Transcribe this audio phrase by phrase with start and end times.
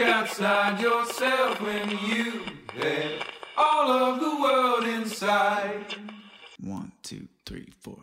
[0.00, 3.22] Look outside yourself when you had
[3.54, 5.94] all of the world inside?
[6.58, 7.98] One, two, three, four.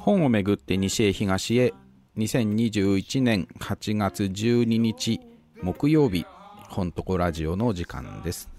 [0.00, 1.72] 本をめぐって西へ東へ
[2.16, 5.20] 2021年8月12日
[5.62, 6.26] 木曜日
[6.70, 8.57] 本とこラジオの時間です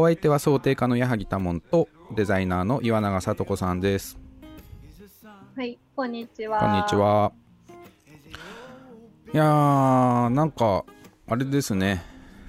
[0.00, 4.16] お相手は想定家の矢作多門とデザイナーの岩永聡子さんです
[5.56, 6.60] はい、こんにちは。
[6.60, 6.94] こんにち。
[6.94, 7.32] は
[9.34, 10.84] いやーなんか
[11.26, 12.04] あれですね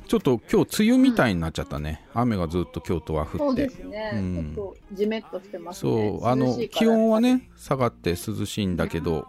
[0.07, 4.11] ちょっと今日梅雨みたいになっちゃったね、雨がずっと京都は降ってですね。
[4.13, 5.91] うんちょっとジメッとしてますね。
[6.19, 7.19] そうあの気温は。
[7.19, 9.25] ね下がって涼しいんだけど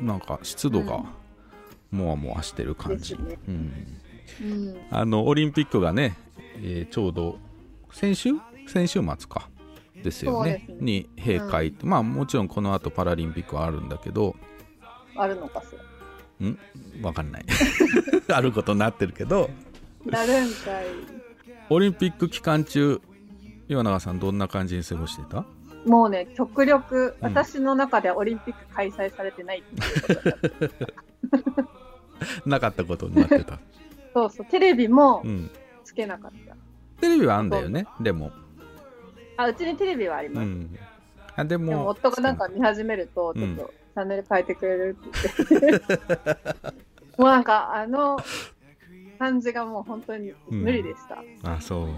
[0.00, 1.02] なんか湿度が
[1.90, 3.72] もわもわしてる感じ、うん。
[4.92, 6.16] あのオリンピックがね、
[6.58, 7.42] えーちょうど
[7.94, 8.30] 先週？
[8.66, 9.48] 先週末か。
[10.02, 10.64] ですよね。
[10.68, 10.76] ね。
[10.80, 14.34] に閉会、まあもちろんこの後パラリンピックはあるんだけど。
[15.16, 15.66] あるのかし
[16.40, 16.46] ら？
[16.48, 16.58] ん？
[17.02, 17.44] わかんない。
[18.28, 19.48] あることになってるけど。
[20.04, 20.86] なるんかい。
[21.70, 23.00] オリンピック期間中
[23.68, 25.44] 岩永さんどんな感じに過ごしてた？
[25.86, 27.26] もうね、極力、うん。
[27.28, 29.60] 私の中ではオリンピック開催されてない。
[29.60, 31.68] っていうことだ
[32.46, 33.58] なかったことになってた、
[34.14, 35.50] そうそう、テレビもうん、
[35.84, 36.56] つけなかった。
[37.04, 38.32] テレビはあんだよねでも
[39.36, 40.44] あ、うちにテレビはあります。
[40.44, 40.78] うん、
[41.36, 45.84] あでも夫がなんか見始めると、ちょっとチャンネル変えてくれるって言って。
[47.18, 48.18] もうなんかあの
[49.18, 51.22] 感じがもう本当に無理でした。
[51.50, 51.88] あそう、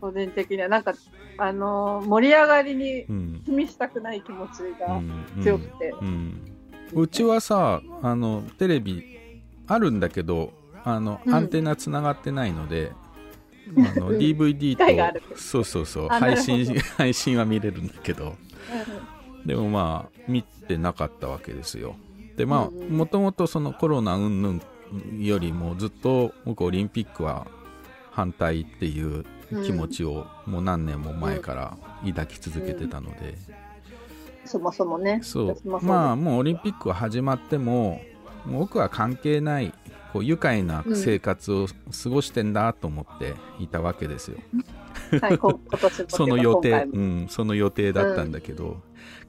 [0.00, 0.68] 個人的には。
[0.68, 0.94] なんか、
[1.38, 5.94] あのー盛り上がりにうん気にしたくない気持ちうがん強くて。
[6.00, 6.40] うん、
[6.92, 9.18] うちはさあのテレビ
[9.66, 10.52] あるんだけど
[10.84, 12.92] あの、うんアンテナつながってないので
[13.76, 14.18] あのうん。
[14.18, 16.08] DVD とそうそうそう。
[16.08, 18.34] 配信 配信は見れるんだけど。
[19.40, 19.46] うん。
[19.46, 21.96] でもまあ見てなかったわけですよ。
[22.36, 22.98] でまあうんうん。
[22.98, 24.60] もともとそのコロナ云々
[25.20, 27.46] よりもずっと僕オリンピックは
[28.10, 29.24] 反対っていう
[29.64, 33.36] 気持ちをもう何年も前から抱き続けてたので、
[34.44, 35.20] そもそもね。
[35.22, 35.46] そう。
[35.48, 38.00] 私もそうまあもうオリンピックが始まっても
[38.44, 39.72] もう僕は関係ない
[40.12, 44.38] こう愉快な生活を過ごしてんだと思っていたわけですよ、
[45.20, 48.82] はい、こ今年もその予定、うん、その予定だったんだけど、うん。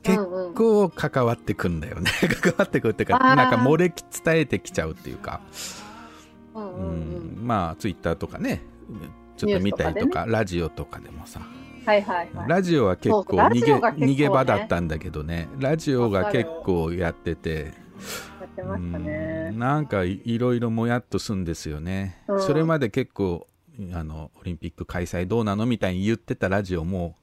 [0.04, 2.12] 結うん構関わってくんだよね。
[2.42, 5.40] 関わってくるっていうかなんか漏れ伝えてきちゃうっていうか、
[6.54, 6.86] うんううん。
[6.86, 6.92] う
[7.40, 8.62] んん、まあツイッターとかね
[9.38, 11.42] ちょっと見たりとかラジオとかでもさ。
[11.86, 12.50] はいはいはい。
[12.50, 15.48] ラジオは結構逃げ場だったんだけどね。
[15.60, 17.74] ラジオが結構やってて
[18.56, 19.06] やってましたうん。
[19.06, 19.52] ね。
[19.52, 22.36] なんかいいろいろもやっとするんですよね、う。
[22.36, 23.48] んそれまで結構
[23.94, 27.16] あのオリンピック開催どうなのみたいに言ってたラジオも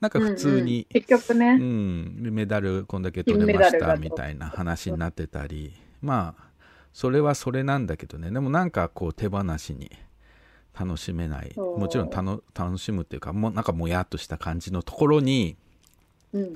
[0.00, 0.84] なんか普通に、うんうん。
[1.02, 2.34] 結局うね、ん。
[2.34, 5.72] メダルこんだけ取れましたみたいな話になってたり。
[6.00, 6.44] まあ
[6.92, 8.30] それはそれなんだけどね。
[8.30, 9.90] でもなんかこう手放しに
[10.78, 11.52] 楽しめない。
[11.56, 15.56] もちろんたの楽しむっていうかもうなんかもやっとした感じのところに
[16.32, 16.52] うんうん。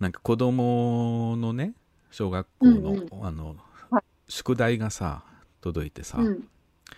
[0.00, 1.74] なんか子供のね
[2.14, 3.08] 小学校の,、うんうん。
[3.22, 3.56] あの
[3.90, 4.02] はい。
[4.28, 5.24] 宿題がさ
[5.60, 6.48] 届いてさ、うん、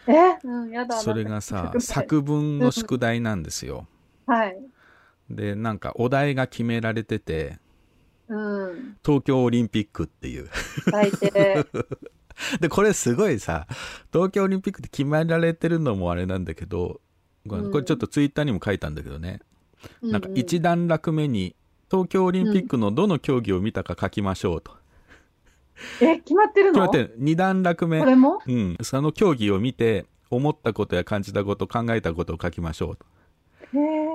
[0.06, 0.38] え？
[0.44, 0.98] うん、やだ。
[0.98, 3.86] それがさ作文の宿題なんですよ。
[4.26, 4.58] はい。
[5.30, 7.58] でなんかお題が決められてて
[8.28, 8.96] うん。
[9.04, 10.50] 東京オリンピックっていう。
[10.90, 11.64] 最低。
[12.60, 13.66] でこれすごいさ
[14.12, 17.00] 東京オリンピックって決められてるのもあれなんだけど
[17.48, 17.72] これうん。
[17.72, 19.40] これちょっとツイッターにも書いたんだけどね、
[20.02, 21.56] なんかう一段落目に
[21.90, 24.76] 東京オリンピックのどの競技を見たか書きましょうと、
[26.00, 26.72] え、決まってるの？
[26.72, 27.14] 決まってる。
[27.18, 28.00] 二段落目。
[28.00, 28.40] これも？
[28.46, 33.06] うん、その競技を見て思ったことや感じたこと考えたことを書きましょうと。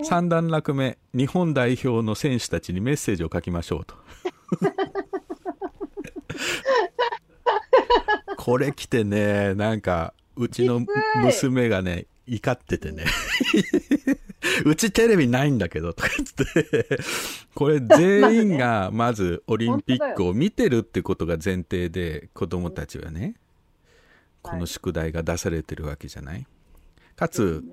[0.04, 0.98] 三段落目。
[1.14, 3.96] 日本代表の選手たちにメッセージを書きましょうと。
[8.38, 10.84] これ来てねなんかうちの
[11.24, 13.06] 娘がね怒っててね。
[14.66, 17.00] うちテレビないんだけどとか言って。
[17.54, 23.36] これ全員が まずオリンピックを見てるってことが前提で子供たちはね
[24.42, 26.46] この宿題が出されてるわけじゃない。
[27.16, 27.64] かつ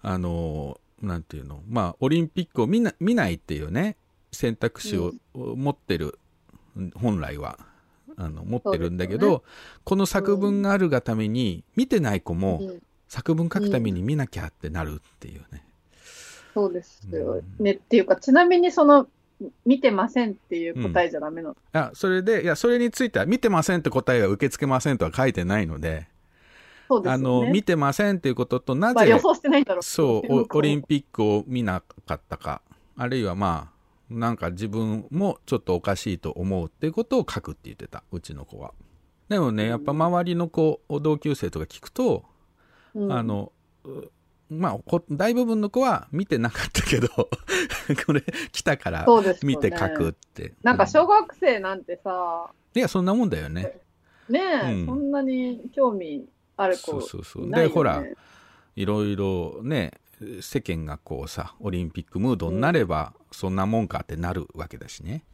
[0.00, 3.96] あのなんていうのまあオリンピックを見な見ないっていうね
[4.32, 6.18] 選択肢を持ってる、
[6.94, 7.58] 本来は
[8.16, 9.44] あの持ってるんだけど、
[9.84, 15.64] この作文があるがために見てない子も、うん作文書くために見なきゃってなるっていうね、
[16.54, 17.72] そうですようんね。
[17.72, 19.08] っていうか、ちなみにその、
[19.66, 21.56] 見てませんっていう答えじゃダメなの。
[21.72, 26.08] あそれでいやそれについては見てませんって答えは受け付けませんとは書いてないので
[26.88, 27.42] そうですよね。
[27.42, 29.82] あの、見てませんっていうことと、なまあ予ぜ、想してないんだろう。
[29.82, 32.62] そう、オリンピックを見なかったか、
[32.96, 38.72] あるいはまあ、なんか自分もちょっとおかしいと思うっていうことを書くって言ってた、うちの子は。
[39.28, 42.24] でもね、やっぱ周りの子、同級生とか聞くと、
[42.96, 43.52] うんあの、
[43.84, 44.10] う
[44.48, 47.08] まあ、こ大部分の子は見てなかったけど、
[48.06, 48.22] これ
[48.52, 49.06] 来たから
[49.42, 50.54] 見て書くって。
[50.62, 53.80] なんかうん小学生なんてさ、いや、そんなもんだよね。
[54.28, 56.26] ねえ、うんそんなに興味
[56.56, 57.50] ある子そうそうそう。
[57.50, 58.04] で、ほら、
[58.76, 59.92] いろいろね、
[60.40, 65.24] 世間がこうさ、オリンピックムードになれば、そんなもんかってなるわけだしね。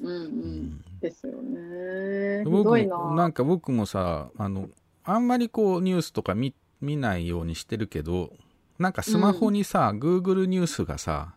[0.00, 0.14] うんう。
[0.14, 2.44] うんんですよね。
[2.44, 3.14] ひ僕どいも、な。
[3.14, 4.68] なんか僕もさ、あの、
[5.04, 6.52] あんまりこうニュースとか見
[6.86, 8.32] 見ないようにしてるけど、
[8.78, 11.34] なんかスマホにさ、Google ニュースがさ、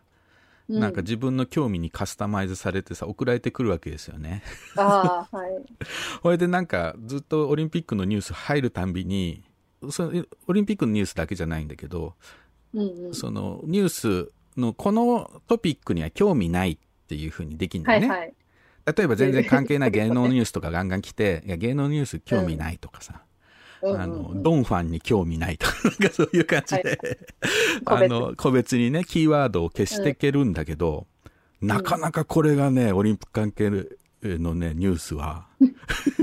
[0.68, 4.42] うなんか自分の興味にカスタマイズされてさ、送られてくるわけですよね。
[4.76, 5.50] ああ、はい。
[6.22, 9.42] これでなんかずっとオリンピックのニュース入るたんびに、
[9.90, 10.12] そ
[10.46, 12.14] オリンピックのニュースだけじゃないんだけど、
[12.72, 13.14] うんうん。
[13.14, 18.08] そのニュースのこのトピックには興味ないっていうふうにできるんだよね。
[18.08, 18.34] はいはい。
[18.96, 23.29] 例えば全然関係ない芸能ニュースとかガンガン来て、 いや芸能ニュース興味ないとかさ、うんうん
[23.82, 26.98] あの、ドンファンに興味ないとか、なんかそういう感じで、
[27.84, 31.06] 個別あの、個別にね、キーワードを消していけるんだけど、
[31.60, 33.70] なかなかこれがね、オリンピック関係
[34.22, 35.46] のね、ニュースは、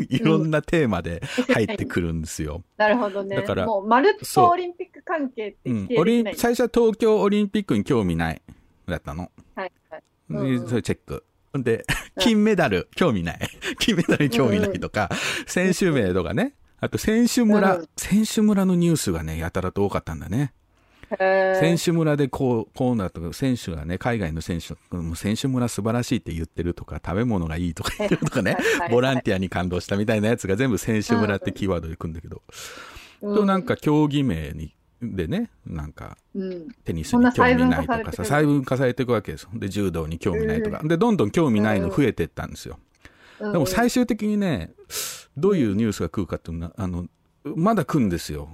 [0.09, 1.21] いろんなテーマで
[1.53, 2.63] 入ってくるんですよ。
[2.77, 3.35] なるほどね。
[3.35, 6.35] だからもう、まるっとオリンピック関係ってうん否定できオリンない。
[6.35, 8.41] 最初は東京オリンピックに興味ない、
[8.87, 9.31] だったの。
[9.55, 10.03] はいはい。
[10.29, 11.23] うんそれチェック。
[11.53, 11.85] で、
[12.19, 13.39] 金メダル、興味ない。
[13.79, 15.09] 金メダルに興味ないとか、
[15.45, 16.53] 選手名とかね。
[16.79, 20.53] あと、選手村、うん選手村のニュースがね、やたらと多かったんだね。
[21.59, 24.75] 選手村でこう、こうなとか、選手がね、海外の選手、
[25.15, 28.57] 選手村素晴らしいって言ってるとか、食べ物がいいとか言ってるとかね
[28.91, 32.41] ボランティアに感動したみたいなやつが全部選手村ってキーワードでくんだけど、
[33.21, 36.67] うんとなんか競技名に、でね、なんか、うん。
[36.83, 39.49] テニスに興味ないとかさ、細分化されていくわけですよ。
[39.53, 40.81] で、柔道に興味ないとか。
[40.83, 42.79] で、どんどん興味ないの増えてったんですよ。
[43.39, 44.71] うんでも最終的にね、
[45.37, 47.05] どういうニュースが来るかっていうのは、あの、
[47.43, 48.49] まだ来るんですよ。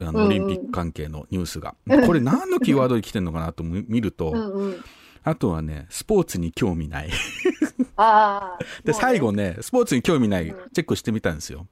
[0.00, 1.74] あの、うんうんオリンピック関係のニュースが。
[2.06, 4.84] これ何のキーワードで来てんのかなと見見ると、うんうん。
[5.22, 7.10] あとはね、スポーツに興味ない。
[8.84, 11.66] で、最後ね、スポーツに興味ないうんチェックしてみたんですよ。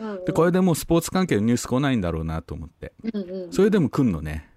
[0.00, 2.92] うんうんで、これでもうスポーツ関係のニュース来ないんだろうなと思って。
[3.02, 4.50] うんうんそれでも来んのね。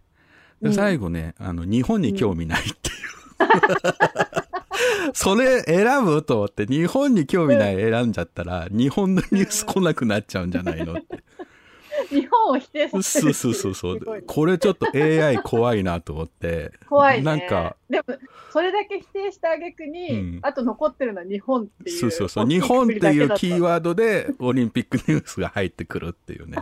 [0.61, 2.97] で、うん最後ね、あの、日本に興味ないっていう。
[5.13, 11.23] それ選ぶと思って、日本に興味ない選んじゃったら、日本のニュース来なくなっちゃうんじゃないのって。
[12.09, 13.33] 日本を否定させる。
[13.33, 14.23] そうそうそうそう。
[14.25, 16.71] これちょっと AI 怖いなと思って。
[16.87, 17.23] 怖いね。
[17.23, 18.03] なんか、でも、
[18.51, 21.99] それだけ否定した挙句に、うんあと残ってるのは日本っていう。
[21.99, 22.47] そうそうそう。
[22.47, 26.57] 日本っていうキーーワードでオリンピックニュースが入ってくるっていうね。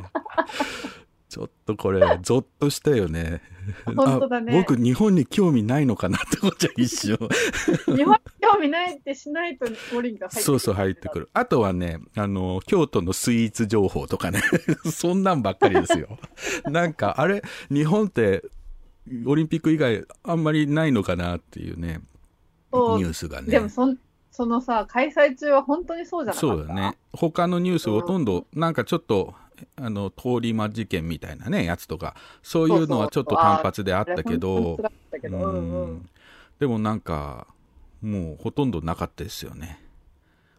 [1.30, 3.42] ちょっとこれ、ゾッとしたよね。
[3.86, 7.18] 本当だねあ僕、日本に興味ないのかなって思っちゃう、一瞬。
[7.96, 10.44] 日本に興味ないってしないと五輪が入ってくる。
[10.44, 11.30] そうそう、入ってくる。
[11.34, 14.42] あとはね、あの、京都のスイーツ情報とかね。
[14.92, 16.18] そんなんばっかりですよ。
[16.66, 18.44] なんか、あれ、日本って、
[19.26, 22.02] オリンピック以外あんまりないのかなっていうね、
[22.74, 23.50] ニュースがね。
[23.50, 23.98] でもそん、
[24.32, 26.56] そのさ、開催中は本当にそうじゃなかった？
[26.58, 26.98] そうだね。。
[27.14, 29.34] 他のニュースほとんど、なんかちょっと、
[29.76, 34.80] あの、通り魔事件みたいなね、やつとか、そういうのはちょっと単発であったけど。
[36.60, 37.48] でもなんか、
[38.02, 39.82] もうほとんどなかったですよね。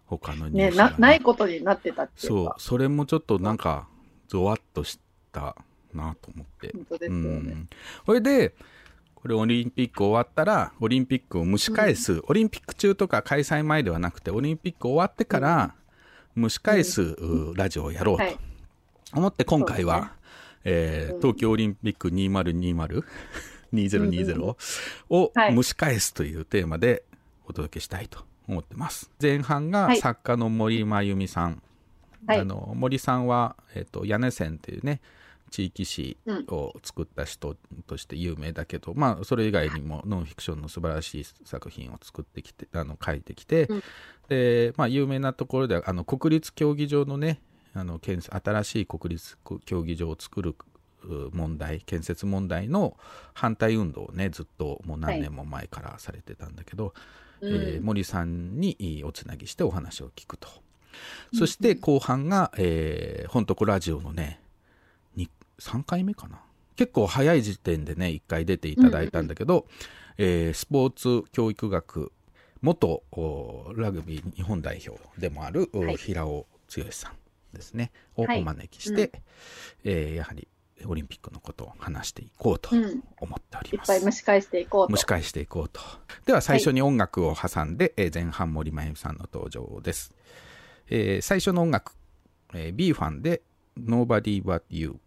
[0.06, 3.88] 他のニュねースがな、ないことになってたっていうそうか。、それもちょっとなんか、
[4.28, 4.98] ゾワッとし
[5.32, 5.56] た
[5.94, 6.72] なと思って。
[6.72, 7.52] 本当ですうよね。
[7.52, 7.68] ん。
[8.04, 8.54] それで、
[9.14, 15.74] これオリンピック終わったら、オリンピックを蒸し返す、オリンピック中とか開催前ではなくて、オリンピック終わってから、
[16.36, 18.38] 蒸し返す、うラジオをやろうとはい。
[19.12, 20.16] 思って、今回は、そうです
[20.64, 21.20] えーうん。
[21.20, 23.04] 東京オリンピック2020、
[23.72, 24.56] 2020うん
[25.10, 25.54] をはい。
[25.54, 27.04] 蒸し返すというテーマで
[27.46, 29.10] お届けしたいと思ってます。
[29.20, 29.98] 前半がはい。
[29.98, 31.62] 作家の森真由美さん。
[32.26, 32.40] はい。
[32.40, 35.00] あの森さんは、えっと屋根線っていうね
[35.50, 36.16] 地域誌
[36.48, 43.82] を作った人として有名だけど、まあそれ以外にもノンフィクションの素晴らしい作品を作ってきてあの書いてきて、うん。
[44.28, 47.40] でまあ有名なところではあの国立競技場のね
[47.76, 50.56] あの建設新しい国立競技場を作る
[51.04, 52.97] う問題建設問題の
[53.35, 56.92] 反対運動をねずっともう何年も前からされてたんだけど、うん
[57.42, 60.49] えー森さんにおつなぎしてお話を聞くと。
[61.35, 64.40] そして後半が、えー、本とこラジオのね、
[65.14, 65.28] に
[65.59, 66.40] 3回目かな。
[66.76, 69.66] 結構早い時点でね、1回出ていただいたんだけど、
[70.16, 72.11] えースポーツ教育学、
[72.62, 75.97] 元おラグビー日本代表でもある、おはい。
[75.99, 77.25] 平尾剛さん
[77.56, 79.12] ですね、をおはい招きして、
[79.84, 80.48] えーやはり
[80.84, 83.88] オリンピックのことを話していこうとうん思っておりいっます。
[83.88, 84.92] ぱい蒸し返していこうと。
[84.92, 85.80] 蒸し返していこうと。
[86.26, 90.12] では最初に音楽を挟んで、えー前半森真由美さんの登場です。
[90.88, 91.92] えー最初の音楽、
[92.52, 93.40] えー、B ファンで
[93.78, 95.00] Nobody But You。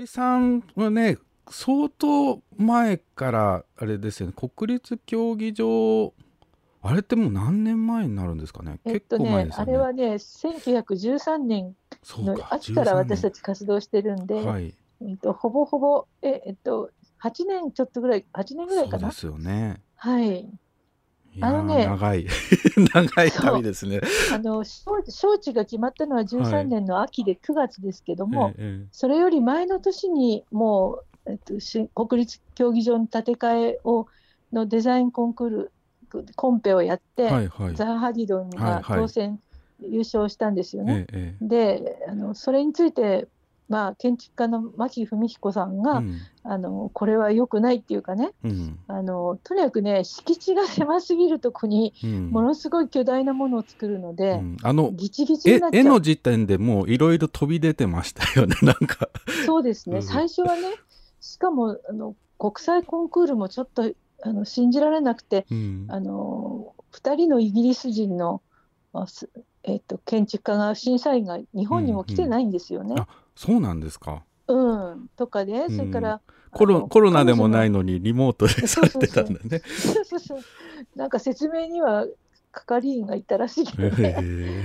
[0.00, 1.18] 森さんはね、
[1.50, 6.14] 相当前から、あれですよね、国立競技場、
[6.80, 8.80] あれってもう何年前になるんですかね。
[8.86, 9.72] えっ結とね構前ですよね。
[9.72, 11.76] あれはね、1913年
[12.18, 14.74] の秋から私た13ち活動してるんで、年はい。
[15.02, 16.90] えっと、ほぼほぼ、ええっと、
[17.22, 19.12] 8年ちょっとぐらい、8年ぐらいかな？
[19.12, 19.82] そうですよね。
[19.96, 20.48] はい。
[21.42, 22.26] あのね長い。
[22.94, 24.00] 長い旅ですね。
[24.32, 34.06] あの、招招致が決まったのははい13年の秋で9月ですけども、ええそれより前の年にもう、えっと、し国立競技場の建て替えを
[34.52, 35.72] のデザインコンクール
[36.34, 37.74] コンペをやって、はいはい。
[37.74, 39.40] ザハ・ハディドンがはいはい当選、
[39.80, 41.06] 優勝したんですよね。
[41.12, 43.28] えええであのそれについて、
[43.70, 46.18] まあ、建築家の牧文彦さんが、えうん。
[46.42, 48.78] あのこれは良くないっていうかねうん。
[48.88, 52.30] あのとにかくね敷地が狭すぎるとこにうん。
[52.30, 54.56] ものすごい巨大なものを作るのうで、ん。
[54.62, 59.08] あのギチギチ絵の時点でもういろいろ飛び出てましたよね なんか。
[59.46, 60.02] そうですね、うん。
[60.02, 60.62] 最初はね
[61.20, 65.86] しかもあの国際コンクールもちょっとあの信じられなくてうん。
[65.88, 68.42] あの2人のイギリス人の、
[69.62, 72.96] えっと建築家が審査員が日本にも来てないんですよね。
[72.98, 73.06] あ
[73.40, 74.22] そうなんですか。
[74.48, 76.20] うん、とかで、んそれから
[76.50, 79.62] コロコロナでもないののにリモートでされてたんだね。
[79.66, 80.40] そうそうそう
[80.94, 82.06] なんか説明には
[82.52, 84.64] 係員がいたらしいけどね、へ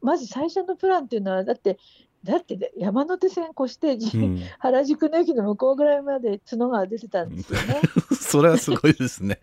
[0.00, 1.76] まず最初のプランっていうのはだって
[2.22, 7.80] だってね山手線越して、えうん原宿の駅の向こうぐらいまで角川出てたんですよね。
[8.16, 9.40] それはすごいですね。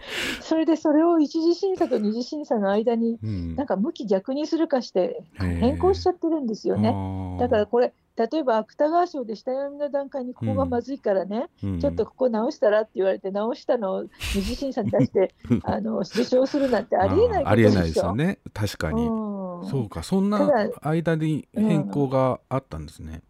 [0.40, 6.92] それでそれを一次審査と二次審査の間にうんなんか向き逆にするかして変更しちゃってるんですよね。
[6.92, 17.70] ねだからこれ例えば芥川賞で下読みの段階にここがまずいからね、ちょっとここ直したらって言われて直したのを二次審査に出してあの受賞するなんてありえないありえ。
[17.70, 18.40] ないですよね。
[18.52, 19.06] 確かに。
[19.06, 20.50] うんそうか、そんな
[20.82, 23.22] 間に変更があったんですね。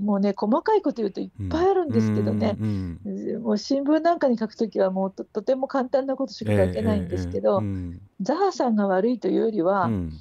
[0.00, 10.12] もうね細かいこと言うといっぱいあるんですけどね、うんうんもう新聞なんかに書くときはもうととても簡単なことしか書けないんですけど、ええええうんザハさんが悪いというよりは、うん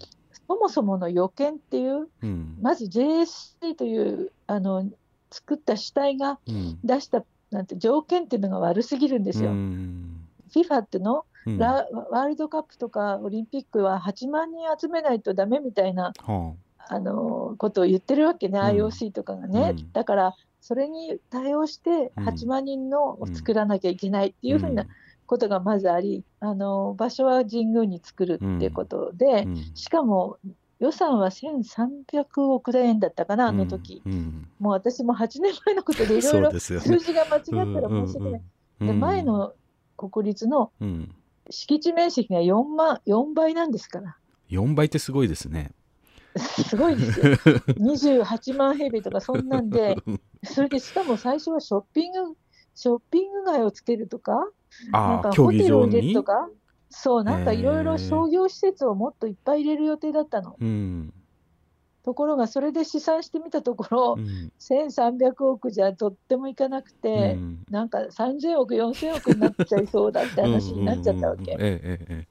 [0.52, 2.58] そもそもの予見っていううん。
[2.62, 4.90] まず JSC というあの
[5.32, 6.80] 作った主体がうん。
[6.84, 9.52] 出したなんて条件っていうのが悪すぎるんですよ。
[9.52, 10.28] うん。
[10.54, 16.54] FIFA ってのうんラワールドカップとかオリンピックは8万人集めないとダメみたいなは
[16.94, 18.66] あのことを言ってるわけね、うん。
[18.66, 19.92] IOC とかがね、うん。
[19.94, 22.28] だからそれに対応してうん。
[22.28, 24.48] 8万人のをうん作らなきゃいけないってあ。
[24.48, 24.86] いうふうな
[25.26, 29.72] ことがまずあり、あの場所は神宮に作るっていうことで、うん。
[29.74, 30.38] しかも
[30.80, 34.12] 予算は1300億円だったかな、あの時、うん。
[34.12, 34.48] うん。
[34.60, 38.42] もう私も8年前のことでいろいろ数字が間違ったら申し訳ない。
[38.82, 39.54] で前、の
[39.96, 40.74] 国立の
[41.50, 44.18] 敷地面積が4万4倍なんですから。
[44.50, 45.72] 4倍ってすごいですね。
[46.38, 47.26] すごいですよ。
[47.26, 49.96] 28万平米とかそんなんで、
[50.44, 52.36] それでしかも最初はショッピング、
[52.76, 54.50] ショッピング街をつけるとか、
[54.92, 56.24] なんかホテルを入れると。
[56.24, 56.50] か、
[56.90, 60.56] そう、なんかいろいろ商業施設をもっといっぱい入れる予定だったの。
[60.60, 61.14] うん。
[62.04, 72.28] ところが、それで試算してみたところ、うん1300億じゃとってもいかなくて、うんなんか3000億、4000億になっちゃいそうだって話になっちゃったわけ。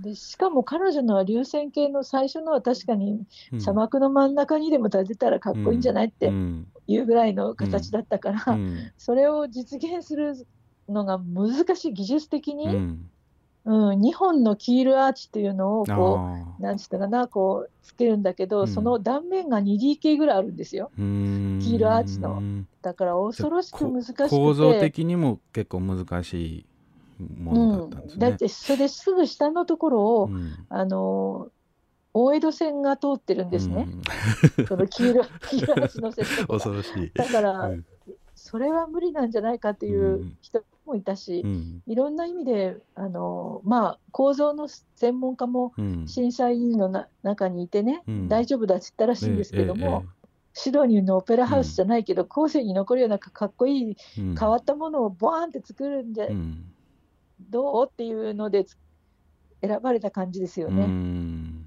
[0.00, 3.60] でしかも彼女のは流線形の最初のは確かにええ。
[3.60, 6.66] 砂漠の真ん中にでも建てたらかっこいいんじゃないってうん。
[6.86, 8.90] いうぐらいの形だったから、うん。
[8.98, 10.34] それを実現する
[10.88, 13.10] のが難しい技術的うに、ん。
[13.66, 18.68] うん2本のキールアーチっていうのをこあうなんつったかなこうつけるんだけど、うん。
[18.68, 20.90] その断面が 2DK ぐらいあるんですよ。
[20.96, 22.42] キールアーチの。
[22.82, 24.28] だから恐ろしく難しくて。
[24.30, 26.66] 構造的にも結構難しい
[27.20, 28.12] ものだったんですね。
[28.14, 30.52] うん、だってそれですぐ下のところを、うん。
[30.68, 31.48] あの
[32.12, 33.88] 大江戸線が通ってるんですね、
[34.58, 34.66] うん。
[34.66, 37.12] そのキールキールアーチのせと恐ろしい。
[37.14, 37.86] だから、うん。
[38.34, 40.36] それは無理なんじゃないかっていううん。
[40.40, 41.82] 人もいたし、うん。
[41.86, 46.08] いろんな意味であの、まあ、構造の専門家もうん。
[46.08, 48.28] 審査委員のな中にいてね、うん。
[48.28, 50.20] 大丈夫だって言ったらしいんですけども、え
[50.52, 54.36] シドニーのオペラハウスじゃないけど、後世に残るようなかかっこいいえええうん。
[54.36, 56.64] 変わったものをボーンって作るんじゃ、うん
[57.50, 58.76] どうっていうのでつ
[59.62, 60.84] 選ばれた感じですようね。
[60.86, 61.66] ん。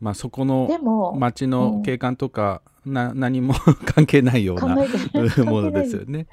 [0.00, 3.54] まあそこのでも、街の景観とか、な何も
[3.86, 4.76] 関係ないような
[5.46, 6.26] ものですよね。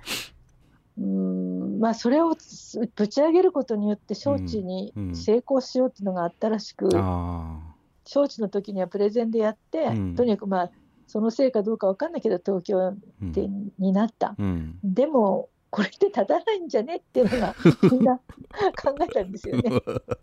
[0.97, 1.79] うん。
[1.79, 5.07] まあ、それをつぶち上げることによって招致にうん。
[5.09, 7.59] うん成功しようっていうのがあったらしく、あ
[8.05, 10.15] 招致の時にはプレゼンでやって、うん。
[10.15, 10.71] とにかくまあ
[11.07, 12.95] そのせいかどうかわかんないけど東京
[13.77, 17.55] になった、うん、でもこれで立たないんじゃねっていうのが
[17.91, 18.15] みんな
[18.79, 19.71] 考えたんですよね。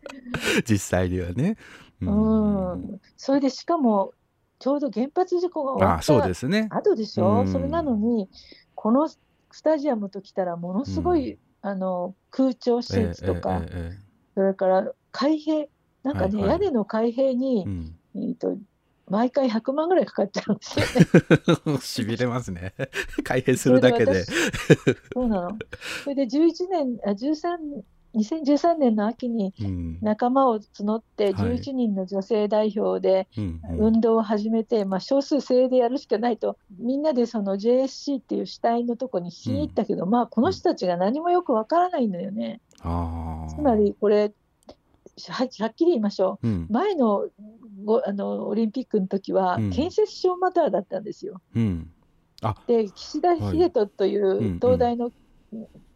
[0.65, 1.57] 実際にはね。
[2.01, 4.13] うん、それでしかも
[4.61, 6.69] ちょうど原発事故が終わああそうったですね。
[6.71, 7.49] 後でしょ、うん。
[7.49, 8.31] それなのに
[8.77, 9.19] このス
[9.65, 15.69] タジアムときたらものすごい、うあの空調施設とか、ええええそれから開閉
[16.05, 16.61] なんかね、はいはい。
[16.63, 17.67] 屋根の開閉に、
[18.15, 18.57] えええーと
[19.11, 20.81] 毎回100万ぐらいかかっちゃうんです
[21.69, 22.73] よ しびれますね。
[23.25, 24.25] 開閉するだけで。
[24.25, 24.33] そ
[25.17, 25.59] うなの。
[26.05, 27.83] それで11年、あ13
[28.15, 33.29] 2013年の秋にうん仲間を募ってはい11人の女性代表で
[33.79, 42.61] 運動を始めて、まあ、少数精鋭でやるしかないとみんなでその JSC っていう主体のとこにしに行ったけど、まあこの人たちが何もよくわからないのよね。
[42.83, 44.33] つまりこれ
[45.29, 46.49] ははっきり言いましょう。
[46.49, 47.29] うん前の
[47.85, 49.71] ごあのオリンピックの時はうん。
[49.71, 51.41] 建設小マターだったんですよ。
[51.55, 51.91] うん。
[52.67, 55.13] で岸田秀人という東大の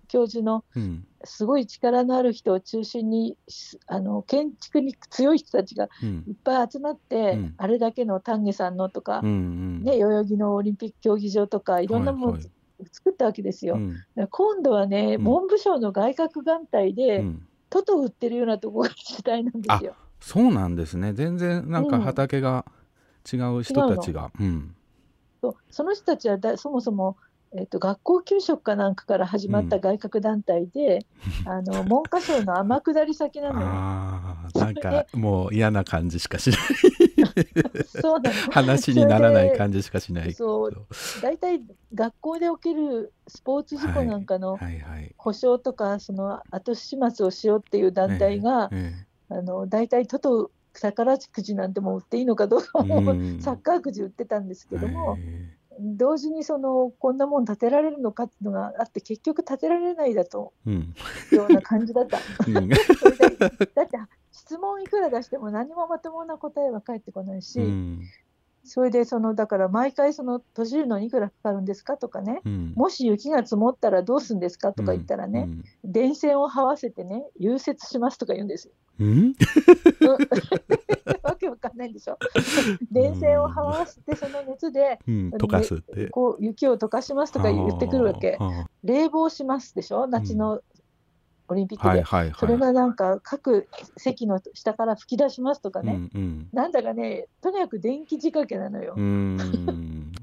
[0.09, 1.07] 教授のうん。
[1.27, 6.25] すごい力のある人を中心にすあの建築に強い人たちがうん。
[6.27, 7.55] いっぱい集まって、うん。
[7.57, 9.83] あれだけの丹下さんのとか、うんうん。
[9.83, 12.39] ね、代々木のオリンピック競技場とかいろんなものを
[12.93, 13.79] 作ったわけですよ。
[14.31, 15.25] 今度はね、うん。
[15.25, 17.47] 文部省の外郭団体で、うん。
[17.71, 19.97] トト売ってるようなところが主体なんですよ。
[20.25, 21.13] そうなんですね。
[21.13, 22.03] 全然なんかうん。
[22.03, 22.65] 畑が
[23.31, 24.75] 違う人たちが、うん。
[25.43, 25.55] そう。
[25.71, 27.19] その人たちはだそもそも、
[27.55, 31.01] えっと学校給食かなんかから始まった外郭団体で、
[31.47, 33.67] あの文科省の天下り先なのよ。
[33.67, 36.59] ああなんかもう嫌な感じしかしない。
[37.85, 38.33] そうなの。
[38.51, 40.87] 話にならない感じしかしないそう。
[41.23, 41.61] 大体
[41.95, 44.81] 学校で起きるスポーツ事故なんかのはい。
[44.81, 45.15] はい。
[45.19, 53.41] 保証とか、その後始末をしようっていう団体が、えあの大体トト宝くじなんてもう売っていいのかどうかえも、うん。
[53.41, 60.95] サッカーくじ売ってたんですけども、え同時にそのこんなもん建てられるのかっていうのがあって結局建てられないだとえうん。
[61.33, 62.19] ような感じだった。
[62.47, 62.69] うん。
[62.69, 63.99] だって
[64.33, 68.03] 質問いくら出しても何もまともな答えは返ってこないし、うん
[68.65, 72.73] それでそのだから毎回その閉じるのにいくらかかるんですかとかね、うん。
[72.75, 75.49] もし雪が積もったらどうするんですかとか言ったらね、
[75.85, 78.73] 電線を這わせてね、融雪しますとか言うんですよ。
[79.01, 79.09] うん？
[79.09, 79.13] う
[80.09, 80.17] ん
[81.23, 82.17] わけけわかんないんでしょ。
[82.91, 86.09] 電線をはわしてその熱でうん、溶かすって。
[86.09, 88.37] こう雪を溶かしますとか言ってくるわけ。
[88.39, 90.07] はあ冷房しますでしょ？
[90.07, 90.61] 夏の
[91.49, 92.35] オリンピックで、はいはいはい。
[92.39, 96.49] それがなんか各席の下から吹き出しますとかうね、んうん。
[96.53, 98.95] なんだかねとにかく電気仕掛けなのよ。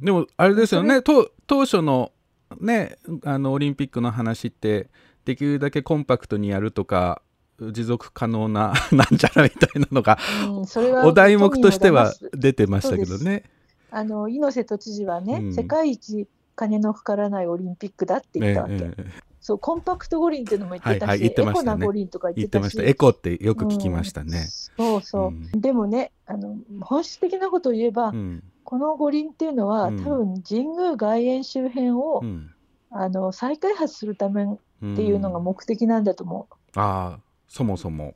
[0.02, 1.02] でもあれですよね。
[1.02, 2.12] と当初の
[2.60, 4.90] ねあのオリンピックの話って
[5.26, 7.22] できるだけコンパクトにやるとか
[7.60, 13.44] 持続可能な なんちゃらみたいなのがうん、お題目としては出てましたけどね。
[13.92, 15.54] あの猪瀬都知事はね、うん。
[15.54, 22.80] 世界一金のかからないオリンピックだって言ったわけ、えええそうコンパクト五輪っていうのも言ってたし、はいはい言ってまエコな五輪とかえ言ってたし。
[22.80, 24.48] エコってよく聞きましたうんね。
[24.78, 32.52] そうそう、でもねあの本質的なことを言えば、うんこの五輪っていうのは、うん多分神宮外苑周辺を、うん
[32.94, 34.48] あの再開発するためっ
[34.84, 38.14] うんていうのが目的なんだと思ああそもそも。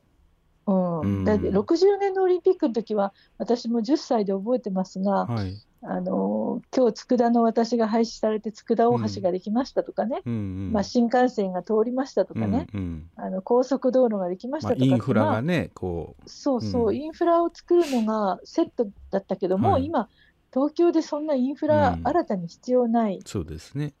[0.66, 0.72] う。
[0.72, 5.56] うんうんだって60年のオリンピックの時は私も10歳で覚えてますが、はい。
[5.88, 10.32] あの今日佃の私が廃止されて佃大橋ができましたとかね、うん。
[10.32, 13.10] うんまあ、新幹線が通りましたとかね、うんうん。
[13.14, 16.96] あの高速道路ができましまあ、たとかって、インフラまあがねこそうそう、うん。
[16.96, 19.84] インフラを作るのがセットだったけども、はい。
[19.84, 20.08] 今
[20.52, 22.06] 東京でそんなインフラうん。
[22.06, 23.94] 新たに必要ない、うそうですね。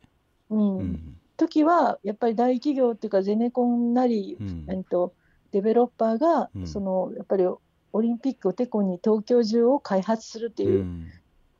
[0.50, 0.78] うん。
[0.78, 1.16] うん。
[1.36, 4.66] 時はやっぱり大企業っていうかゼネコンなり、うん。
[4.68, 5.14] えっと、
[5.52, 6.66] デベロッパーが、うん。
[6.66, 7.44] そのやっぱり
[7.92, 11.06] オリンピックをてこに東京中を開発するっていううん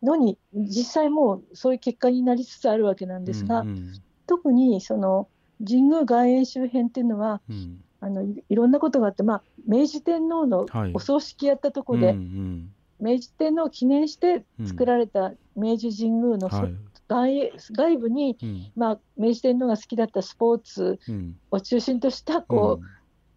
[0.03, 3.93] のに、実際もうそういう結果になりつつあるわけなんですが、うんうん。
[4.27, 5.29] 特にその
[5.65, 7.83] 神宮外苑周辺っていうのはうん。
[7.99, 10.91] あのいいろんなことがあって、まあ、明治天皇のはい。
[10.95, 12.73] お葬式やったところで、うんうん。
[13.01, 16.75] 明治天皇を記念して作られた明治神宮のそ、はい。
[17.09, 18.73] 外苑外部に、うん。
[18.77, 21.37] まあ、明治天皇が好きだったスポーツうん。
[21.51, 22.85] を中心としたこう、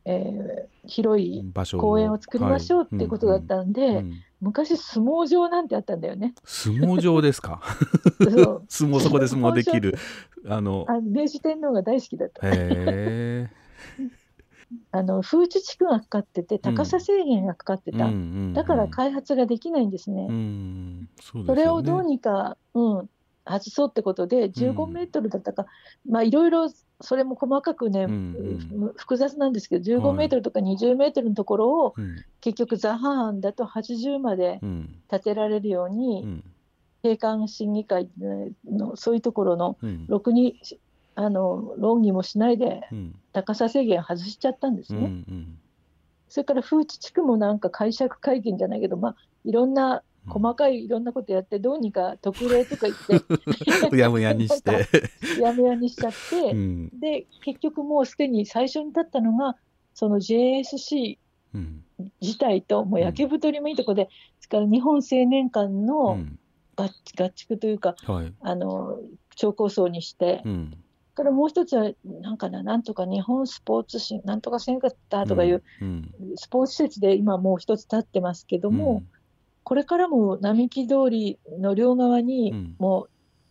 [0.06, 1.44] えー広い
[1.78, 3.90] 公園を作りましょうっていうことだったんで、はい。
[3.92, 4.14] うんうん。
[4.42, 6.34] 昔相撲場なんてあったんだよね。
[6.46, 7.62] 相撲場ですか？
[8.24, 8.64] そう。
[8.70, 9.96] 相撲そこで相撲できる。
[10.48, 12.42] あのあ明治天皇が大好きだった。
[14.92, 18.10] あの風致地区がかかってて高さ制限がかかってた、
[18.54, 20.28] だから開発ができないんですね。
[20.30, 21.64] うんそうですね。
[21.64, 23.10] れをどうにか、うん、
[23.50, 25.66] 外そうってことで15メートルだったか、
[26.08, 26.70] まあいろいろ
[27.02, 32.18] それも細かくね、うんふ複雑なんですけど15はいメートルとか20メートルのところをうん。
[32.42, 34.96] 結局ザハーンだと80までうん。
[35.10, 36.44] 建てられるように、うん。
[37.04, 38.10] 閉館審議会
[38.70, 40.06] のそういうところのうん。
[40.08, 40.60] ろくに
[41.16, 43.16] あの論議もしないでうん。
[43.34, 45.06] 高さ制限を外しちゃったんですうんね。
[45.08, 45.58] うん。
[46.30, 53.90] それから風致地区もなんか解釈会見じゃないけど、まあ、いろんな細かいいろんなことやってどうにか特例とか言って。
[53.92, 54.72] うやむやにして。
[54.72, 54.88] なんか
[55.40, 57.00] やめやにしちゃって、うん。
[57.00, 59.58] で結局もうすでに最初に立ったのが
[59.94, 61.18] その JSC
[61.54, 61.84] うん。
[62.22, 66.40] 自体ともう焼け太りもいいとこで、それから日本青年館うのん
[66.76, 68.34] 合合築というか、はい。
[68.42, 69.00] あの
[69.36, 70.78] 超高層にして、うん。
[71.16, 76.12] それからもう一つはなんかななんとか日本スポーツしなんとかセンターとかいううん。
[76.36, 79.04] スポーツ施設で今もう一つ立ってますけども、
[79.70, 82.76] これからも並木通りの両側うにん。
[82.80, 83.10] もう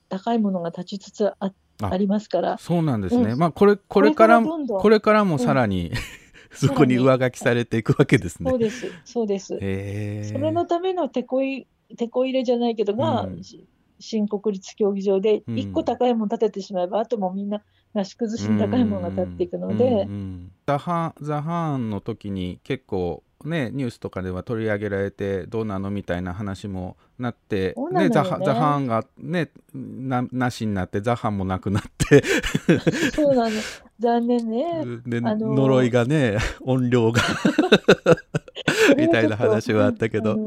[0.08, 1.52] 高いものが立ちつつあ,、あ。
[1.80, 3.38] ありますから、そうなんですね、うん。
[3.38, 5.92] まあこれこれからこれからもさらに、
[6.50, 8.50] そこに上書きされていくわけですね。
[8.50, 9.46] そうです、そうです。
[9.50, 13.44] それのためのてこい、てこ入れじゃないけど、まあ、うん。
[13.44, 13.64] し
[14.00, 15.56] 新国立競技場で、うん。
[15.56, 17.62] 一個高いもの建ててしまえば、あともみんな、
[17.94, 28.14] なし崩しに高いものが建っていくので、うんうんザハザハーンの時に結構ねニュースとかでは取り上げられてどうなのみたいな話もなって、そうなのよね。
[28.14, 32.22] ザハザハーンがねななしになってザハンもなくなって。
[33.12, 33.50] そうなの、
[33.98, 34.84] 残念ね。
[35.06, 37.22] で、あのー呪いがね音量が。
[38.96, 40.46] みたいな話はあったけど、あの。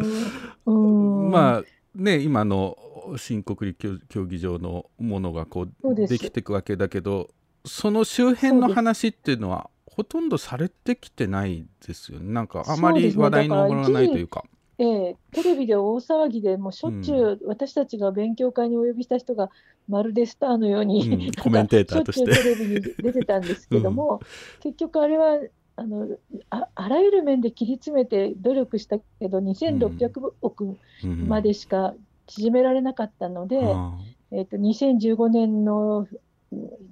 [0.65, 1.63] うん、まあ
[1.95, 2.77] ね今の
[3.17, 7.30] 新国立競技場のものがこうできていくわけだけど
[7.65, 12.34] その周辺の話っていうのはほとんどされてきてないですよね。
[12.34, 14.45] なんかあまり話題に上がらないというか。
[14.77, 19.51] ええテレビで大騒ぎでもうしょっちゅう私たちが勉強会にお呼びした人が
[19.88, 21.32] まるでスターのように、うん。
[21.43, 22.34] コメンテーターとして。
[22.34, 24.21] しょっちゅうテレビに出てたんですけども、
[24.62, 25.39] 結局あれは
[25.75, 26.08] あの
[26.49, 31.27] ああらゆる面で切り詰めて努力したけど2600億うん。
[31.27, 31.93] までしか
[32.27, 33.97] 縮められなかったので、あ
[34.32, 36.08] えっと2015年の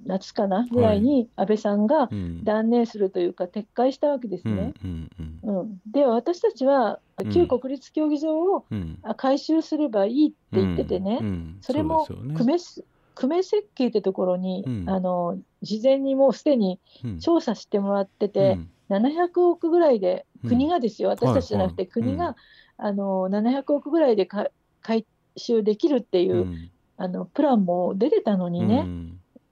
[0.06, 0.66] 夏かな？
[0.70, 2.08] ぐらいに安倍さんが
[2.42, 4.74] 断念するというか撤回したわけですうんね。
[4.82, 5.10] うん
[5.44, 5.60] うん。
[5.60, 5.80] うん。
[5.90, 7.30] で私たちはうん。
[7.30, 8.98] 旧国立競技場をうん。
[9.02, 11.58] あ回収すればいいって言っててね、うんうん。
[11.60, 14.88] それも久米す久米設計ってところに、うん。
[14.88, 17.18] あの事前にもうすでにうん。
[17.18, 20.48] 調査してもらってて、700億ぐらいで、うん。
[20.48, 22.34] 国がですよ、私たちじゃなくて、国が、
[22.78, 24.46] あの700億ぐらいでか
[24.80, 25.04] 回
[25.36, 26.70] 収できるっていう、うん。
[26.96, 28.86] あのプランも出てたのにね、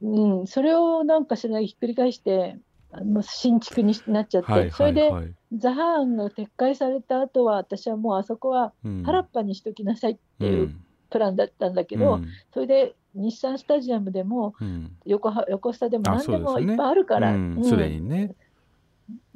[0.02, 0.46] うん。
[0.46, 2.58] それをなんかしらひっくり返して、
[2.90, 5.12] あの新築になっちゃって、はいそれではい。
[5.12, 9.02] はいザハーンが撤回された後は、私はもうあそこはうん。
[9.02, 10.84] 原っぱにしときなさいっていううん。
[11.10, 12.28] プランだったんだけど、うん。
[12.52, 14.92] それで日産スタジアムでもうん。
[15.06, 18.08] 横は横スタでもあ何でもいっぱいあるから、うんうん。
[18.08, 18.34] ね、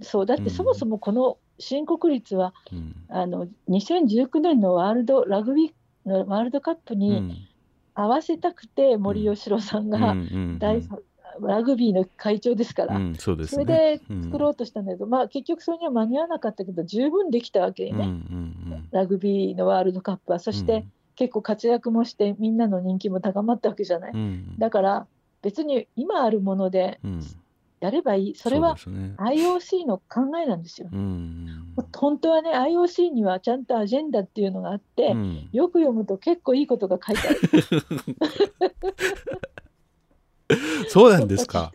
[0.02, 0.26] そう。
[0.26, 2.94] だってそもそもこの新国立は、うん。
[3.08, 7.48] あの2019年のワールドラグビーのワールドカップうにん
[7.94, 10.22] 合わせたくて森喜朗さんがうんう
[10.54, 10.82] ん大、
[11.40, 20.38] ラグビーの会長ですから、うんそうですそれねで作ろうとしたんだけど、まあ結局それには間に合わなかったけど十分できたわけね、うんうんラグビーのワールドカップは。
[20.38, 20.84] そして
[21.16, 24.58] 結構活躍もしてみんなの人気も高まったわけじゃない、うんうん。
[24.58, 25.06] だから
[25.40, 27.20] 別に今あるものでうん
[27.82, 28.34] やればいい。
[28.36, 35.48] それは IOC の考えなんですよ、うん本当はね IOC にはちゃんとアジェンダっていうのがあって、うん。
[35.52, 37.40] よく読むと結構いいことが書いてある。
[40.88, 41.72] そうなんですか。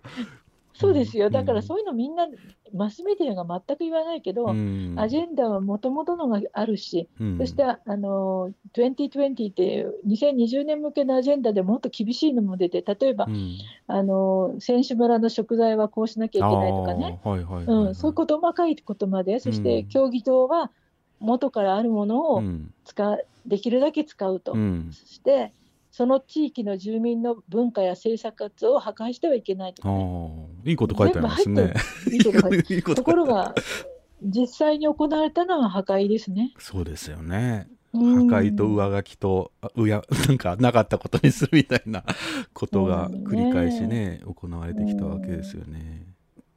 [0.80, 1.30] そうですよ。
[1.30, 1.58] だかうん。
[1.58, 2.28] らそういうのみんな、
[2.74, 4.96] マスメディアが全く言わないけど、うん。
[4.98, 7.38] アジェンダはもともとのがあるし、うん。
[7.40, 13.58] そしてあの2020っていう2020年向けのアジェンダでもっと厳しいのも出て、例えば、うん。
[13.88, 19.88] あの選手村の食材はこうしなきゃいけないとかね、あーはいはいはいうん、そういう細かいことまで、そしてうん。
[19.88, 20.72] 競技場は
[21.20, 22.74] 元からあるものをうん。
[22.86, 24.54] 使うできるだけ使うと。
[24.54, 24.90] うん。
[24.92, 25.54] そして
[25.98, 31.74] その地域の住民の文化や生活を破壊してはいけないとあかね、ーいいこと書いてありますね。
[32.12, 32.24] いい
[32.84, 33.56] こと とところが
[34.22, 36.54] 実際に行われたのは破壊ですね。
[36.60, 37.68] そうですよね。
[37.94, 42.04] 破うん壊と上書きと、あうや、 なんかなかったことにするみたいな
[42.54, 46.06] ことが繰り返しね、行われてきたわけですよね。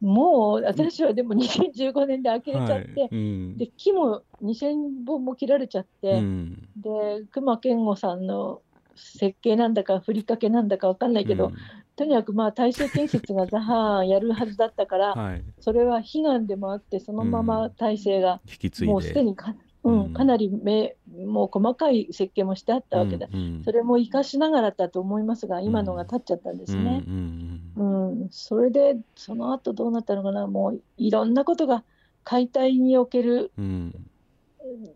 [0.03, 3.09] もう私はでも2015年で呆れちゃって、はい。
[3.11, 3.57] うん。
[3.57, 8.61] で木も2000本も切られちゃって、うんで隈研吾さんの
[9.01, 11.55] 設計なんだかふりかけなんだかわかんないけど、うん。
[11.97, 15.45] とにかくまあ大成建設がザハやるはずだったから、はい。
[15.61, 18.93] それは悲願でもあってそのまま体制が引き継いで。
[18.93, 20.01] もうすでにか,、うん。
[20.05, 27.03] うんかなりめもう細かい設計もしてあったわけだ、うんうんそれも生かしながらだと思いますが今のが立っちゃったんですね。
[27.07, 30.47] うんうんうんそれでその後どうなったのかな。
[30.47, 31.85] もういろんなことが
[32.25, 33.51] 解体における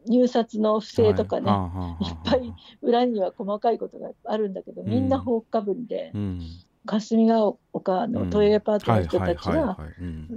[0.07, 2.13] 入札の不正とかね、はい。
[2.13, 6.41] っぱい裏には細かいことがあるんだけどみんな放火ぶりで、うん。
[6.87, 9.79] 霞ヶ丘の都営アパートの人たちが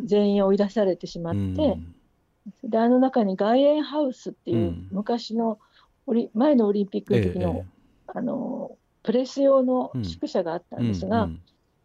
[0.05, 1.43] 全員追い出されてしまって、う
[1.75, 1.95] ん。
[2.63, 4.87] であの中に外苑ハウスっていううん。
[4.91, 5.59] 昔の
[6.05, 7.65] オリ前のオリンピックの時の,、ええ
[8.07, 8.71] あの
[9.03, 11.41] プレス用の宿舎があったんですが、うん。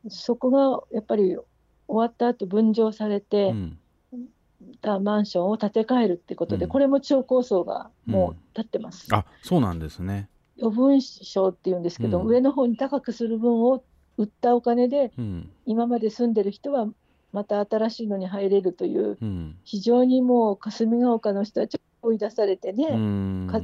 [0.09, 1.44] そこがやっぱり終
[1.88, 3.78] わった後分譲されうてん
[4.81, 6.70] たマンションを建て替えるってことで、うん。
[6.70, 9.07] これも超高層がもう建ってます。
[9.12, 10.29] あそうなんですね。
[10.61, 12.27] 余分賞っていうんですけど、うん。
[12.27, 13.83] 上の方に高くする分を
[14.18, 15.51] 売ったお金でうん。
[15.66, 16.87] 今まで住んでる人は
[17.33, 19.57] また新しいのに入れるといううん。
[19.64, 23.48] 非常にもう霞ヶ丘の人たちが追い出されてね、うん。
[23.51, 23.61] か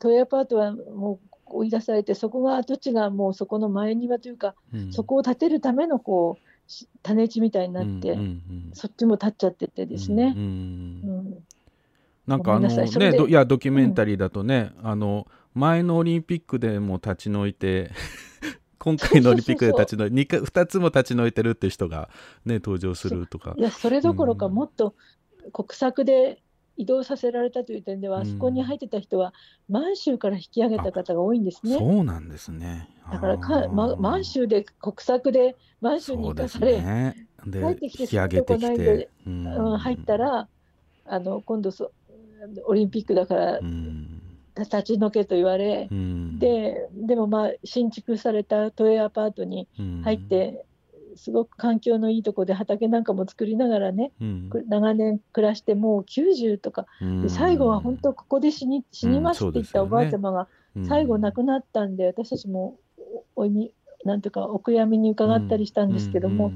[0.00, 4.92] 都営アパートはもう追い出されてそこが跡地がもうそこの前庭というか、うん。
[4.92, 6.49] そこを建てるためのこうし
[7.02, 8.70] 種地みたいになって、うんうんうん。
[8.74, 10.34] そっちも建っちゃっててですね。
[10.36, 11.44] うんうんうん。
[12.26, 17.90] なんかあのねどいやドキュメンタリーだとね、あの前のオリンピックでも立ち退いて
[18.78, 22.08] 今回のオリンピックで立ち退いて 2, 2つも立ち退いてるって人が
[22.44, 23.54] ね登場するとか。
[23.58, 24.54] いやそれどころかうん。
[24.54, 24.94] もっと
[25.52, 26.40] 国策で
[26.76, 28.22] 移動させられたという点では、うん。
[28.22, 29.34] あそこに入ってた人は
[29.68, 31.76] 満州から引き上げた方が多いんですね。
[31.78, 37.26] そうなんですねだからか、ま、満州で国策で満州に行かされ、ね。
[37.46, 39.46] で帰ってきて引き上げてきて住むとこないで、うん。
[39.46, 40.48] うん入ったら
[41.06, 41.90] あの今度そ
[42.66, 44.20] オリンピックだからうん。
[44.58, 46.38] 立ち退けと言われ、うん。
[46.38, 50.02] ででもまあ新築された都営アパートにうん。
[50.02, 50.64] 入って、
[51.16, 54.48] すごく環境のいいとこで畑なんかも作りながらね、うん。
[54.50, 57.22] く長年暮らしてもう90とか、うん。
[57.22, 60.48] で最後は本当ここで死に死にますって言ったおばあちゃまが
[60.86, 62.76] 最後亡くなったんで、私たちも
[63.36, 63.72] おおいみ
[64.04, 66.52] なんていうかお悔やみに伺ったりしたんですけども、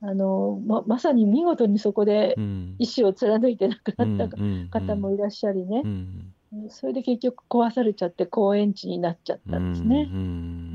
[0.00, 2.34] あのままさに見事にそこで
[2.78, 4.28] 意思を貫いて亡くなっ
[4.70, 6.32] た方もいらっしゃりねう、ん
[6.70, 10.08] それで結局壊されちゃって公園地になっちゃったんですね。
[10.10, 10.24] うんう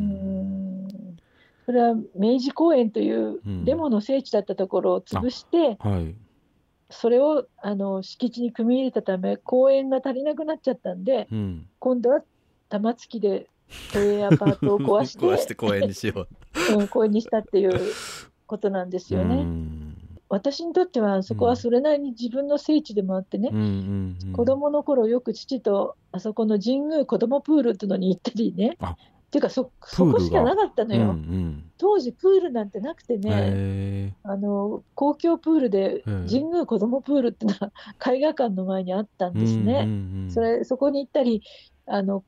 [0.10, 0.64] ん
[1.66, 6.16] それは明治公園というデモの聖地だったところを潰して、はい
[6.90, 12.22] それをあの敷地に組み入れたため公園が足りなくなっちゃったんでうん今度は
[12.70, 13.48] 玉突きで
[13.92, 15.26] 都営アパートを壊して。
[15.26, 16.28] 壊して公園にしよ
[16.74, 16.78] う。
[16.80, 17.80] うん、公園にしたっていう
[18.46, 19.44] ことなんですようね。
[19.44, 19.98] ん。
[20.30, 24.34] 私にとってはそこはそれなりに自分の聖地でもあってね、うんうんうん。
[24.34, 28.78] 子供の頃よく父とあそこの神宮子供プールっていうのに行ったりね。
[28.80, 28.96] あっ
[29.34, 37.72] ていうかそそこしかなかったのうんうよ、ん当時プールなんてなくてね、へあの公共プールでうん神宮子供プールってのは
[38.14, 39.82] 絵画館の前にあったんーですね。
[39.86, 40.32] うんうんうん。
[40.32, 41.42] それそこに行ったり
[41.88, 42.24] あの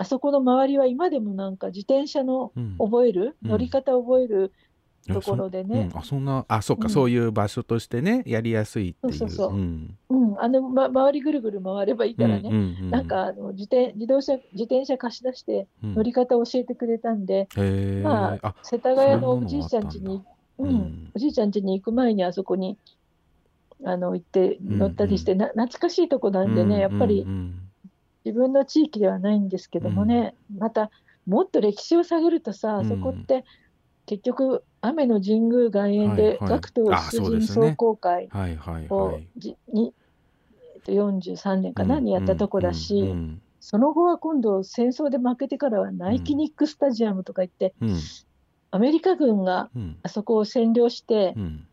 [0.00, 2.76] あそこの周りは今でもなんか自転車のうん。
[2.78, 3.50] 覚える、うん。
[3.50, 4.52] 乗り方覚える？
[5.06, 5.90] ところでね。
[5.92, 6.90] うん、あそんなあそっか、うん。
[6.90, 9.12] そういう場所としてねやりやすいっていう。
[9.12, 9.54] そうそうそう。
[9.54, 9.98] うん。
[10.08, 12.90] うん、あの、ま、周りぐるぐる回ればいいからね、うんうんうん。
[12.90, 15.94] なんかあの自転自動車自転車貸し出してうん。
[15.94, 17.46] 乗り方を教えてくれたんで、
[18.02, 20.22] まああ世田谷のおじいちゃん家に
[20.58, 20.74] ううん。
[20.76, 22.78] ん、おじいちゃん家に行く前にあそこに
[23.84, 27.69] あの行って乗ったりして、な懐かしいとこなんでね、やっぱりうんうん
[28.24, 30.90] 自分の地域ではないんですけどもね、また
[31.26, 32.88] もっと歴史を探るとさ、うん。
[32.88, 33.44] そこって
[34.06, 36.50] 結局雨の神宮外苑はいではい。
[36.50, 39.94] 学徒あ出陣壮行会をはいじに、
[40.74, 47.98] えっと43年かな、うんにやったとこだし、うんその後は今度戦争で負けてからはナイキニックスタジアムとか言って、うん。
[48.70, 49.98] アメリカ軍がうん。
[50.02, 51.66] あそこを占領して、うん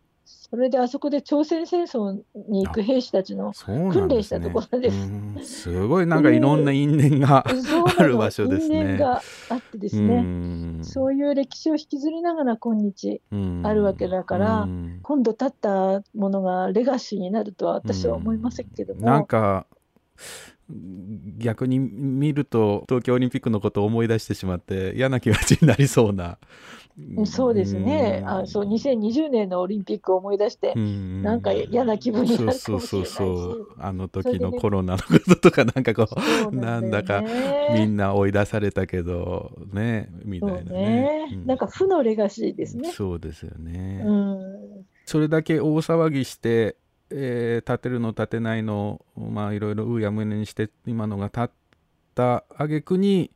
[0.50, 4.96] それであそこで朝鮮戦争に行く兵士たちの訓練したところです。
[4.96, 5.38] うん。
[5.42, 8.80] すごいなんかいろんな因縁が あるの場所ですね。
[8.80, 13.20] 因縁があってですね、そういう歴史を引きずりながら今日
[13.62, 15.00] あるわけだからうん。
[15.02, 19.66] 今度立ったものがレガシーになるとは私は思いませんけども、なんか
[21.38, 26.38] 逆に見ると東京オリンピックのことを思い出してしまって嫌な気持ちになりそうな。
[27.26, 31.22] そうですね、あそう2020年のオリンピックを思い出して、うん。
[31.22, 32.86] なんか嫌な気分になるかもしれないし。
[32.88, 36.16] そうそうそうあの時のコロナのこととかなんかこそ
[36.48, 40.80] ううなんだかねみんな追い出されたけどねみたそいうなね。
[40.80, 41.42] ね。
[41.44, 42.90] うなんか負のレガシーですね。
[42.90, 44.02] そうですよね。
[44.04, 46.76] うん、それだけ大騒ぎして、
[47.10, 51.50] えー建てるの建てないのまあいろいろうやむやにして今のが建っ
[52.14, 53.30] た挙句に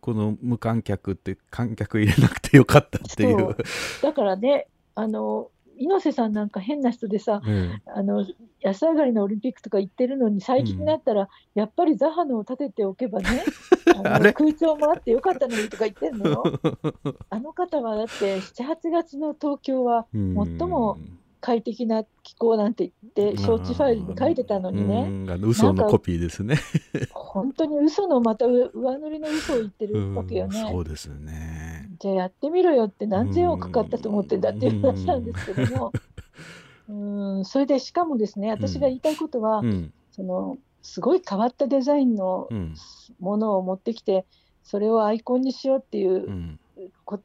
[0.00, 3.56] この無観客って観客入れなくてよかったっていう。
[4.02, 8.26] だからね、あの猪瀬さんなんか変な人でさ、えあの
[8.62, 13.44] 安上がりのオリンピックとか言ってるのに、最近になったら、やっぱりザハノを立てておけばね、
[14.04, 16.30] あの空調もあってよかったのにとか言ってんの？
[16.30, 16.42] よ。
[17.30, 20.58] あの方はだって、7、8月の東京はえうん。
[20.58, 20.98] 最も
[21.42, 26.56] 快適な気候なんて言って、招致ファイルに書いてたのにね、う嘘のコピーですね。
[27.10, 30.68] 本当に嘘のまた上上塗りの嘘を言ってるわけようんね。
[30.70, 31.90] そうですね。
[31.98, 35.92] じゃあやってみろよって何千億かかったと思ってんだっていう話なんですけども、
[36.88, 39.92] うん、それでしかもですね、私が言いたいことは、うん。
[40.12, 42.74] そのすごい変わったデザインのうん。
[43.18, 44.26] ものを持ってきて、
[44.62, 46.60] それをアイコンにしようっていううん。
[47.04, 47.20] こ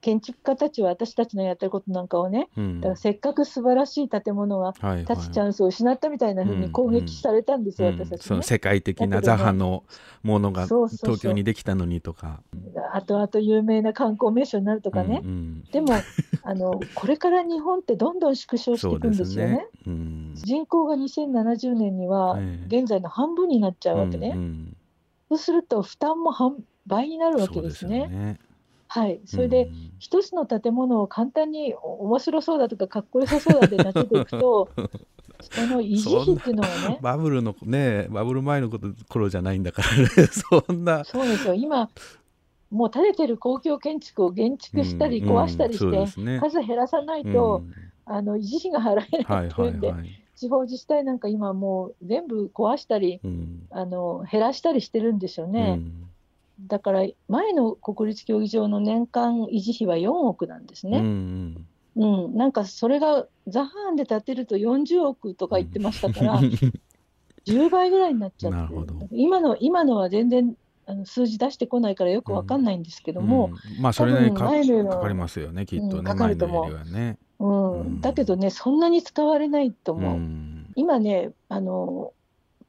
[0.00, 4.72] 建築家たちは私たちのやってることなんかをね、うんだからせっかく素晴らしい建物が
[5.08, 8.26] 立つチャンスを失ったみたいな風に攻撃されたんですよ、うん私たちね。
[8.26, 9.84] その世界的なザハの
[10.22, 12.42] ものが東京にできたのにとか。
[12.92, 15.20] あとあと有名な観光名所になるとかね。
[15.22, 15.88] うんでも
[16.42, 19.66] あのこれから日本ってどんどん縮小していくんですよね。。
[19.86, 24.32] うん人口が2070年にはええ現在の半分になっちゃうわけね。
[24.34, 24.76] うんうん
[25.28, 26.56] そうすると負担も半
[26.88, 28.40] 倍になるわけですね。
[28.92, 29.20] はい。
[29.24, 34.68] それで、うん一つの建物を簡単にお面白そうだとかかっこよさそうだって建てていくと、
[35.40, 40.06] その維持費っていうのはね、バブルのねバブル前のこと頃じゃないんだからね。
[40.32, 41.04] そんな。
[41.04, 41.54] そうですよ。
[41.54, 41.90] 今
[42.70, 46.40] もう建ててる公共建築を減築したりうん壊したりそうでして、すね。
[46.40, 47.32] 数減らさないうん。
[47.32, 47.62] と、
[48.06, 50.08] あの維持費が払えはないいっていうんで、はいはい。
[50.34, 53.66] 地方自治体なんか今もう全部壊したりうん。
[53.70, 56.09] あの減らしたりしてるんですよね、うん
[56.66, 61.66] だから前の国立競技場の年間維持費は4億なんですうんうね、ん。
[61.96, 62.36] うん。
[62.36, 66.40] なんかそれがザハーンで建てると40億とか言ってましたから、
[67.46, 68.56] 10倍ぐらいになっちゃって。
[68.56, 68.94] なるほど。
[69.12, 70.54] 今の今のは全然
[70.86, 73.82] あの数字出してこないからよくわかんないんですけども、うん。
[73.82, 76.92] まあそれなりにかかかりますよねきっとうんねかかると思う。
[76.92, 77.18] ね。
[77.38, 77.80] うん。
[77.80, 78.00] うん。
[78.00, 79.96] だけどねそんなに使われないとう。
[79.96, 80.72] 思う、ん。
[80.76, 82.12] 今ねあの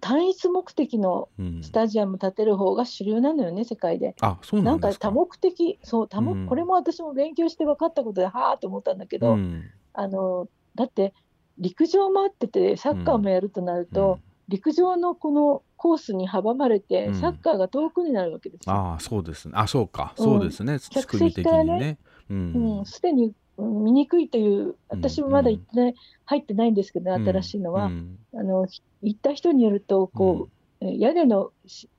[0.02, 1.64] 単一目的のうん。
[1.64, 4.16] スタジアム建てる方が主流なのよね、世界で。
[4.22, 5.08] あそうななんんですか。
[5.08, 6.48] か多目的、そう多目、うん。
[6.48, 9.64] これも私も勉強して分かったことで、はあと思ったんだけど、うん。
[9.94, 11.14] あのだって、
[11.58, 17.16] 陸上もあってて、サッカーもやるとなると、陸上のこのコースに阻まれて、うん。
[17.16, 18.74] サッカーが遠くになるわけですよ。
[18.76, 19.54] ああそうですね。
[19.56, 20.14] あそうか。
[20.18, 20.24] うん。
[20.26, 20.80] そうですね。
[20.80, 21.74] 仕客組み的席からね。
[21.74, 21.98] にね。
[22.30, 22.82] ううん。
[22.82, 25.96] ん、すでにうん見にくいという、私もまだ行ってない、
[26.26, 28.66] 入ってないんですけど、新しいのは、うんあの
[29.04, 30.48] 行った人によるとこ
[30.82, 31.90] う、え屋根のし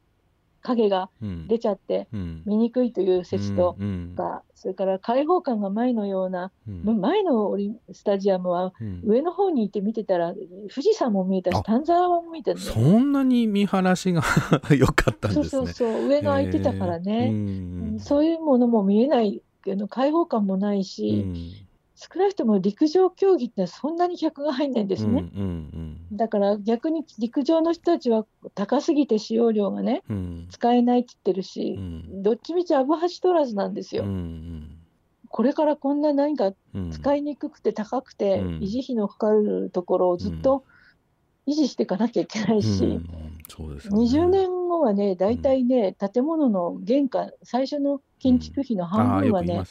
[0.62, 2.42] 影がうん出ちゃってうん。
[2.46, 7.00] 見にくいという説とうんか、それから開放感が前のような、うん。
[7.00, 7.56] 前の
[7.92, 9.00] スタジアムはうん。
[9.04, 12.98] 上の方にいて見てたら富士山も見えたしあ丹沢も見えたのそよ。
[13.00, 14.22] んなに見晴らしが
[14.78, 15.66] 良かったんそうですね。
[15.66, 17.98] そうそう上が空いてたからね、うん。
[17.98, 21.36] そういうものも見えないあの開放感もないうし、ん。
[21.94, 25.30] 少なくとも陸上競技ってそんなに客が入んないんですね。
[25.34, 30.16] うんうんだから逆に陸上の人たちは高すぎて使用料がねうん。
[30.16, 32.22] うん使えないって言ってるしう、ん。
[32.22, 34.04] どっちみちアブハチ取らずなんですよ。
[34.04, 34.78] うん
[35.28, 36.90] これからこんな何かうん。
[36.90, 38.58] 使いにくくて高くて、うん。
[38.58, 40.64] 維持費のかかるところをずっと
[41.46, 43.08] 維持していかなきゃいけないし、うん
[43.48, 43.98] そうですよね。
[44.04, 49.62] 20年後はね、大体ね、建物の原価、最初の建築費のあ半分はね。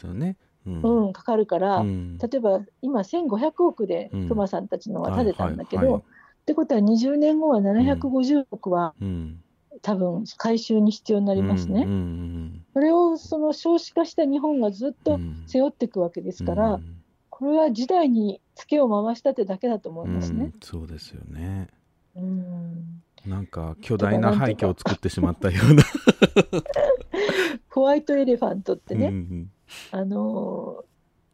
[0.66, 0.82] うん。
[0.82, 2.18] うん、かかるから、うん。
[2.18, 4.28] 例えば今、1500億でうん。
[4.28, 6.02] 熊さんたちのは建てたんだけど、はいはいはい。
[6.42, 9.42] ってことは20年後は750億はうん。
[9.82, 11.84] 多分回収に必要になりますね。
[11.86, 15.44] うんうんそれをその少子化した日本がずっうとん。
[15.46, 17.02] 背負っていくわけですから、うん。
[17.28, 20.44] これは時代にツケを回したってだけだと思いますね。
[20.44, 20.52] うん。
[20.62, 21.68] そうですよね。
[22.16, 25.82] うんなんか巨大な廃墟を作ってしまったような。
[27.68, 29.50] ホワイトエレファントってね、うん
[29.90, 30.84] あのー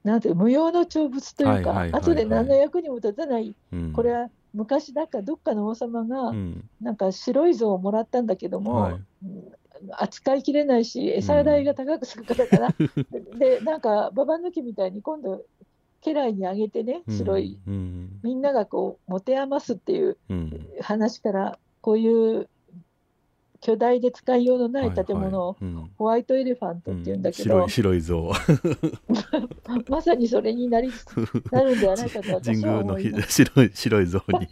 [0.05, 3.93] なんていう無用の長物というか、後で何の役にも立たない、うん。
[3.93, 6.65] これは昔だかどっかの王様が、うん。
[6.81, 8.93] なんか白い像をもらったんだけども、はい。
[8.95, 9.03] うん
[9.93, 12.75] 扱いきれないし、餌代が高くするからかな、
[13.39, 15.45] でなんかババ抜きみたいに今度、
[16.05, 18.19] 家来にあげてね、白い、うん。
[18.25, 20.67] みんながこう持て余すっていううん。
[20.81, 21.59] 話から、
[21.89, 22.47] こういう
[23.63, 25.57] 巨大で使いようのない建物を
[25.97, 28.33] ホワイトエレファントっていうんだけど、白い白い像。
[29.89, 30.91] まさにそれになり
[31.51, 33.33] なるんではないかと神私は思います。
[33.43, 34.49] 白い白い像に。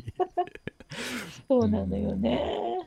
[1.47, 2.78] そうなのよね。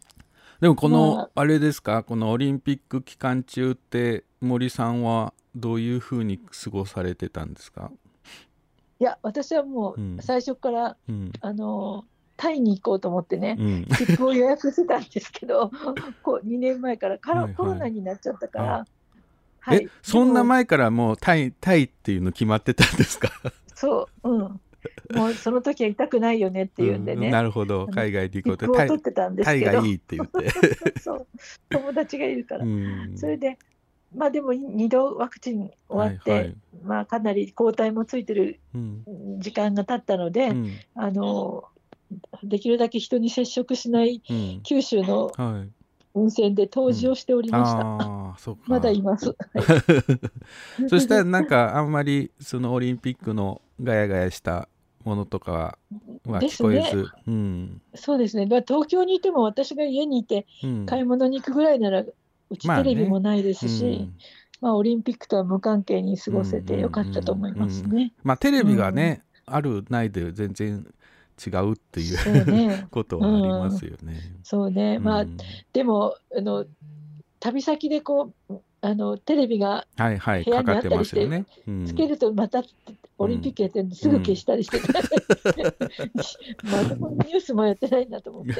[0.59, 1.29] でもこの、まあ。
[1.35, 2.01] あれですか？
[2.01, 7.91] このオリンピック期間中って森さんはどういうふうに過ごされてたんですか、
[8.99, 10.17] いや、私はもうん。
[10.17, 11.31] う最初から、うん。
[11.39, 12.03] あの
[12.39, 13.63] タイに行こうと思ってね、う
[14.23, 14.25] ん。
[14.25, 15.69] を予約してたんですけど、
[16.23, 17.55] こう2年前からカロはいはい。
[17.55, 18.85] コロナになっちゃったかあら、
[19.59, 23.29] はえそんな前からもうタイタイっていうの決まってたんですか？
[23.75, 24.39] そう、うん、
[25.13, 27.87] もうその時は痛くないよねっていうんでね、なるほど。
[27.87, 28.65] の海外で行こうって。
[28.65, 30.49] 切符をタイ取ってたんですタイがいいって言って、
[30.99, 31.27] そう。
[31.69, 32.63] 友達がいるから。
[32.63, 33.17] う、ん。
[33.17, 33.57] それで、
[34.15, 36.55] まあでも2度ワクチン終わって、はいはい。
[36.83, 39.03] まあかなり抗体もついてるうん。
[39.39, 40.69] 時間が経ったので、うん。
[40.95, 41.65] あの
[42.43, 44.61] できるだけ人に接触しないうん。
[44.63, 45.79] 九州のはい。
[46.13, 47.81] 温泉で湯治をしておりました。
[47.81, 48.63] ああそうか。
[48.67, 49.35] まだいます。
[50.89, 54.67] そしたらなんかあんまりそのオリンピックのガヤガヤした
[55.03, 55.77] ものとか
[56.25, 57.81] は聞こえず、うん。
[57.93, 60.85] そうですね、まあ、東京にいても私が家にいてうん。
[60.85, 64.09] 買い物に行くぐらいなら、うちまあねテレビもないですし、
[64.61, 68.13] まあオリンピックとは無関係に過ごせてよかったと思いますうんうんね。
[68.23, 70.85] まあテレビがね、あるないで全然
[71.45, 74.19] 違うっていうね、 ことはありますよね。
[74.43, 75.37] そうね、まあうん
[75.73, 76.65] でもあの
[77.39, 81.45] 旅先でこうあのテレビがはいはい部屋にあったりかかってますよね。
[81.67, 81.85] うん。
[81.85, 82.63] つけるとまた
[83.17, 84.79] オリンピックやってるんですぐ消したりして、
[86.63, 88.53] まだこのニュースもやってないんだと思って。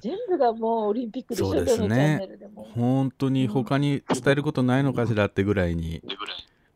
[0.00, 2.20] 全部がもうオリンピックでしょそうですね。
[2.74, 6.02] 本当に他に伝えることないのかしらってぐらいに。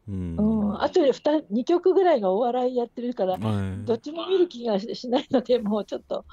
[0.08, 0.36] うん。
[0.36, 0.42] う
[0.72, 3.84] ん、あとで 2, 2曲ぐらいがお笑いやってるから、はい。
[3.84, 6.24] どっちも見る気がししないので、もうちょっと、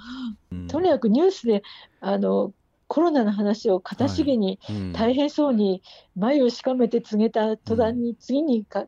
[0.52, 0.68] うん。
[0.68, 1.64] とにかくニュースで
[2.00, 2.54] あの
[2.88, 4.94] コロナの話をかたしげに、うん。
[4.94, 5.82] 大変そうに
[6.16, 8.86] 眉をしかめて告げた途端に、次にか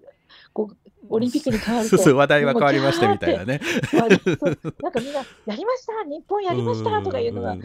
[0.54, 0.78] こう
[1.10, 3.62] オリンピックに変わると、そう話題は変わりましたみたいなね。
[3.94, 7.62] なんかみんな、やりました、日本やりましたとかいうのがん。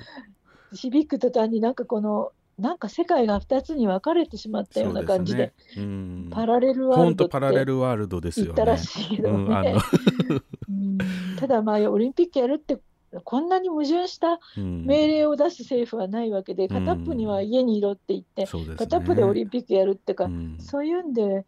[0.72, 5.84] 響く途端に、なんかこの、なんか世界が2つに分かれてしまったような感じで、そうですね。
[5.84, 6.28] うん。
[6.30, 9.74] パラレルワールドパラレルワールドですよたらしいけどね。
[9.74, 9.80] の
[10.68, 10.98] うん。
[11.38, 12.78] ただまあオリンピックやるって
[13.24, 14.84] こんなに矛盾したうん。
[14.86, 18.46] 命令を出す政府はないわけで、片っぽには家にいろって言って、
[18.76, 20.56] 片っぽでオリンピックやるってか、うん。
[20.58, 21.44] そういうんで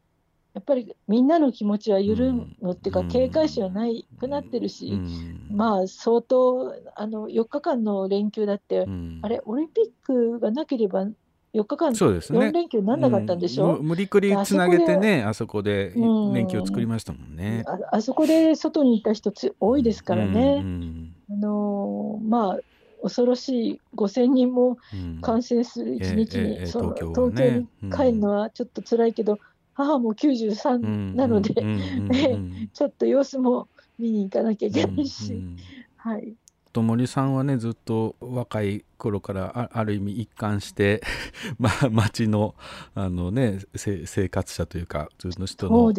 [0.54, 3.08] やっぱりみんなの気持ちは緩むのっていうか、うん。
[3.08, 5.46] 警戒心はないくなってるし、うん。
[5.50, 9.18] まあ相当あの4日間の連休だって、うん。
[9.22, 11.06] あれオリンピックがなければ
[11.54, 12.38] 4日間、そうですね。
[12.38, 13.76] 4連休にならなかったんでしょ、うん。
[13.78, 16.34] む無理くりつなげてねあそこでうん。
[16.34, 17.64] 連休を作りましたもんね。
[17.66, 20.60] ああそこで外にいた人つ多いですからうんね。
[20.60, 21.14] うん。
[21.30, 22.58] あのーまあ
[23.02, 25.20] 恐ろしい5000人もうん。
[25.20, 29.38] 感染する一日に、その東京に帰るのはちょっと辛いけど、
[29.74, 31.54] 母も93なので、
[32.72, 33.68] ちょっと様子も
[33.98, 35.56] 見に行かなきゃいけないし、うんうん。
[35.96, 36.34] はい、
[36.72, 41.02] と森さんはねずっと若い頃からあある意味一貫して、
[41.58, 42.54] まあ、町の
[42.94, 45.92] あの、ね、せ生活者というか普通の人の。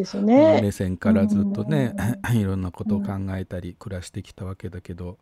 [0.61, 1.95] 目線からずっとね、
[2.33, 5.17] いろんなことを考えたり暮らしてきたわけだけど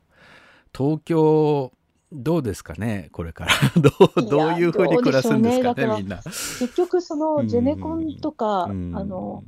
[0.76, 1.72] 東京
[2.12, 3.52] どうですかねこれから。
[3.80, 6.18] どうどういうふうに暮らすんですかねねだからみんな。
[6.18, 8.94] 結局そのゼネコンとか、うん。
[8.96, 9.44] あの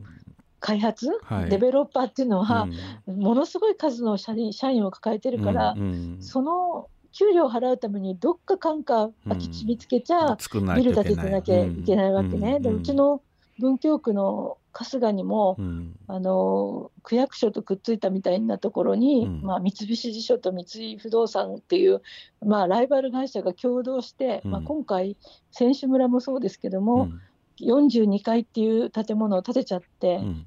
[0.59, 1.49] 開発、はい。
[1.49, 2.67] デベロッパーっていうのは、
[3.05, 3.19] うん。
[3.19, 5.75] ものすごい数の社員社員を抱えてるから、
[6.19, 10.37] その給料を払うためにどっかかんか空き地見つけちゃ、
[10.75, 12.59] ビル建ててなきゃいけないわけね。
[12.59, 13.21] でうち、の
[13.59, 15.65] 文京区の春日にも、うん。
[15.65, 19.41] うんあの区役所とくっついたみたいなところに、うん。
[19.41, 22.01] まあ、三菱地所と三井不動産っていう、
[22.45, 24.51] まあ、ライバル会社が共同して、うん。
[24.51, 25.17] まあ、今回
[25.51, 27.21] 選手村もそうですけども、うん。
[27.61, 30.45] 42階っていう建物を建てちゃって、うん。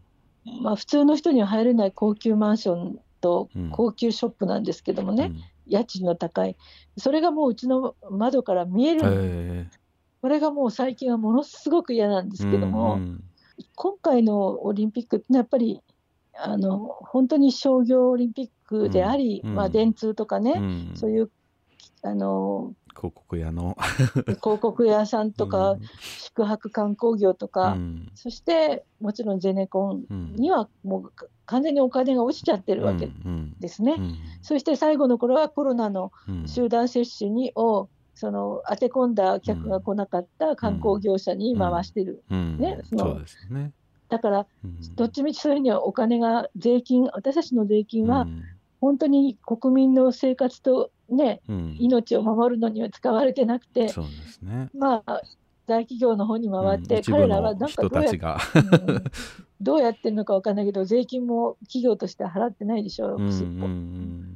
[0.62, 3.70] まあ、普通の人には入れない高級マンションとうん。
[3.70, 5.32] 高級ショップなんですけどもね、
[5.66, 6.56] 家賃の高い。
[6.96, 9.70] それがもううちの窓から見えうんる、へ
[10.22, 13.24] これがもう最近はものすごく嫌なんですけども、うんうん
[13.74, 15.80] 今回のオリンピックってやっぱり
[16.38, 20.92] あの本当に商業オリンピックであり、うんまあ、電通とかね、うん。
[20.94, 21.30] そういう
[22.02, 23.76] あの広告屋の。
[24.26, 25.80] 広告屋さんとか、うん。
[26.18, 28.10] 宿泊観光業とか、うん。
[28.14, 33.54] そしてもちろんゼネコンうんにはもうか完全にお金が落ちちゃってるわけうん。
[33.58, 33.96] ですね。
[33.98, 34.16] うん。
[34.42, 36.48] そして最後の頃はコロナのうん。
[36.48, 42.58] 集団接種にをその当て込んだ客が来なかった観光業者に回してる、うん。
[42.58, 43.20] ねそ。
[44.08, 44.78] だからうん。
[44.96, 48.42] どっちみちそういうふうにはお金が税金私たちの税金はうん。
[48.80, 51.76] 本当に国民の生活とねうん。
[51.78, 54.70] 命を守るのには使われてなくて、そうですね。
[54.76, 55.22] まあ
[55.66, 58.12] 大企業の方に回って、彼らはのなんかどうや
[59.60, 64.35] どうやってるのかわかんないけど税金も企業としては払ってないでしょう、うんうすっぽん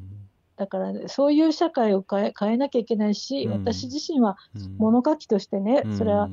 [0.61, 3.53] だから、ね、そういう社会を変え変えなきゃいけないし、うん。
[3.53, 4.77] 私自身はうん。
[4.77, 5.97] 物書きとしてね、うん。
[5.97, 6.29] それは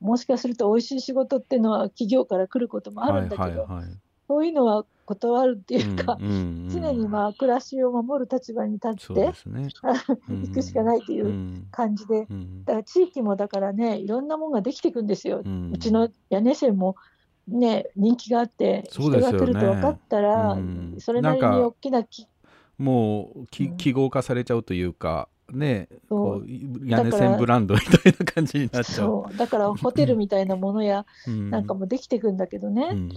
[0.00, 3.68] もしかすると美味しい仕事っていうのは企業から来ることもあるんだけど、
[4.26, 6.26] そういうのは断るっていうか、常
[6.92, 9.68] にまあ暮らしを守る立場に立ってね。
[10.28, 11.68] 行くしかないといううん。
[11.70, 12.64] 感じで、うん。
[12.64, 15.42] だから地域もだからね、いろんなものができていくんですよ。
[15.44, 16.96] ううんちの屋根線も
[17.46, 20.96] ね、人気があって、人が来ると分かったら、うん。
[20.98, 22.26] それなりに大きなき
[22.78, 26.40] もう記号化されちゃうというか、ね、そう。
[26.40, 29.24] こう屋根線ブランドみたいな感じになっちゃう。
[29.36, 31.50] だからホテルみたいなものやうん。
[31.50, 33.12] なんかもできていくんだけどね、うん。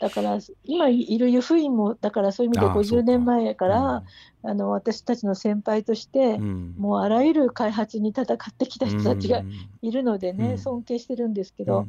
[0.00, 4.02] だから今いる湯布院もだからそういう意味でああそう50年前から
[4.42, 6.74] あの私たちの先輩として、うん。
[6.78, 9.52] もうあらゆる開発に戦ってきた人たちがうん。
[9.82, 10.58] いるのでね、うん。
[10.58, 11.86] 尊敬してるんですけど、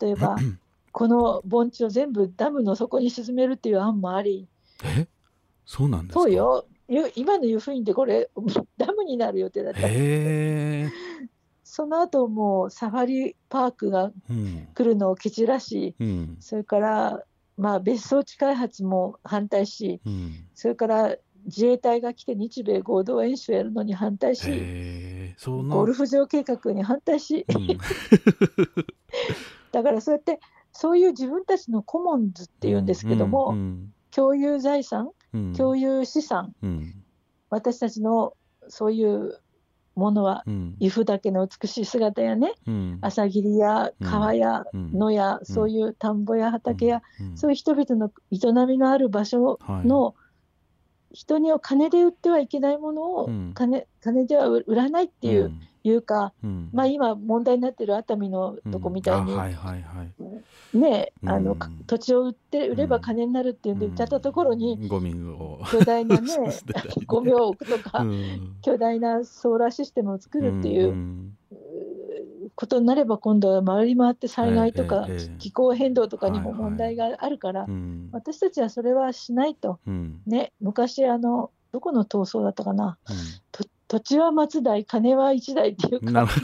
[0.00, 0.36] 例えば
[0.92, 4.46] この盆地を全部ダムの底に沈めるっていう案もあり
[4.84, 5.06] え？
[5.64, 6.20] そうなんですか？
[6.22, 6.66] そうよ。
[6.88, 8.28] ゆ今の湯布院ってこれ
[8.76, 10.90] ダムになる予定だったへえ、
[11.64, 14.68] その後もうサファリパークがうん。
[14.74, 16.36] 来るのを蹴散らしうん。
[16.40, 17.24] それから
[17.56, 24.48] まあ別荘地開発も反対しうん、それから自衛隊が来て日米合同演習をやるのに反対し、
[25.46, 27.66] ゴルフ場計画に反対し、うん。
[29.72, 30.40] だからそうやって
[30.72, 35.52] そういう自分たちのコモンズっていうんですけども、うん共有財産うん。
[35.54, 37.04] 共有資産うん。
[37.50, 38.34] 私たちの
[38.68, 39.40] そういう
[39.94, 40.76] ものはうん。
[40.78, 42.54] 由布岳の美しい姿やね。
[42.66, 42.98] うん。
[43.02, 44.92] 朝霧や川やうん。
[44.92, 47.36] 野や、そういう田んぼや畑や、うん。
[47.36, 49.86] そういう人々の営みのある場所はい。
[49.86, 50.14] の、
[51.12, 53.52] 人にを金で売ってはいけないものを、うん。
[53.54, 56.70] 金金では売らないっていう,、んいうか、うん。
[56.72, 59.38] まあ、今問題になってる熱海のとこみたいに、うん。
[59.38, 60.04] あはいはいは
[60.74, 60.78] い。
[60.78, 61.58] ねあの、うん。
[61.86, 64.88] 土地を売って売れば金になるっていうんで売っちゃったところに、うん。
[64.88, 65.60] ゴミを。
[65.70, 66.28] 巨大なね
[67.06, 68.56] ゴミを置くとか、うん。
[68.62, 71.36] 巨大なソーラーシステムを作るっていう、ん
[72.54, 75.08] ことになれば今度は回り回って災害とか
[75.38, 78.08] 気候変動とかにも問題があるから、うん。
[78.12, 79.78] 私たちはそれはしないと。
[79.86, 80.20] うん。
[80.26, 82.98] ね、昔あのどこの闘争だったかな。
[83.08, 83.16] うん。
[83.50, 86.32] と土地は松代金は一代っていうなか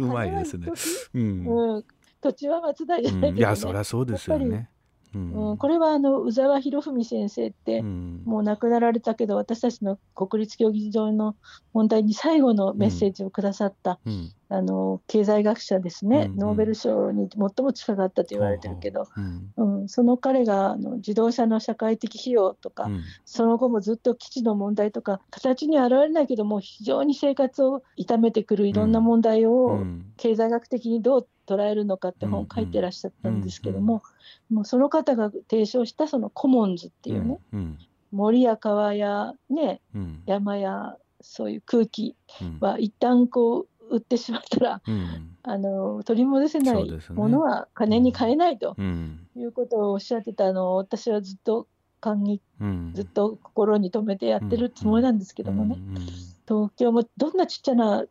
[0.00, 0.66] うまいですね。
[1.14, 1.46] うん。
[1.46, 1.84] うん、
[2.20, 3.28] 土地は松代じゃないね。
[3.28, 3.38] うん。
[3.38, 4.68] いやそりゃそうですよね。
[5.14, 5.50] うん。
[5.50, 8.22] うん、これはあの宇沢博文先生って、うん。
[8.24, 11.36] もう亡くなられたけど私たちの国立競技場の
[11.72, 19.52] 問題に最後のメッセージをくださった、うんあの経済学者ですね、うんノーベル賞に最も近かったと言われてるけど、うん。
[19.80, 23.00] うん、その彼があの自動車の社会的費用とか、うん。
[23.24, 30.12] その後もずっと基地の問題とか形には現れないけども非常に生活を痛めてくるいろんな問題うをん。
[30.16, 34.02] 経済学的にどう捉えるのかって本を書いてらっしゃったんですけども、
[34.50, 37.78] もうその方が提唱したそのコモンズっていうね、うん。
[38.10, 40.22] 森や川やねうん。
[40.26, 42.58] 山やそういう空気うん。
[42.60, 45.36] は一旦こう売ってしまったらうん。
[45.42, 49.26] あの取り戻せないものは金に換えないとうん。
[49.36, 51.66] いうことをおっしゃってたのを私はずっと
[52.00, 52.92] 感激うん。
[52.94, 56.06] ずっと心に留めてやってるつもりなんですけどもね、うん
[56.48, 58.10] 東京もどんなちっちゃな現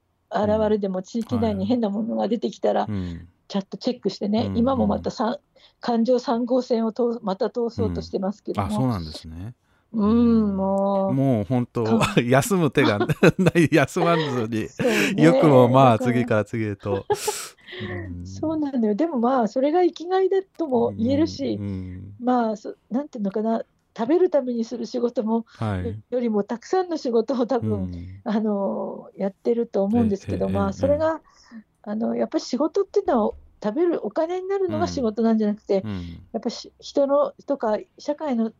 [0.70, 3.28] れでも地域内に変なものが出てきたら、うん。
[3.50, 4.58] ちゃんとチェックしてね、うん。
[4.58, 5.12] 今もまた
[5.82, 9.56] 環状3号線を通また通そうとしてますけども、あそうなんですね
[9.92, 13.00] うん、もう、もう本当か 休む手が
[13.38, 14.68] ない休まずに
[15.24, 17.06] よくもまあ次から次へと。
[17.82, 18.26] うん。
[18.26, 18.96] そうなんだよ。
[18.96, 22.14] でもまあそれが生きがいだとも言えるし、うん。
[22.20, 23.64] まあそなんていうのかな
[23.98, 26.14] 食べるためにする仕事も、はい。
[26.14, 28.22] よりもたくさんの仕事を多分、うん。
[28.24, 31.22] あのやってると思うんですけど、まあそれが、
[31.82, 33.34] あのやっぱり仕事っていうのは
[33.64, 35.92] 食べるお金になるのが仕事なんじゃなくて、うん。
[36.32, 38.52] やっぱし人のとか社会の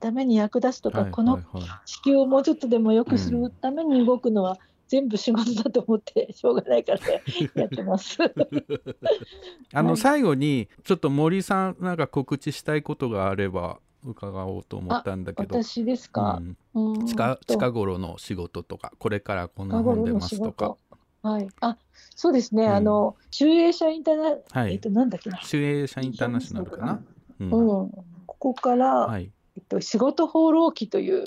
[0.00, 1.40] ために役立つとか、はいこの
[1.84, 3.42] 地球をもうちょっとでも良くすうん。
[3.44, 4.58] るために動くのは
[4.88, 7.22] 全部仕事だと思って しょうがないからね
[7.54, 8.18] やってます。
[9.72, 9.96] あのはい。
[9.96, 15.62] 最後にちょっと森さんなんか告知したいことがあれば伺おうと思ったんだけど。
[15.62, 16.42] 私ですか、
[16.74, 16.98] うん。
[16.98, 17.54] うん近と。
[17.54, 20.76] 近頃の仕事とかこれからこんな近本出ますとか。
[21.22, 21.28] 事。
[21.28, 21.48] はい。
[21.60, 21.78] あ、
[22.16, 22.64] そうですね。
[22.64, 22.70] うん。
[22.74, 24.72] あの、集英社インターナ、はい。
[24.72, 25.40] えっと、なんだっけな。
[25.42, 27.00] 集英社インターナショナルかな、
[27.40, 27.48] ううん。
[27.48, 27.50] ん。
[27.50, 31.24] ここから、はいえっと、仕事放浪記という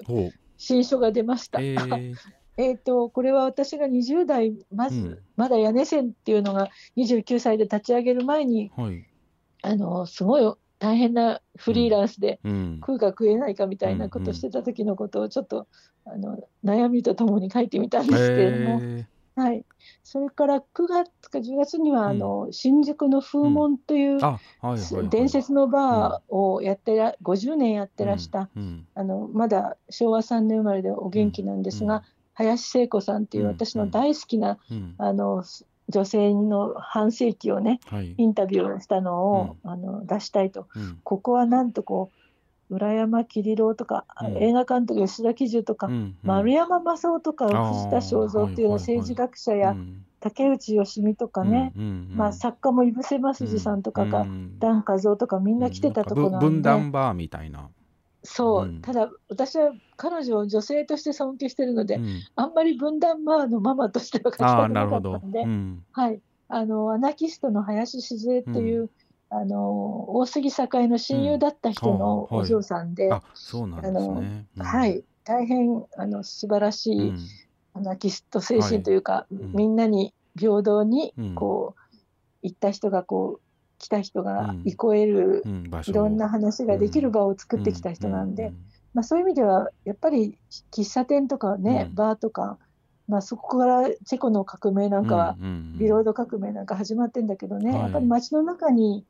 [0.58, 1.60] 新書が出ました。
[2.58, 5.20] えーと、これは私が20代、まず、うん。
[5.36, 9.06] まだ屋根線っていうのが29歳で立ち上げる前に、はい。
[9.62, 12.78] あの、すごい大変なフリーランスで、うん。
[12.80, 15.68] 食うか食えないかみたいなことをしてた時のことをちょっと、
[16.06, 19.06] あの悩みとともに書いてみたんですけれども、え
[19.36, 19.66] はい、
[20.04, 24.20] それから9月か10月には、あの新宿の風門という、
[25.10, 28.88] 伝説のバーをやってら、50年やってらした、うん。
[28.96, 32.02] あのまだ昭和3年生まれでお元気なんですが、うん。
[32.34, 33.50] 林聖子さんっていううん。
[33.52, 34.96] 私の大好きな、うん。
[34.98, 35.44] あの
[35.90, 38.16] 女性の半世紀をねはい。
[38.18, 40.68] インタビューをしたのを、あの出したいと。
[40.76, 41.00] うん。
[41.04, 42.25] ここはなんとこう
[42.70, 44.38] 浦山桐郎とか、うん。
[44.38, 52.18] 映画監督吉田喜重とか、うん丸山正夫とか藤田正蔵っていうの政治学者や、うん竹内義美とかね、うんうんうん。
[52.18, 54.58] まあ、作家も井伏正治さんとかが、うん。
[54.58, 57.70] 段和夫とかみんな来てたとこなんで、断バーみたいな、
[58.24, 58.82] そう、うん。
[58.82, 62.22] ただ私は彼女を女性として尊敬してるので、うん。
[62.36, 65.84] あんまり分断バーのママとしては書きあたくなかったので、うん。
[65.92, 68.90] はい、あのアナキストの林静江っていう、
[69.38, 73.22] あの大杉栄の親友だった人のお嬢さんで、は
[74.88, 77.20] い、大変あの素晴らしい、うん。
[77.74, 79.52] アナキスト精神というか、ん。
[79.54, 81.36] みんなに平等にうん。
[81.36, 81.98] こう、
[82.44, 83.42] 行った人がこう
[83.80, 84.64] 来た人がうん。
[84.64, 85.72] 憩える、うん。
[85.86, 88.54] いろんな話ができる場を作ってきた人なんで、
[88.94, 90.38] まあ、そういう意味ではやっぱり
[90.72, 91.96] 喫茶店とかね、うん。
[91.96, 92.58] バーとか、
[93.08, 95.36] まあ、そこからチェコの革命なんかは、
[95.78, 97.80] ビロード革命なんか始まってんだけどね、はい。
[97.82, 99.06] やっぱり街の中に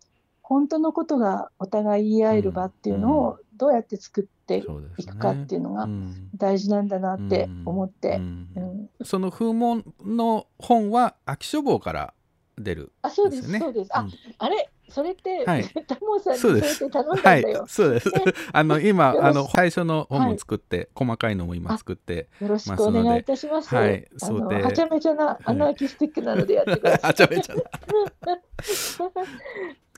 [0.47, 4.63] 本当のことがお互い言い合える場っていうのをどうやって作って
[4.97, 5.89] いくかっていうのが
[6.35, 12.13] 大事なんだなって思って、うんその風門の本は秋書房から
[12.57, 13.89] 出るあそうですねそうです。
[13.91, 14.11] あ、うん。
[14.37, 14.69] あれ？
[14.87, 15.65] それって、はい。
[15.87, 16.87] タモさんにそそうです。
[16.87, 17.43] はい。
[17.67, 18.11] そうです。
[18.53, 23.73] あの今あの最初の本も作って、細かいのも今作ってよろしくお願いいたします。
[23.73, 24.07] はい。
[24.15, 24.59] あそうで。
[24.59, 27.07] のはちゃめちゃなアナーキスティックなのでやってください。
[27.07, 27.63] はちゃめちゃな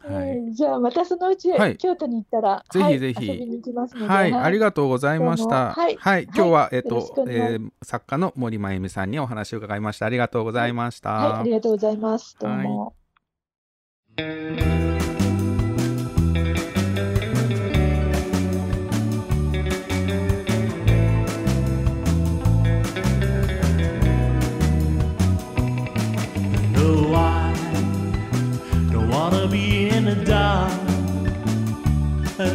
[0.04, 5.74] はいじゃあまたそのうち、はい京都に行ったら、ぜひぜひはい遊びに行きますので、はい、ありががとうございました。
[5.76, 10.06] どうもはい今日は、えっとえー作家の森真由美さんにお話を伺いました。
[10.06, 11.12] ありがとうございました。
[11.12, 12.38] はい、ありがとうございます。
[12.40, 12.94] どうも。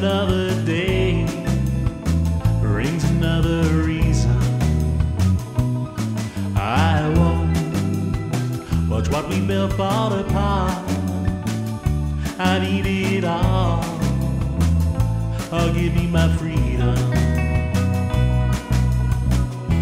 [0.05, 1.24] Another day
[2.61, 4.36] brings another reason.
[6.57, 7.57] I won't
[8.90, 10.74] watch what we built fall apart.
[12.36, 13.78] I need it all.
[15.53, 16.98] Oh, give me my freedom.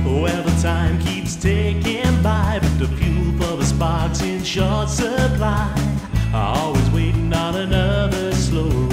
[0.05, 5.75] Well, the time keeps ticking by, but the fuel for the sparks in short supply.
[6.35, 8.90] Always waiting on another slow.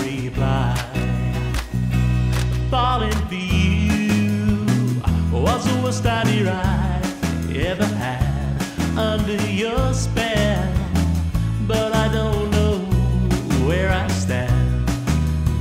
[2.70, 5.01] Falling for you
[5.32, 7.01] was the worst idea I
[7.55, 10.74] ever had under your spell.
[11.65, 12.80] But I don't know
[13.65, 14.86] where I stand.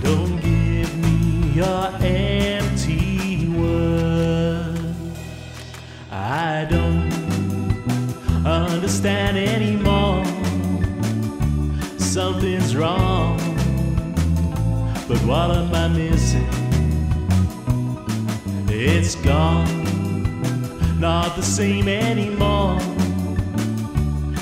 [0.03, 4.81] Don't give me your empty words.
[6.11, 7.13] I don't
[8.45, 10.25] understand anymore.
[11.99, 13.39] Something's wrong,
[15.07, 16.66] but what am I missing?
[18.89, 19.67] It's gone,
[21.01, 22.79] not the same anymore.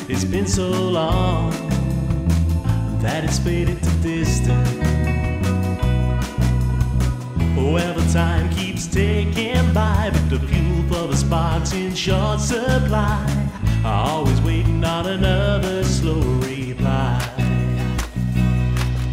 [0.07, 1.51] It's been so long
[3.01, 4.69] that it's faded to distance.
[7.95, 13.25] The time keeps ticking by, but the fuel for the sparks in short supply.
[13.83, 17.19] Always waiting on another slow reply.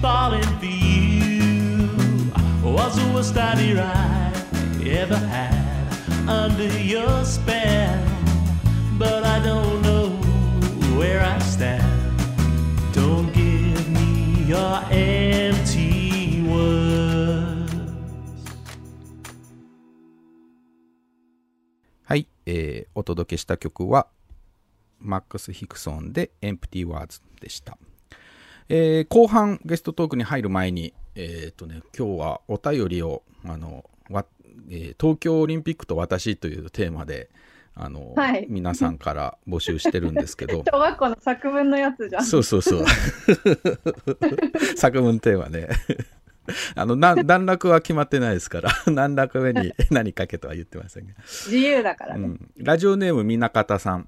[0.01, 1.89] Falling for you
[2.63, 4.30] was the worst I
[4.97, 5.53] ever had
[6.27, 8.03] under your spell,
[8.97, 10.09] but I don't know
[10.97, 11.83] where I stand.
[12.93, 17.71] Don't give me your empty words.
[22.03, 24.07] はい、えーお届けした曲は、
[24.99, 27.77] マックス・ヒクソンで Empty Words でした。
[28.67, 34.25] えー後半ゲストトークに入る前に、えっ、ーとね、今日はお便りを、あの、わ
[34.69, 37.29] えー東京オリンピックと私というテーマで、
[37.75, 42.25] あの、はい皆さんから募集してるんですけど、 小学校の作文のやつじゃん。
[42.25, 42.85] そうそうそう。
[44.75, 45.69] 作文テーマね。
[46.75, 51.13] あの、な段落は決まってないですから、何落目に何かけとは言ってませんが。
[51.23, 52.27] 自由だからね。
[52.27, 54.07] うん、ラジオネームみなかたさん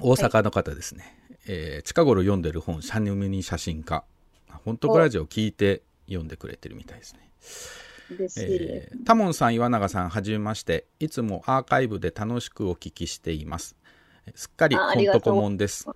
[0.00, 1.16] 大阪の方ですね、
[1.46, 4.04] えー近頃読んでる本「シャニムニ写真家」
[4.64, 7.30] 本当ラジオ聞いて読んでくれてるみたいですね。
[8.38, 10.86] えータモンさん岩永さんはじめまして。
[10.98, 13.76] いつもアーカイブで楽しくお聞きしています。
[14.34, 15.20] すっかりああ本当りがとう。
[15.22, 15.88] 顧問です、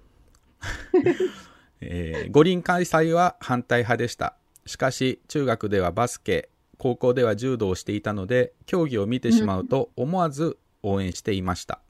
[1.81, 4.37] えー五輪開催は反対派でした。
[4.67, 6.49] しかし中学ではバスケ
[6.79, 11.81] 高校では柔道をしていたので競技を見てしまうと思わず応援していました。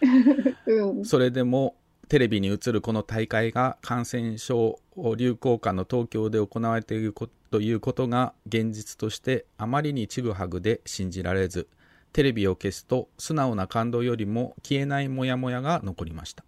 [0.66, 1.04] うん。
[1.04, 1.76] それでも
[2.08, 4.80] テレビに映るこの大会が感染症
[5.16, 11.68] 流行下の東京で行われているこということが現実としてあまりにちぐはぐで信じられず
[12.12, 16.44] テレビを消すと素直な感動よりも消えないモヤモヤが残りました、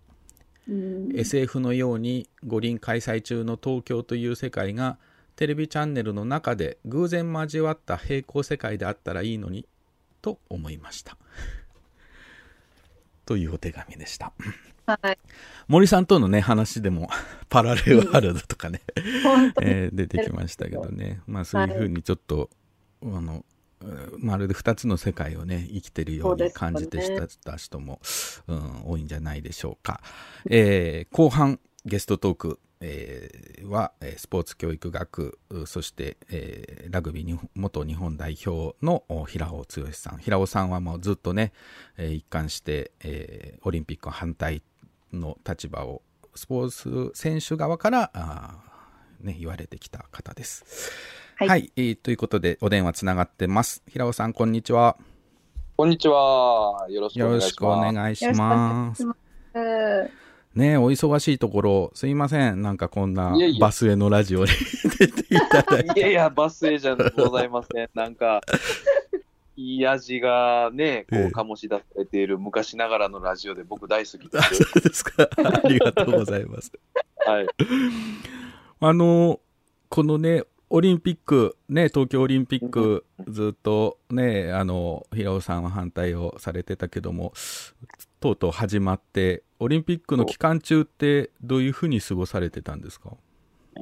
[0.68, 1.12] うん。
[1.14, 4.98] SF のように五輪開催中の東京という世界が
[5.34, 9.66] テレビチャンネルの中で偶然交わった平行世界であったらいいのに
[10.20, 11.16] と思いました。
[13.24, 14.32] というお手紙でした
[14.86, 15.18] はい。
[15.68, 17.08] 森さんとのね話でも
[17.48, 18.82] パラレルワールドとかね。
[19.62, 21.20] えー出てきましたけどね。
[21.26, 22.50] まあそういうふうにちょっと、
[23.02, 23.44] あの
[23.82, 28.00] えーまるで2つの世界をね生きてるように感じてした人も、
[28.46, 30.00] うん、多いんじゃないでしょうか、
[30.48, 40.18] えー後半ゲストトーク、えーはえースポーツ教育学うそして、えーラグビーに元日本代表のお平尾剛さん。
[40.18, 41.52] 平尾さんはもうずっとね、
[41.96, 44.62] えー一貫して、えーオリンピック反対
[45.12, 46.02] の立場を
[46.34, 50.92] スポーツ選手側からあー、ね、言われてきた方です。
[51.36, 53.82] は、はいいえーということでお電話つながってます。
[53.88, 54.96] 平尾さんこんにちは。
[55.76, 56.86] こんにちは。
[56.88, 57.50] よろしくお願いします。
[57.50, 59.04] よろしくお願いしよろしくお願ます。
[60.54, 64.50] ねお忙しいところすいませんなんかこんなバスへのラジオに
[64.98, 66.00] 出ていただいて。
[66.00, 67.88] いやいや、バスエじゃございません。
[67.94, 68.40] なんか、
[69.56, 74.54] いい味がね、こええう、醸し出されている昔ながらのラジオで僕大好きであす。
[74.56, 75.28] そうですか。
[75.64, 76.72] ありがとうございます。
[77.26, 77.46] はい。
[78.80, 79.40] あの、
[79.88, 87.34] このね、オリンピック、ね、東京オリンピック、ずっとね、あの、平尾さんは反対をされてたけども、
[88.20, 93.10] とうとう始まって、オリンピックの期間中ってどういうふうに過ごされてたんですか？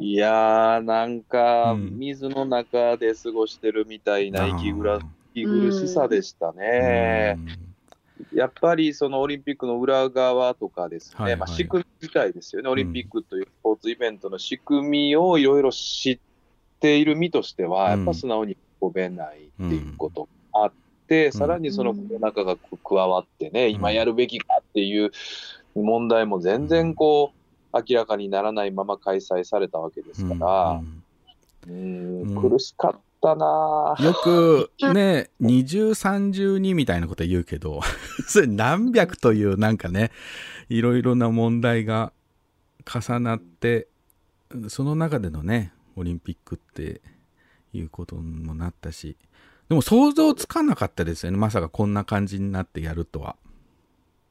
[0.00, 5.04] いやー、なんか、うん水の中で過ごしてるみたいな息ぐら息
[5.34, 7.38] 苦しさでしたね。
[8.32, 11.40] やっぱりそのオリンピックの裏側とかですね、はいはい。
[11.40, 16.18] まあ、仕組み自体ですよね、オリンピックというスポーツイベントの仕組みをいろいろ知っ
[16.80, 17.98] ている身としては、うん。
[17.98, 20.72] やっぱ素直にごべないっていうことがあっ
[21.08, 23.72] て、さらにそのコロナ禍が加わってね、ん。
[23.72, 25.10] 今やるべきかっていう
[25.74, 30.82] 問題も全然こう、明らかにならないまま開催されたわけですから、
[31.66, 32.36] ううん。
[32.36, 37.80] ん苦しかったなぁよく ね、二重三重にみたいなこと言うけど、
[38.26, 40.10] それ何百というなんかね、
[40.68, 42.12] いろいろな問題が
[42.84, 43.88] 重なって、
[44.68, 47.00] その中でのね、オリンピックって
[47.72, 49.16] いうことにもなったし、
[49.68, 51.38] でも想像つかなかったですよね。
[51.38, 53.36] まさかこんな感じになってやるとは。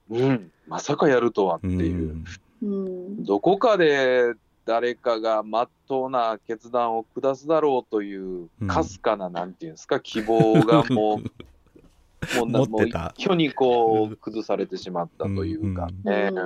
[0.10, 2.16] うん、まさかやるとはってういう。
[2.16, 2.26] ん
[2.62, 3.24] うん。
[3.24, 4.34] どこかで
[4.70, 8.68] 誰かがまっとうな決断を下すだろうといううん。
[8.68, 11.24] かすかな、なんていうんですか、希望がもう
[12.38, 13.12] もう持ってた。
[13.18, 15.88] 一挙にこう崩されてしまったというか。
[16.04, 16.30] ね。
[16.32, 16.42] うんう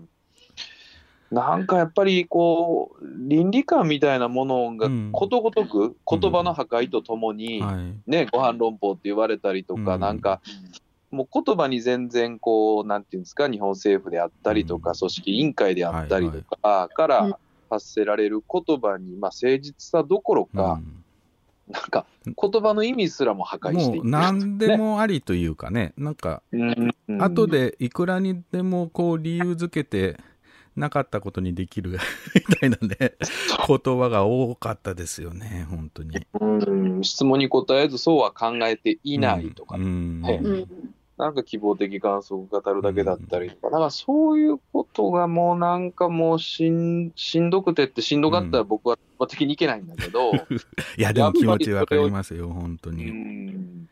[0.00, 0.08] ん。
[1.30, 5.08] なんかやっぱりこう倫理観みたいなものがうん。
[5.12, 8.10] ことごとく言葉の破壊とともに、はい。
[8.10, 10.00] ね、ご飯論法って言われたりとか、うん。
[10.02, 10.42] なんか、
[11.10, 14.96] もう言葉に全然こう、なんていうんですか、日本政府であったりとか、うん。
[14.98, 17.38] 組織委員会であったりとか、かうんら
[17.68, 21.04] 発せられる言葉に、まあ、誠実さどころか、うん。
[21.68, 24.04] なんか、言葉の意味すらも破壊していく。
[24.04, 30.18] もう何でもありというかね、なんか、うん、うん後でいくらにでもこう理由づけて
[30.76, 31.98] なかったことにできる
[32.34, 36.26] みたいなね、言葉が多かったですよね、本当に。
[36.40, 37.04] うん。
[37.04, 40.20] 質問に答えず、そうは考えていないとか、うん。
[40.20, 50.32] ねうんなんか希望的観測を語るだけだったりとか、なんかそういうことがもうなんかもうしんしんどくてってしんどかったら僕は的にいけないんだけど、
[50.98, 53.04] いや、でも気持ちわかりますよ、本当うに。
[53.04, 53.88] ん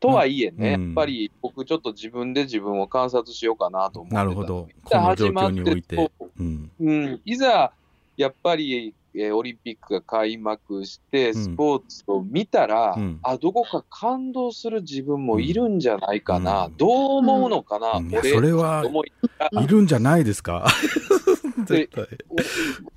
[0.00, 4.68] とはいえね、うんやっぱり僕ちょっと自分で自分を観察しようかなと思ってたなるほど。
[4.84, 6.10] この状況において。
[6.38, 6.70] うん。
[6.80, 7.72] うん、いざ
[8.16, 11.34] やっぱり、えーオリンピックが開幕して、ん。
[11.34, 13.18] スポーツを見たら、うん。
[13.22, 16.76] あ、どこか感動する自分もいるんじゃないかな、うん。
[16.76, 18.08] どう思うのかな、うん。
[18.14, 18.84] 俺それは
[19.52, 20.66] いるんじゃないですか？
[21.66, 22.06] 絶対。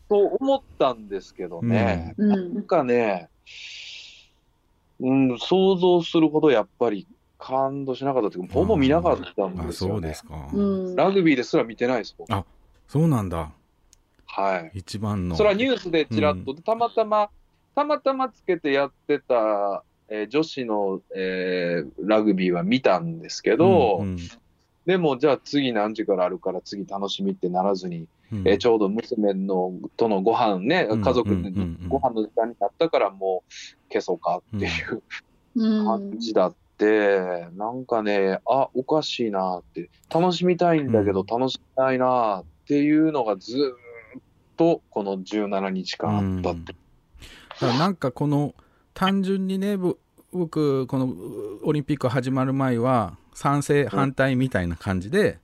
[0.09, 2.53] そう思ったんですけどね、うん。
[2.55, 3.30] なんかね、
[4.99, 7.07] うん、想像するほどやっぱり
[7.38, 9.93] 感動しなかったというか、ほぼ見なかったんあ、ですよ、ね。
[9.93, 10.49] そうですか。
[10.53, 10.61] う
[10.91, 10.95] ん。
[10.95, 12.32] ラグビーですら見てないです、僕。
[12.34, 12.43] あ
[12.88, 13.51] そうなんだ。
[14.32, 14.71] はい。
[14.75, 15.36] 一番の。
[15.36, 17.30] それはニュースでちらっと、たまたま、
[17.75, 24.17] たまたまつけてやってた、えー女子の、えーラグビーは見たんですけど、うん
[24.86, 28.47] でもじゃあ次何時からあるから次楽しみってならずに、うん。
[28.47, 31.01] えーちょうど娘のとのご飯ね、うん。
[31.03, 31.89] 家族でうんうんうん。
[31.89, 33.53] ご飯の時間になったからもう
[33.93, 35.03] 消そうかっていう
[35.55, 35.86] うん。
[35.86, 41.25] 感じだって、なんかね、あ、おかしいなって、楽しみたいんだけどうん。
[41.27, 43.75] 楽しみたいなっていうのがずーっ
[44.60, 46.76] とこの17日間あったって。
[47.62, 48.53] だからなんかこの
[48.93, 51.16] 単純にね僕この
[51.64, 55.39] オリンピック始まる前は賛成反対みたいな感じで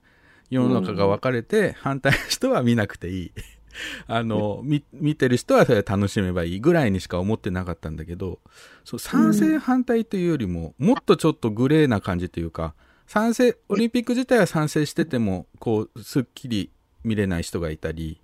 [0.49, 3.31] 世の中が分かれて反対の人は見なくていい
[4.07, 8.39] あの見見てる人はそれ楽しめばいいぐらいにしか思ってなかったんだけど
[8.83, 12.75] そう賛成反対というよりももっとちょっとグレーな感じというか
[13.07, 16.69] 賛成オリンピック自体は賛成しててもこうすっきり
[17.03, 18.19] 見れない人がいたり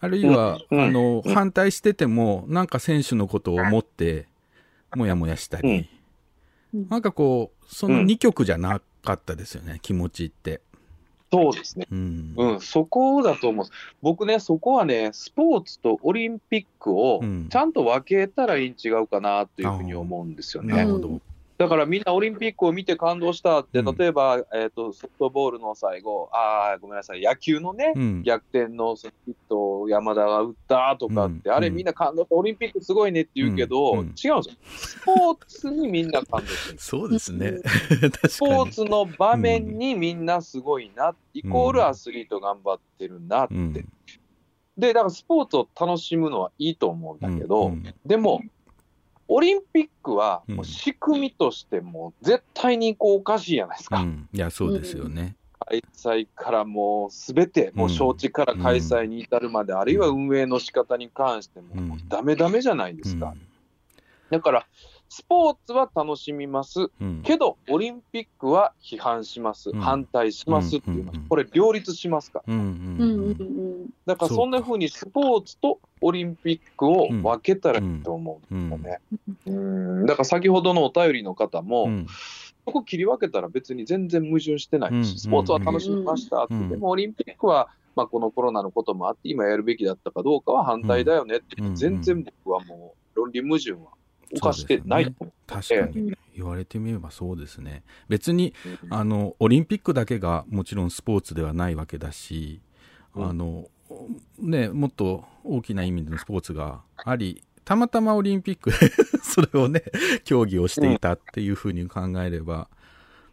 [0.00, 4.26] あるいは、うんあの、反対してても、なんか選手のことを思って、
[4.96, 5.86] もやもやしたり、うん
[6.88, 10.60] なんかこう、その2曲じゃなかったですよね、気持ちって。
[11.32, 11.86] そうですね。
[11.90, 12.34] うん。
[12.36, 13.66] うん、そこだと思う。
[14.02, 20.74] 僕ね、そこはね、スポーツとオリンピックをうんちゃんと分けたらいいん違うかなというふうに思うんですよね。
[20.74, 21.20] なるほど。
[21.60, 28.22] だからみんなオリンピックを見て感動したって、うん例えば、えー、とソフトボールの最後、あーごめんなさい、野球のね、うん。
[28.22, 34.42] 逆転のヒットを山田が打ったとかって、うんあれみんな感動して、オリンピックすごいねって言うけど、違うんですよ。
[34.42, 36.78] スポーツにみんな感動してる。
[36.80, 37.58] そうですね。
[38.26, 43.54] スポーツの場面にみんなすごいな、イコールアスリート頑張ってるなって。
[43.54, 43.72] うん。
[43.74, 43.82] で、
[44.78, 48.40] だからスポーツを楽しむのはいいと思うんだけど、うんでも、
[49.32, 54.00] オリンピックはうんもう仕組みとしてもう絶対にこうおかしいじゃないですか。
[54.00, 54.28] うん。
[54.32, 55.36] いや、そうですよね。
[55.68, 63.34] 開催からもうすべて、もう招致から開催に至るまで、あるいは運営の仕方に関しても、うんもうダメダメじゃないですか。
[64.30, 64.66] だから、
[65.12, 66.88] スポーツは楽しみます。
[67.00, 67.22] うん。
[67.24, 69.80] けど、オリンピックは批判します、うん。
[69.80, 71.08] 反対しますっていううん。
[71.08, 71.16] うん。
[71.16, 71.26] うん。
[71.28, 72.44] これ両立しますか？
[72.46, 72.54] ら。
[72.54, 72.60] うん。
[72.60, 72.70] うん。
[73.00, 79.00] うんうんだからそんな風にスポーツとオリンピックを分けたらいいと思うんですよね。
[79.46, 79.50] う
[80.02, 80.06] ん。
[80.06, 82.06] だから先ほどのお便りの方も、うん。
[82.64, 85.04] そこ切り分けたら別に全然矛盾してないうん。
[85.04, 86.68] し、スポーツは楽しみましたって、うん。
[86.68, 91.74] でもオリンピックは、まあ、このコロナのこともあって、今やるべきだったかどうかは反対だよねって、うん。
[91.74, 93.90] 全然僕はもう論理矛盾は
[94.38, 96.16] 犯してないと思確かに。
[96.34, 97.82] 言われてみればそうですね。
[98.08, 98.54] 別に、
[98.88, 102.60] あの、オリンピックだけがもちろんスポーツではないわけだし、
[103.14, 103.28] うん。
[103.28, 103.68] あの、
[104.38, 108.76] ね、もっと大きな意味でのスポーツがあり、たまたまオリンピックで
[109.22, 109.82] それをね、
[110.24, 112.68] 競技をしていたっていうふうに考えれば、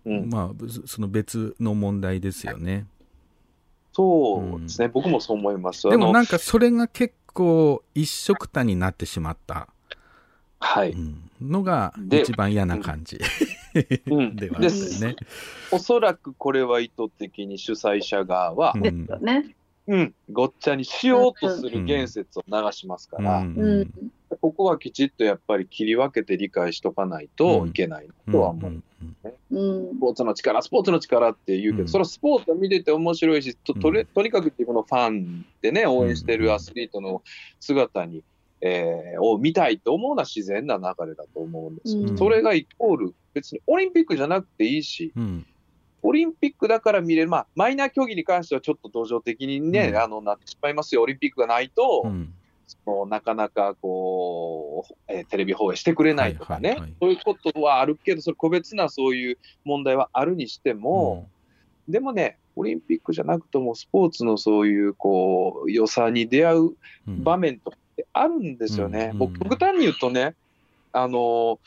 [0.05, 0.29] うん。
[0.29, 2.87] まあ、その別の問題ですよね。
[3.93, 5.89] そうですね、僕もそう思います。
[5.89, 9.69] でもなんかそれが結構一色たになってしまった、
[10.59, 11.21] はい、うん。
[11.41, 13.19] のがで一番嫌な感じ。
[14.07, 14.35] うん。
[14.35, 15.15] ではあるでよね。
[15.71, 19.55] おそらくこれは意図的に主催者側は、ね。
[19.87, 23.57] うん、ごっちゃにしようとする言説を流しますから、うん。
[23.57, 24.11] うん。
[24.41, 28.71] ここはきちっとやっぱり切り分けて理解しとかないといけないとは思う。
[28.71, 28.83] ん。
[29.51, 29.95] うん。
[29.95, 31.87] スポーツの力、スポーツの力って言うけど、うん。
[31.87, 34.07] それはスポーツを見てて面白いし、ととれうん。
[34.07, 37.21] とにかく自分のファンでね、応援してるアスリートの
[37.61, 38.23] 姿に、
[38.61, 41.95] えーを見たいと思うのは自然な流れだと思うんです。
[41.95, 42.17] よ、うん。
[42.17, 45.45] それがイコール、別にオリンピックじゃなくていいし、うん。
[46.03, 49.97] オリンピックだから見れる、まあ、マイナー競技に関してはちょっと土壌的にね、うん。
[49.97, 52.33] あのなってしまいますよ、オリンピックがないと、うん。
[52.67, 56.95] そのなかなかこう、えーテレビ放映してくれないとかね、はいはいはい。
[56.99, 61.27] そういうことはあるけど、それ個別なそういう問題はあるにしても、
[61.87, 66.71] でもね、オリンピックじゃなくとも、スポーツのそういうこう良さに出会う
[67.07, 69.09] うん、場面とかってあるんですよね。
[69.13, 70.35] うん僕極端に言うとね、
[70.93, 71.59] あの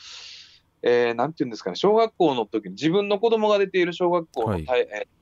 [0.83, 4.65] えーなんていうんですかね、小学校の時に自分の子供が出ている小学校のはい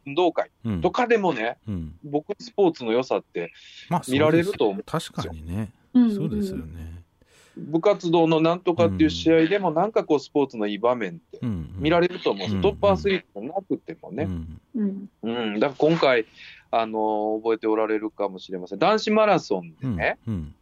[0.05, 1.95] 運動会うんとかでもね、うん。
[2.03, 3.51] 僕、スポーツの良さって、
[3.89, 5.71] まあ、見られると思うん確かにね。
[5.93, 6.99] うんそうですよね。
[7.57, 11.75] 部活動のなんとかっていう試合でも、なんかこう、スポーツのいい場面ってうん。
[11.77, 14.23] 見られると思うんですよ、うんトップアスリートじゃなくてもね。
[14.75, 15.09] うん。
[15.23, 16.25] うんうん、だから今回、
[16.71, 18.79] あのー覚えておられるかもしれません。
[18.79, 19.95] 男子マラソンでうん。
[19.97, 20.55] ね、うん。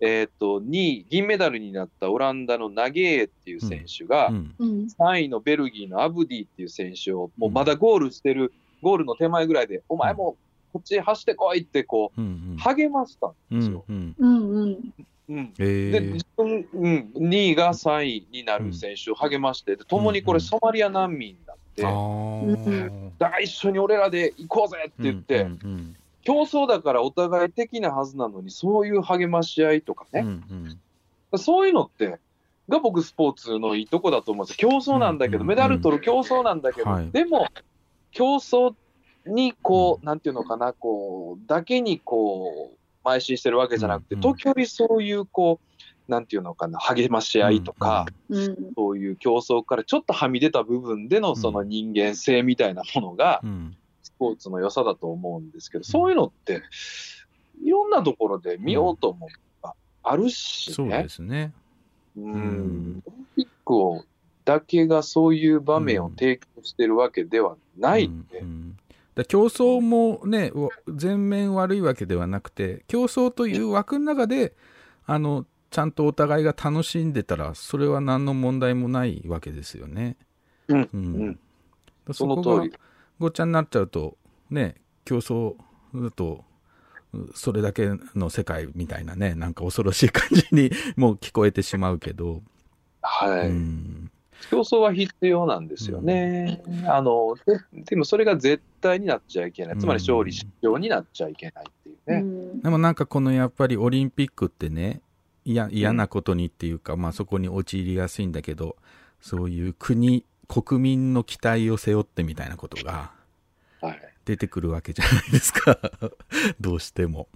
[0.00, 4.54] えっ、と、2位、銀メダルになったオランダのナゲーっていう選手が、うん。
[4.58, 4.68] うん
[4.98, 10.36] 3位のベルギーのアブディっていう選手を、もうまだゴールしてる、ゴールの手前ぐらいで、お前も
[10.72, 12.56] こっち走ってこいって、こう、うん。
[12.58, 13.84] 励ましたんうんですよ。。
[13.88, 14.14] うん。
[14.18, 14.94] うんうん
[15.30, 21.82] うんえで、自分、うん、2位が3位になる選手を励まして、で共にこれ、ソマリア難民だって。
[21.82, 25.96] だから一緒に俺らで行こうぜって言って、うんうん
[26.28, 30.20] 競争だからお互い的なはずなのに、そういう励まし合いとかうん。
[30.20, 30.74] うね、
[31.36, 32.18] んそういうのって、
[32.68, 34.68] が僕、スポーツのいいとこだと思うんですよ。
[34.68, 37.46] 競争なんだけど、うんメダル取る競争なんだけど、はいでも、
[38.10, 38.74] 競争
[39.26, 53.77] にこう、なんていうのかな、こう、だけにこう、邁進してるわけじゃなくて、うん時折そういうこう、なんていうのかな、励まし合いとか、うんそういう競争からちょっとはみ出た部分でのその人間性みたいなものがう、ん。
[54.18, 56.62] スポーツの良さだと思うんですけど、そういうのって、
[57.62, 61.08] いろんなところで見ようと思えばあるしそうねで。
[61.08, 61.52] すね。
[62.16, 64.04] うんんオリンピックを
[64.44, 68.76] だけがそういう場面を提供してるわけではないんで、うんうん
[69.14, 74.54] だ競争もね、わ全面悪いわけではなくて、競争という枠の中で、
[75.06, 80.16] あの、ちゃんとお互いが楽しんでたら、それは何の問題もないわけですよね。
[80.68, 81.38] うんううん
[82.12, 82.72] その通り。
[83.18, 84.16] ごっちゃになっちゃうと、
[84.50, 85.54] ね、競争
[85.94, 86.44] だと、
[87.14, 92.42] うそれだけの世界みたいなね、なんか恐ろしい感じに もう聞こえてしまうけど、
[93.00, 94.10] はい、うん、
[94.50, 96.62] 競争は必要なんですよね。
[96.86, 97.36] あの
[97.72, 99.78] ででもそれが絶対になっちゃいけない。
[99.78, 102.20] つまり勝利、失勝になっちゃいけないっていううね。
[102.20, 102.60] ん。
[102.60, 105.00] でもなんかこのやっぱりオリンピックってね、
[105.44, 108.76] 嫌嫌なことにっていうか、まあそこに陥りやすいんだけど、
[109.20, 113.12] そういう国、国民の期待を背負ってみたいなことが
[113.80, 114.00] はい。
[114.24, 115.78] 出てくるわけじゃないですか。
[116.60, 117.28] どうしても。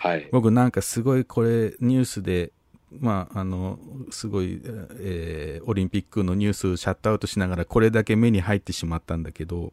[0.00, 0.28] はい。
[0.32, 2.52] 僕なんかすごいこれニュースで、
[2.98, 3.78] まあ、あの、
[4.10, 4.60] すごい、
[4.98, 9.72] えーオリンピックのニュースシャットアウトしながらこれだけ目に入ってしまったんだけど、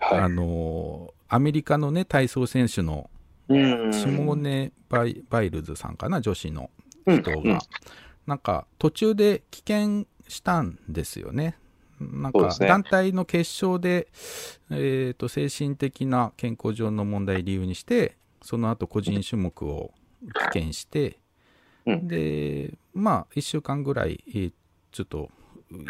[0.00, 0.30] あはい。
[0.30, 3.10] の、アメリカのね、体操選手の
[3.48, 6.70] うんシモーネバイ・バイルズさんかな、女子の
[7.06, 7.58] 人うんうんが、
[8.26, 11.56] なんか途中で棄権したんですよね。
[12.00, 14.08] なんか団体の決勝で、
[14.70, 19.92] えー、と精神的な健康上の問題理由にして、その後個人種目を
[20.48, 21.18] 棄権して、
[21.86, 22.08] うん。
[22.08, 24.52] で、まあ、1週間ぐらい、えー
[24.92, 25.30] ちょっと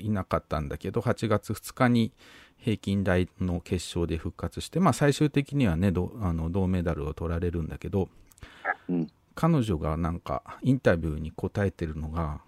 [0.02, 2.12] いなかったんだけど、8月2日に
[2.58, 8.08] 平均台の決勝で復活して、まあ、最終的にはね、どあの銅メダルを取られるんだけど、
[8.88, 9.11] うん。
[9.34, 12.42] 彼女がなんかインタビューに答えてるのが、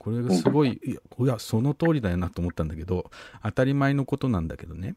[0.00, 3.10] これがすごい、いや、いやその通りだよなと思ったんだけど、
[3.42, 4.96] 当たり前のことなんだけどね。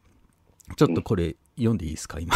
[0.78, 2.34] ちょっとこれ読んでいいですか、今。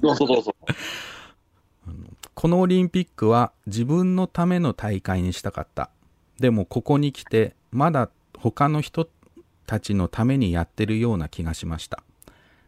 [0.00, 0.56] どうぞどうぞ。
[2.34, 5.90] このオリンピックは自分のための大会にしたかった。
[6.40, 9.08] でもここに来て、まだ他の人
[9.64, 12.02] たちのためにやってるような気がしました。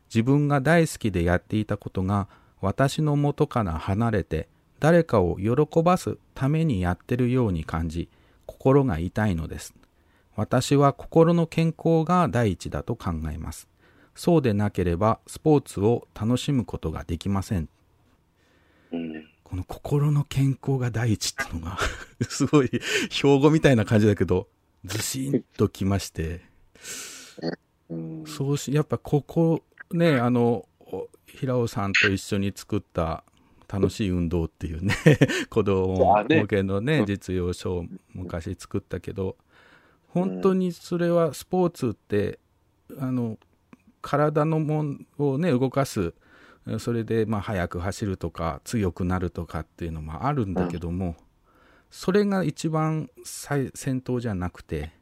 [0.09, 2.29] 自分が大好きでやっていたことが
[2.61, 4.49] 私の元から離れて
[4.79, 8.09] 誰かを喜ばすためにやってるように感じ、
[8.47, 9.75] 心が痛いのです。
[10.35, 13.69] 私は心の健康が第一だと考えます。
[14.15, 17.69] そうでなければスポーツを楽しむことができません。
[18.93, 21.79] うんこの心の健康が第一ってのが、
[22.29, 22.71] すごい
[23.11, 24.49] 標語みたいな感じだけど、
[24.85, 26.41] ずしんときまして、
[27.89, 33.23] うんそうし、やっぱここ、ね、あの、お平尾さんと一緒に作った
[33.69, 34.95] 楽しい運動っていうね、
[35.51, 39.37] 子供向けのね、実用書を昔作ったけど、
[40.09, 42.39] 本当にそれはスポーツって、
[42.99, 43.39] あの
[44.01, 46.15] 体のもんをね動かす
[46.79, 51.17] それでまあ速く走るとか強くなるとかっていうのもあるんだけども、
[51.91, 54.93] それが一番最先頭じゃなくて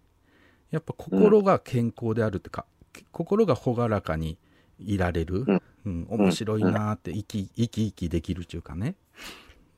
[0.71, 2.67] やっぱ心が健康であるってか、
[3.13, 4.39] 心が朗らかに
[4.79, 5.45] いられる、
[5.85, 6.07] うん。
[6.09, 8.95] 面白いなーって生き生き生きできるっていうかね。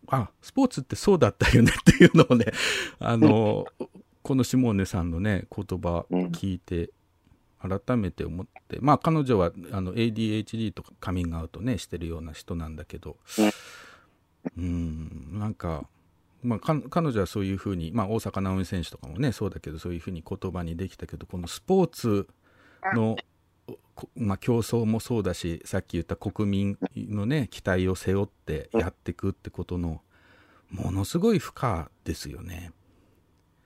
[0.08, 1.72] あスポーツってそうだったよね。
[1.78, 2.46] っていうのをね
[2.98, 3.66] あの、
[4.22, 6.90] このシモーネさんのね言葉聞いて
[7.60, 8.78] 改めて思って。
[8.80, 13.16] まあ彼女はあの ADHD とかカミングアウトねしてるような人なんだけど。
[14.56, 15.38] うん。
[15.38, 15.88] なんか
[16.42, 22.28] まあ、か彼女はそういうふうに、まあ、大坂なおみ選手とかもねそうだけどそういうふうに言葉にできたけどこのスポーツ
[22.94, 23.22] の、こ
[24.14, 30.02] まあ、競争もそうだしさっき言った国民のね期待を背負ってやっていくってことの
[30.70, 32.72] ものすごい負荷ですよね。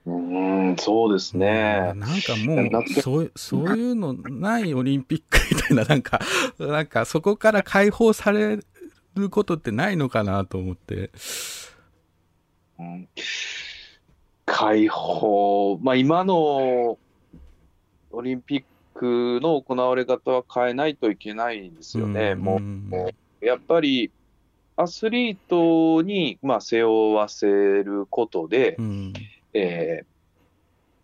[0.07, 1.93] うん、そうですね。
[1.95, 6.21] なんかもうそうそういうのないオリンピックみたいななんか
[6.59, 8.59] なんかそこから解放され
[9.15, 11.11] ることってないのかなと思って。
[12.79, 13.09] うん
[14.53, 16.99] 解放、まあ、今の
[18.11, 18.65] オリンピッ
[19.01, 22.35] クの行われ方は変えないといけないですよね。
[22.35, 22.61] も
[23.41, 24.11] うやっぱり
[24.77, 29.13] アスリートに、まあ、背負わせることで、うん。
[29.55, 30.05] えー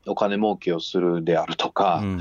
[0.09, 2.19] お金儲けをするであるとか、うん。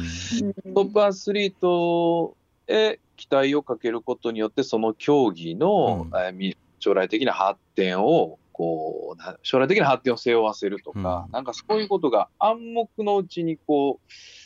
[0.73, 2.35] トップアスリート
[2.67, 6.55] へ期待をかけることによって、その競技の、うん。
[6.79, 11.31] 将来的な発展をこうな、将来的な発展を背負わせるとか、うん。
[11.31, 14.44] なんかそういうことが暗黙のうちにこう、えー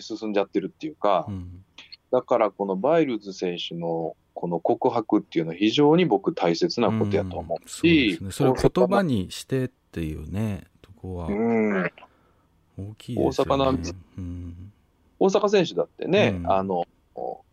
[0.00, 1.64] 進んじゃってるっていうか、うん。
[2.10, 11.92] だからこのバイルズ選手のこの告白っていうのは非常に僕大切なことやと思ううんそうね、それを言葉にしてっていうねとこはうん、
[12.78, 13.54] 大きいですよね。
[13.54, 14.72] 大阪なんうん。
[15.18, 16.52] 大阪選手だってね、うん。
[16.52, 16.86] あの、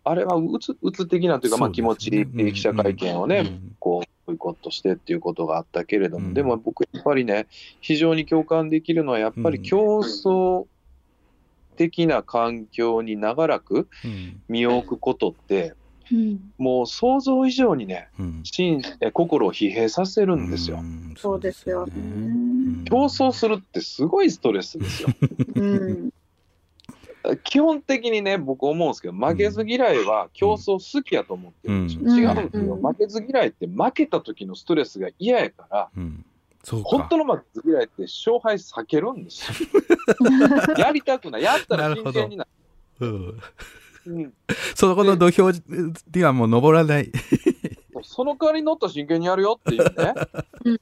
[0.03, 3.75] あれはうつうつ的なというか、まあ、気持ちいい記者会見をね、うん。
[3.79, 6.33] こう、ボイコットしてっていうことがあったけれども、うん。
[6.33, 7.47] でも僕、やっぱりね、
[7.79, 9.63] 非常に共感できるのは、やっぱりうん。
[9.63, 10.65] 競争
[11.81, 15.69] 的な環境に長らくうん身を置くことって、
[16.11, 20.81] うんもう想像以上にね、うん心え心を疲弊させるんですよ。
[20.81, 25.09] んそうですよねうん競争するってすごいストレスですよ。
[25.55, 26.11] うん。
[27.43, 32.01] 基本的にね、僕思うんですけど、負けず嫌いは競争好きやと思ってるんですよ。
[32.03, 32.75] うん違うんですよ。
[32.75, 35.99] うん負けず嫌いって負けた時のストレスが嫌やから、う
[36.83, 39.81] 本当の負けず嫌いって勝敗避けるんですよ。
[40.77, 41.43] やりたくない。
[41.43, 42.47] やったら真剣にな
[42.99, 43.35] うんる。
[44.05, 44.33] うん
[44.75, 45.51] そこの土俵
[46.13, 47.11] にはもう登らない。
[48.03, 50.13] その代わりに乗ったら真剣にやるよっていうね。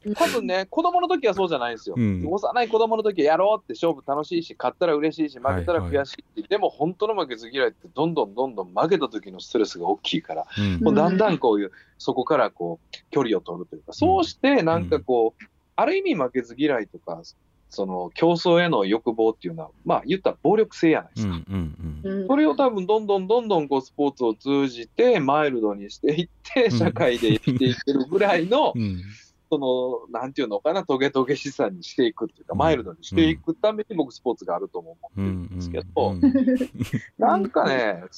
[0.05, 1.95] うん多分ね、子供の時はそうじゃないんですよ。
[1.97, 15.43] うん幼い子供の時はやろうって勝負楽しいし、勝ったら嬉しいし、負けたら悔しいって、でも本当の負けず嫌いってどんどんどんどん負けた時のストレスが大きいから、うんもうだんだんこういう、そこからこう、距離を取るというか、そうしてなんかこう、
[15.79, 17.21] ある意味負けず嫌いとか、
[17.69, 21.33] その競争への欲望っていうのは、まあ言ったら暴力性やないですか。
[21.33, 22.27] うんうんうん。
[22.27, 26.71] それを多分どんどんどんどんこうスポーツを通じてマイルドにしていって、うん。
[26.77, 29.01] 社会で生きていってるぐらいのう、ん
[29.49, 36.21] その、なんていうのかな、トゲトゲしさにしていくっていうか、うんマイルドにしていくために僕スポーツがあるとも思ってるうんんですけうど、ん
[37.17, 38.03] なんかね。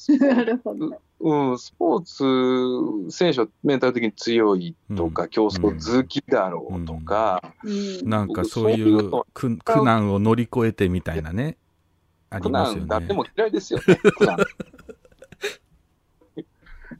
[1.23, 7.69] うん、スポーツ選手はメンタル的に強いとか、うん競争好きだろうとか、う
[8.05, 11.57] んなんかそういう苦苦難を乗り越えてみたいなね、
[12.31, 12.87] あり苦ますよね。
[12.87, 14.37] 難だっても嫌いですよね、 苦難。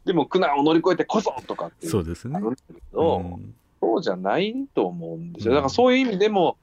[0.04, 2.40] でも苦難を乗り越えてこそとかっていうそうですねあ。
[2.40, 5.54] るんだけど、うんそうじゃないと思うんですよ。
[5.54, 5.56] うん。
[5.56, 6.56] だからそういう意味でも、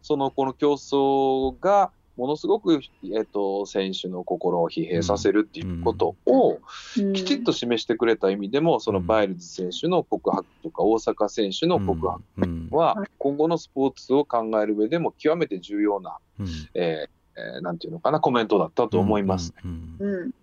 [0.00, 2.80] そのこの競争がものすごく、
[3.14, 6.60] えっと、選手の心を疲弊させるっていうことを
[7.12, 12.68] きちっと示してくれた意味でも、そのバイルズ選手の告白とか大阪選手の告白うん。
[12.70, 16.46] は、今後のスポーツを考える上でも極めて重要な、うん。
[16.74, 19.54] えーえーなんていうのかな、コメントだったと思います。。
[19.62, 19.96] うん。
[19.98, 20.34] うん。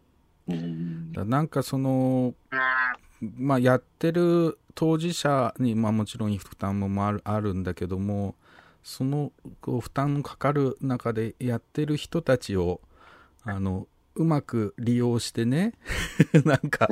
[0.48, 0.54] うん。
[0.54, 1.12] うん。
[1.12, 2.34] だなんかその、
[3.22, 8.36] まあ、やってる当事者に、まあ、もちろん負担もあるあるんだけども
[8.84, 9.32] その
[9.62, 12.82] こう負担のかかる中でやってる人たちを
[13.44, 15.74] あのうまく利用してね
[16.46, 16.88] なんか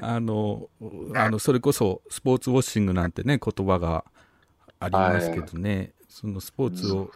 [0.00, 0.68] あの
[1.14, 4.04] あのそれこそスポーツウォッシングなんてね言葉が
[4.78, 7.10] ありますけどね、そのスポーツを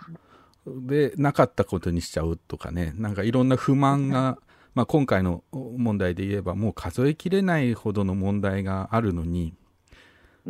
[0.66, 4.38] でなかったことにしちゃうとかねなんかいろんな不満が、
[4.76, 9.54] まあ、今回の問題で言えばもう数えきれないほどの問題があるのに、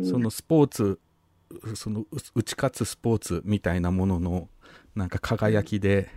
[0.03, 0.99] そのスポーツ
[1.75, 2.05] そのう
[2.35, 4.49] 打ち勝つスポーツみたいなものの
[4.95, 6.09] なんか輝きで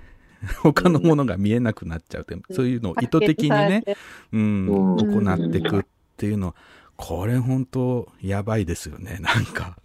[0.58, 3.84] 他のものが見えなくなっちゃうって、そういうのを意図的にね、
[4.32, 5.22] うん、うん。
[5.22, 5.82] 行っていくっ
[6.16, 6.56] ていうの、
[6.96, 9.78] これ本当やばいですよね、なんか。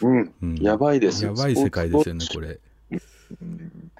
[0.00, 0.32] うん。
[0.42, 0.54] うん。
[0.56, 1.30] やばいですよ。
[1.30, 2.60] やばい世界ですよね、これ。
[2.90, 3.90] うん。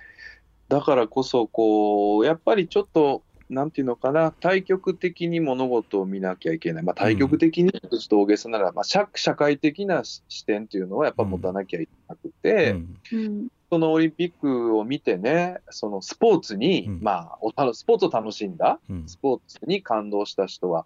[0.69, 3.23] だからこそ、こう、やっぱりちょっと、
[3.53, 6.83] なんていうのかな、対極的に物事を見なきゃいけない。
[6.83, 12.99] まあ、対極的に、ちょっと大げさなら、まあ、社社会的な視点っていうのはやっぱ持たなきゃいけなくて、うん。
[13.13, 16.99] うんそのオリンピックを見てね、そのスポーツに、うん。
[17.01, 19.09] まあおた、スポーツを楽しんだ、うん。
[19.09, 20.85] スポーツに感動した人は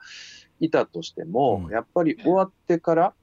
[0.61, 1.73] いたとしても、うん。
[1.73, 3.15] やっぱり終わってから、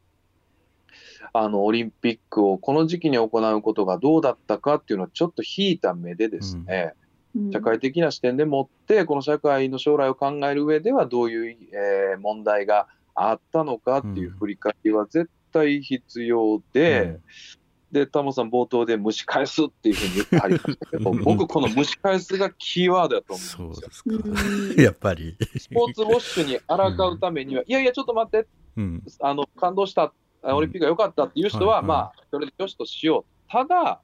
[1.31, 7.02] あの、オリンピックをこの時期に行うことがどうだったかっていうのをちょっと引いた目でですね、うん
[7.51, 17.19] 社会的な視点でもって、この社会の将来を考える上ではどういう、えー問題があったのかっていう振り返りは絶対必要で、
[17.91, 24.17] で、タモさん冒頭で蒸し返すっていうふうに言ってはりましたけど、うん僕この蒸し返すがキーワードだと思そううんですよ。
[24.17, 24.81] ですか。
[24.81, 25.37] やっぱり。
[25.57, 28.47] スポーツウォッシュに抗うためには、いやいや、ちょっと待って、
[28.77, 29.03] うん。
[29.21, 30.11] あの、感動した、
[30.41, 33.51] あオリンピックが良かったっていう人は、うんまあ、それでよしとしよう。
[33.51, 34.01] ただ、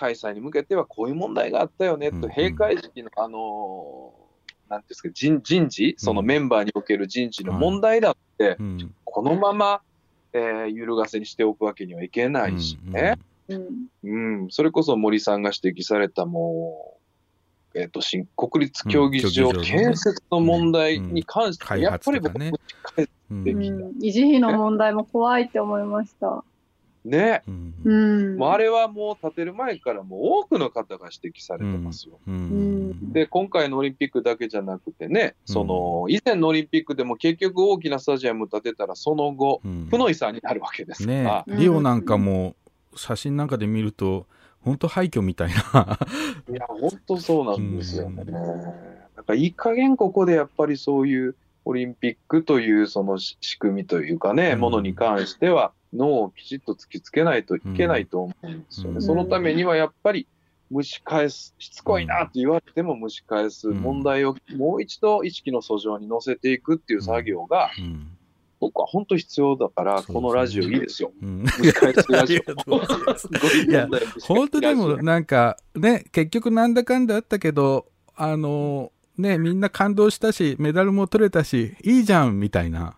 [0.00, 4.30] 開催に向けてはこういう問題があったよねと、うん閉会式の、あのー
[4.70, 8.94] なんていうんですか、人人事、そのメンバーにおける人事の問題だって、うん。
[9.04, 9.82] このまま、
[10.32, 13.18] えー揺るがせにしておくわけにはいけないしね。
[13.48, 16.96] うんうん、それこそ森さんが指摘されたも
[17.74, 21.80] う、えっ、と、新国立競技場建設の問題に関して、うん。
[21.80, 22.52] やっぱり僕ね
[23.30, 23.42] うん。
[23.42, 26.44] 維持費の問題も怖いって思いました。
[27.04, 27.42] ね。
[27.46, 27.94] うんう
[28.34, 28.36] ん。
[28.36, 32.18] もうあれはもう建てる前からもう多くの方が指摘されてますよ。
[32.26, 33.12] ううんん。
[33.12, 41.16] で、今回のオリンピックだけじゃなくてね、うんその、以前のオリンピックでも結局大きなスタジアム建てたらその後、うん負の遺産になるわけですから。
[41.16, 42.54] ねうんリオなんかも
[42.94, 44.26] 写真なんかで見ると、
[44.60, 45.98] 本当廃墟みたいな。
[46.50, 48.24] いや、本当そうなんですよね。
[48.26, 48.90] うん
[49.20, 58.96] なんかいい加減ここでやっぱりそういうオリンピックというそのし仕組みというかね、うんものに関しては脳をきちっと突きつけないといけないと思うんですよね。
[58.96, 60.26] うんそのためにはやっぱり
[60.72, 68.16] 蒸し返す、しつこいなって言われても蒸し返す、うん問題をもう一度意識の訴状に乗せていくっていう作業が、うん。
[68.60, 71.12] 僕は本当必要だから、このラジオいいですよ。
[71.22, 71.46] うん。
[71.46, 72.42] 蒸し返すラジオ。
[74.20, 82.96] 本当でもなんかね、結局なんだかんだあったけど、あの、ね、みんな感動したし、メダルも取れたし、いいじゃんみたいな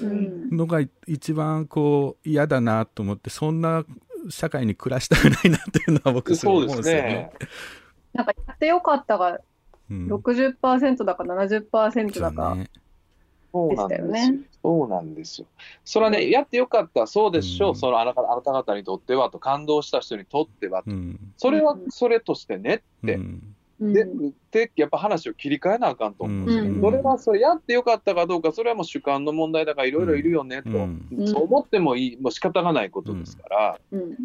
[0.00, 3.84] うんのが一番こう嫌だなと思って、そんな
[4.28, 7.32] 社会に暮らしたくないなっていうのは僕すごい思うんそうですね。
[8.12, 9.38] なんかやってよかったが
[9.90, 12.54] うん60%だか70%だか。
[12.54, 12.70] ね
[13.52, 14.06] そうなんですよ。
[14.08, 15.46] でしたよねそうなんですよ。
[15.84, 21.32] それはね、やってよかった、そうでしょう、うんそのあなたあなた方にとってはと、感動した人にとってはと、うん。
[21.36, 24.06] それはそれとしてねって、うんうんで
[24.50, 26.24] で、やっぱ話を切り替えなあかんと。
[26.24, 26.44] 思うん。
[26.44, 26.64] ですよ。
[26.64, 31.06] うんそれはそれやってよかったかどうか、それはもう主観の問題だから、いろいろいるよねと、うん。
[31.26, 34.16] そう思ってもいい、もう仕方がないことですから、うん。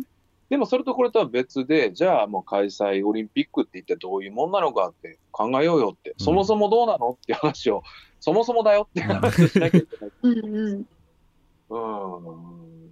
[0.50, 6.16] でもそれとこれとは別で、じゃあもう開催、オリンピックって一体どういうもんなのかって考えようよって、うん。
[6.24, 7.82] そもそもどうなのっていう話を、
[8.20, 10.12] そもそもだよっていう話をしなきゃいけない。
[10.22, 10.86] うんうん。
[11.70, 12.42] う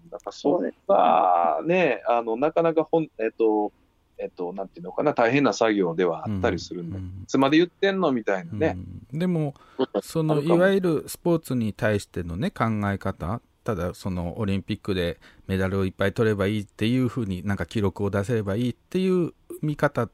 [0.06, 0.10] ん。
[0.10, 3.72] だからそんな、ね、あの、なかなかほん、えっと、
[4.18, 8.78] えっと、なんていうのかな、大変な作業ではあったりするんで、いうんつまで言ってんのみたいなね。
[9.12, 9.54] うんでも、
[10.02, 13.42] そのいわゆるスポーツに対してのね考え方。
[13.64, 20.10] ただそのオリンピックでメダルをいっぱい取ればいいっていうふうになんか記録を出せればいいっていう見方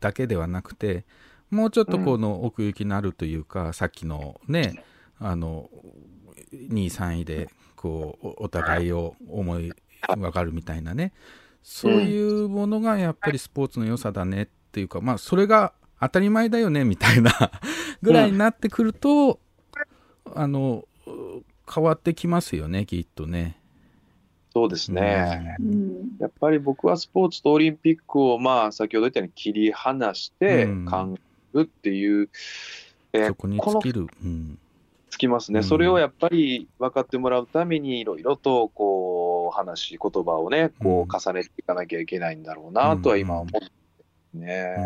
[0.00, 1.04] だけではなくて
[1.50, 4.82] もうちょっとこの奥行きのあるというか、さっきのね
[5.18, 5.68] あの
[6.52, 9.72] 2位3位でこうおお互いを思い
[10.08, 11.12] 分かるみたいなね
[11.62, 17.32] そういうものがやっぱりスポーツの良さだねっていうかまあそれが当たり前だよねみたいな
[18.02, 19.38] ぐらいになってくると、
[20.34, 20.86] あの
[21.72, 23.56] 変わってきますよねきっとね。
[24.52, 25.56] そうですね。
[25.60, 31.14] うんやっぱり僕はスポーツとオリンピックを、まあ、先ほど言ったように切り離してうん考
[31.54, 32.28] えるっていう、
[33.12, 34.06] えーそこに尽きる。
[34.24, 34.58] うん
[35.10, 35.64] つきますね、うん。
[35.64, 43.50] それをやっぱり分かってもらうために、いろいろとこう話、言葉をね、こう重ねていかなきゃいけないんだろうなとは今思
[44.34, 44.76] うね。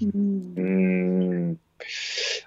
[0.00, 0.54] うん。
[0.56, 1.52] うん。
[1.52, 1.56] ん。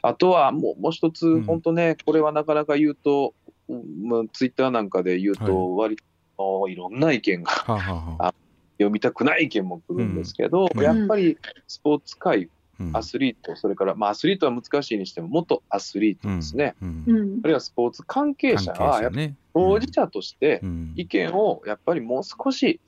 [0.02, 1.44] あとはもうもう一つ、うん。
[1.44, 3.34] 本当ね、これはなかなか言うと、
[3.68, 3.76] う
[4.24, 5.98] んツイッターなんかで言うと、割
[6.38, 8.34] といろんな意見がはあ、はあはあ。
[8.78, 10.84] 読みたくない意見も来るんですけど、うん。
[10.84, 11.38] やっぱり
[11.68, 12.50] スポーツ界、うん
[12.94, 22.80] アスリート、それから、まあ、アスリートは難しいにしても、元アスリートですね、うんうんあるいはスポーツ関係者は、やっぱりね当事者としてうん意見をやっぱりもう少し、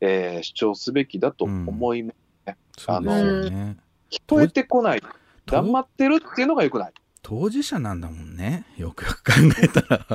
[0.00, 2.16] えー主張すべきだと思います。
[2.78, 3.76] そうですよね。
[4.10, 5.00] 聞こえてこない。
[5.00, 6.92] と黙ってるっていうのが良くない。
[7.22, 8.64] 当事者なんだもんね。
[8.76, 9.32] よくよく考
[9.62, 10.06] えたら。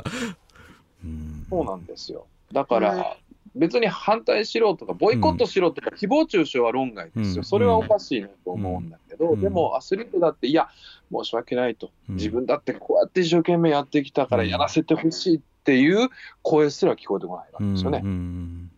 [1.04, 2.26] うんそうなんですよ。
[2.52, 3.16] だから、
[3.54, 7.42] 別に反対しろとか、ボイコットしろとか、誹謗中傷は論外ですうんよ。
[7.44, 10.68] それはおかしいなと思うんだけど、うんでもアスリートだって、いや、
[11.12, 11.90] 申し訳ないと。
[12.08, 16.08] うん自分だってこうやって一生懸命やってきたからうんやらせてほしいっていう
[16.42, 18.00] 声すら聞こえてこないわけですよね。
[18.02, 18.70] うんうん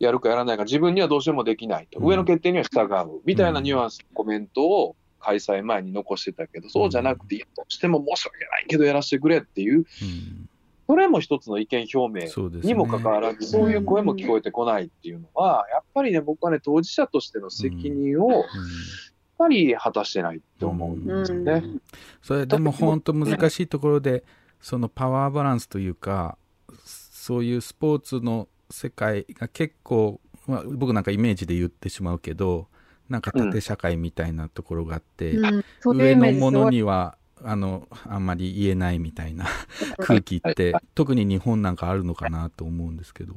[0.00, 2.00] やるかやらないか、自分にはどうしてもできないと。
[2.00, 3.20] うん上の決定には従う。
[3.24, 10.48] みたいなニュアンスのコメントを開催前に残してたけど、そうじゃなくて、どうしても申し訳ないけどやらせてくれっていう、うん
[10.86, 12.72] それも一つの意見表明そうですね。
[12.72, 18.42] にもかかわらず、そういう声も聞こえてこないっていうのは、やっぱりね、僕はね、当事者としての責任を、やっ
[19.38, 21.62] ぱり果たしてないって思うんですよね。
[22.22, 24.24] それでも本当難しいところで、
[24.60, 26.36] そのパワーバランスというか、
[26.84, 32.66] そういうスポーツの世界が結構、まあ、僕なんかイメージで言ってしまうけど、
[33.08, 35.64] なんか縦社会みたいなところがあって、うん。
[35.84, 39.46] 上のものには、あの、あんまり言えないみたいな
[39.98, 43.34] 空気って、特に日本なんかあるのかなと思うんですけど。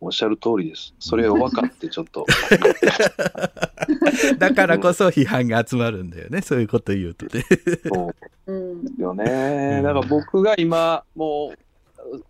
[0.00, 0.94] おっしゃる通りです。
[1.00, 2.24] それを分かって、ちょっと。
[4.38, 7.44] だからこそ批判が集まるんだよね、そういうこと言うとね。
[7.84, 8.14] そ
[8.46, 9.82] ううんよね。
[9.82, 11.56] だから僕が今、もう、は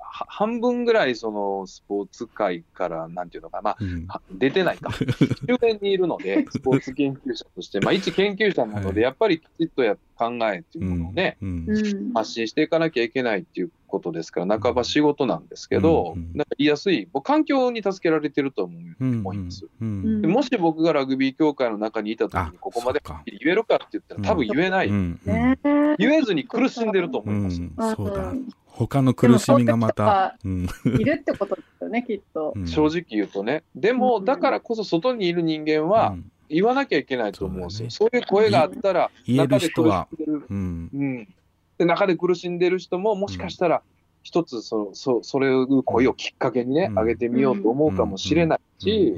[0.01, 4.07] 半分ぐらいそのスポーツ界から、なんていうのかな、まあ、うん。
[4.07, 4.91] は出てないか、
[5.47, 9.03] 周辺にいるので、スポーツ研究者として、 まあ、一研究者なので、はい。
[9.03, 12.13] やっぱりきちっとや考えっていうものをね、うんうん。
[12.13, 19.67] 発信していかなきゃいけないっていうことですから、半ば仕事なんですけど、うんなんか言いやすい、僕環境に助けられてると思います。
[19.81, 24.89] うんでもし僕がラグビー協会の中にいたときあに、ここまで言えるかって言ったら、多分言えない。
[24.89, 25.33] うんうん。
[25.33, 25.97] ねえ。
[25.99, 27.61] 言えずに苦しんでると思います。
[27.61, 27.75] うん。
[27.97, 28.29] そうだ。
[28.29, 28.49] うん
[28.79, 30.69] 他の苦しみがまた、うん。
[30.85, 32.53] いるってことですよね、きっと。
[32.55, 32.67] うん。
[32.69, 33.65] 正直言うとね。
[33.75, 34.25] でも、うん。
[34.25, 36.31] だからこそ外にいる人間はうん。
[36.49, 37.91] 言わなきゃいけないと思うんですよ。
[37.91, 40.91] そそう,、いう声があったら、言える中で苦し人はんでる、うん。
[40.95, 41.29] うん。
[41.77, 43.83] で、中で苦しんでる人も、もしかしたら、
[44.23, 46.95] 一つそ、そ、それを声をきっかけにね、うん。
[46.95, 49.15] 上げてみようと思うかもしれないし、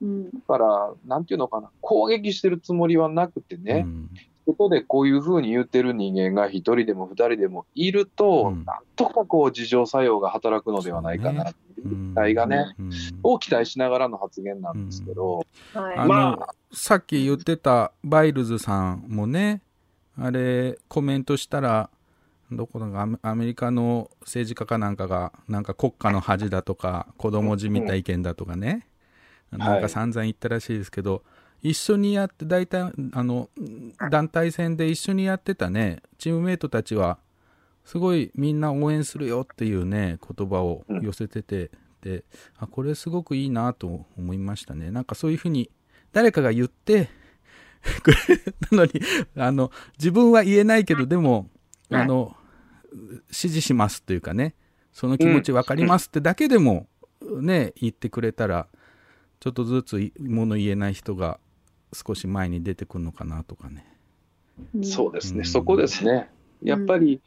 [0.00, 4.10] だから、なんていうのかな、攻撃してるつもりはなくてね、うん
[4.46, 8.64] 外でこういうふうに言ってる人間が一人でも二人でもいると、うん。
[8.64, 12.14] なんとかこう、自浄作用が働くのではないかなっていううん。
[12.14, 12.90] 期待がね、うん。
[13.22, 15.96] を期待しながらの発言なんですけど、はい。
[15.96, 19.62] あの、まさっき言ってたバイルズさんもね、
[20.18, 21.90] あれ、コメントしたら、
[22.50, 28.86] どこだかアメリカの政治家かなんかが、なんか国家の恥だとか、子供じみた意見だとかね、
[29.56, 29.58] ん。
[29.58, 31.22] なんか散々言ったらしいですけど、
[31.62, 33.48] 一緒にやって、大体、あの、
[34.10, 37.18] 団体戦で一緒にやってたね、チームメイトたちは、
[37.84, 41.70] すごいみんな応援するよっていうね、言葉を寄せてて、
[42.02, 42.24] で、
[42.58, 44.90] あ、これすごくいいなと思いましたね。
[44.90, 45.70] なんかそういうふうに、
[46.12, 47.08] 誰かが言って、
[48.02, 48.18] くれ
[48.70, 48.92] なのに、
[49.36, 51.48] あの、自分は言えないけど、でも、
[51.90, 52.36] あの、
[53.30, 54.54] 支持しますというかね、
[54.92, 56.86] その気持ちわかりますってだけでも、
[57.40, 58.68] ね、言ってくれたら、
[59.40, 61.40] ちょっとずつもの言えない人が
[61.92, 63.84] 少し前に出てくるのかなとかね。
[64.82, 65.44] そうですね、うん。
[65.44, 66.28] そこですね。
[66.62, 67.20] やっぱり、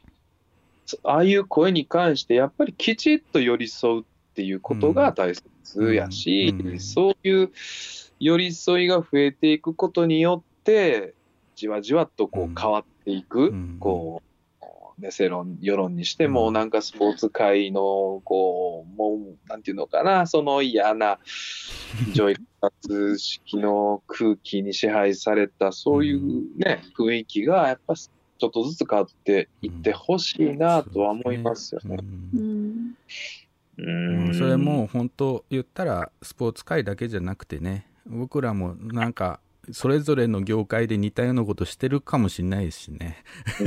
[0.86, 6.66] そああいう声に関して、やっぱりきちっと寄り添うっていうことが大切やし、うん。
[6.68, 7.52] うんそういう
[8.18, 11.14] 寄り添いが増えていくことによって、
[11.54, 12.52] じわじわとこうん。
[12.52, 13.76] う変わっていく、うん。
[13.78, 14.25] こう、
[14.98, 21.18] ね、世論、世論にしても、うんなんかスポーツ界の、こう、もう、なんていうのかな、その嫌な、
[22.12, 31.98] 上位活式の空気に支配された、そういうね、雰囲気が、やっぱ、ちょっとずつ変わっていってほしいなとは思いますよね。
[32.34, 32.94] うん
[33.78, 34.26] うん。
[34.26, 34.34] うん。
[34.34, 39.40] それも本当言ったらスポーツ界だけじゃなくてね僕らもなんか
[39.72, 43.22] それぞれの業界で似たようなことしてるかもしれないしね。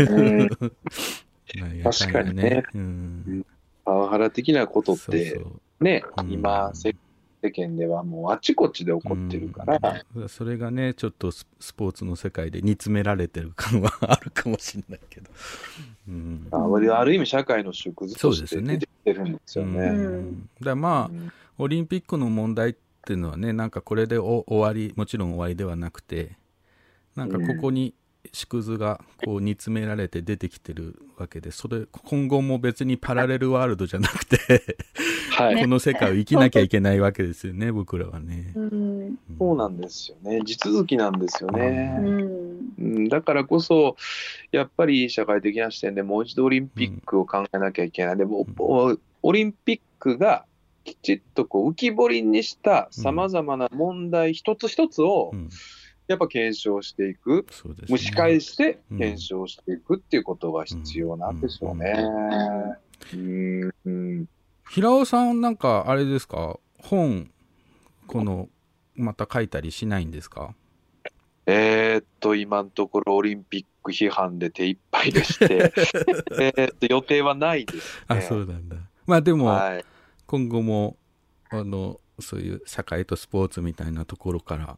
[1.84, 2.64] 確かにね。
[2.74, 3.46] うん。
[3.84, 5.84] パワハラ的なことっそうてそう。
[5.84, 6.32] ね、うん。
[6.32, 6.96] 今、世
[7.42, 10.30] 世間ではもうあちこちで起こってるから、うん。
[10.30, 15.32] それがねちょっとススポーツの世界で煮詰められてる感はあるかもしれないけど、
[16.10, 16.48] うん。
[16.52, 19.88] あある意味社会の縮図として出てるんですよね。
[19.88, 20.50] うん。
[20.62, 21.32] だまあ、うん。
[21.58, 26.38] オリンピックの問題っていうのはねなんかこれでお終わりもちろん終わりではなくて
[27.16, 27.94] なんかここに
[28.34, 34.38] 縮図がこう煮詰められて出てきてるわけでそれ今後も別にパラレルワールドじゃなくて
[35.32, 35.68] はいこ。
[35.68, 38.54] の世界を生きなきゃいけないわけですよね僕らはね。
[38.56, 40.42] うんそうなんですよね。
[40.44, 41.98] 地続きなんですよね。
[42.00, 43.96] うんうん、だからこそ、
[44.52, 48.18] やっぱり社会的な視点でもう一度オリンピックを考えなきゃいけない。
[48.18, 50.46] でも、おオリンピックが
[50.84, 55.50] きちっとこう浮き彫りにしたさまざまな問題一つ一つをうん。
[56.08, 57.98] やっぱ検証していく、そうですね。
[58.00, 61.94] 蒸し返して検証していくっていうことが必要なんでしょうね。
[64.68, 66.58] 平尾さんなんかあれですか？
[66.80, 67.30] 本
[68.08, 68.50] この
[68.96, 70.56] また書いたりしないんですか？
[71.46, 75.72] えーっと、今のところオリンピック批判で手一杯でして、
[76.42, 78.06] えーっと、予定はないです、ね。
[78.08, 78.78] あそうなんだ。
[79.06, 79.86] まあでも、はい。
[80.30, 80.96] 今後も
[81.50, 84.78] あのそういう社会とスポーツみたいなところから。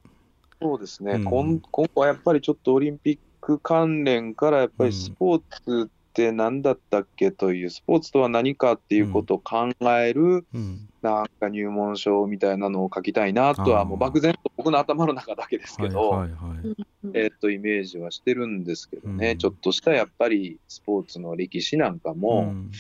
[0.62, 1.24] そうですね、うん。
[1.26, 9.70] 今今後はやっぱりちょっとオリンピック関連から、やっぱうんりスポーツって何だったっけという、スポーツとは何かっていうことを考
[10.00, 10.88] える、うん。
[11.02, 16.76] なんか入門書みたいなのを書きたいなとは、もう漠然と僕の頭の中だけですけど、はいはいはい。
[17.16, 19.38] えーっと、イメージはしてるんですけどね、うん。
[19.38, 22.72] ちょっとしたやっぱりスポーツの歴史なんかうも、ん。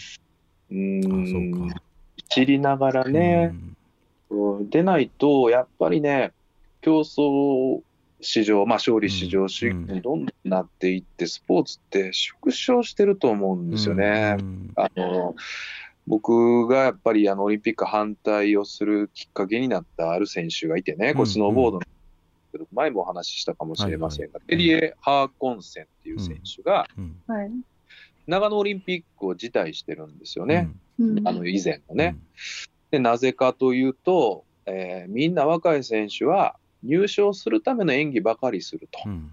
[0.70, 1.66] うーん。
[1.66, 1.82] うか
[2.32, 3.54] 知りながらね、
[4.30, 4.70] うん。
[4.70, 6.32] でないと、やっぱりね、
[6.82, 7.82] 競争
[8.22, 14.38] 市場、まあ、勝利市場主義にどんどんなっていって、スポーツって縮小してると思うんですよね。
[14.40, 14.72] うん。
[14.76, 15.36] あの
[16.08, 21.86] 僕がやっぱりあのオリンピック反対をするきっかけになったある選手がいてね、これスノーボードの、
[22.74, 24.48] 前もお話ししたかもしれませんが、はいはい。
[24.48, 26.88] テリエ・ハーコンセンっていう選手が。
[28.28, 30.70] 長野オリンピックを辞退してるんですよね、
[31.00, 31.28] うん。
[31.28, 32.18] あの以前のね。
[32.92, 39.32] でなぜかというと、えーみんな若い選手は入賞するための演技ばかりすると、うん。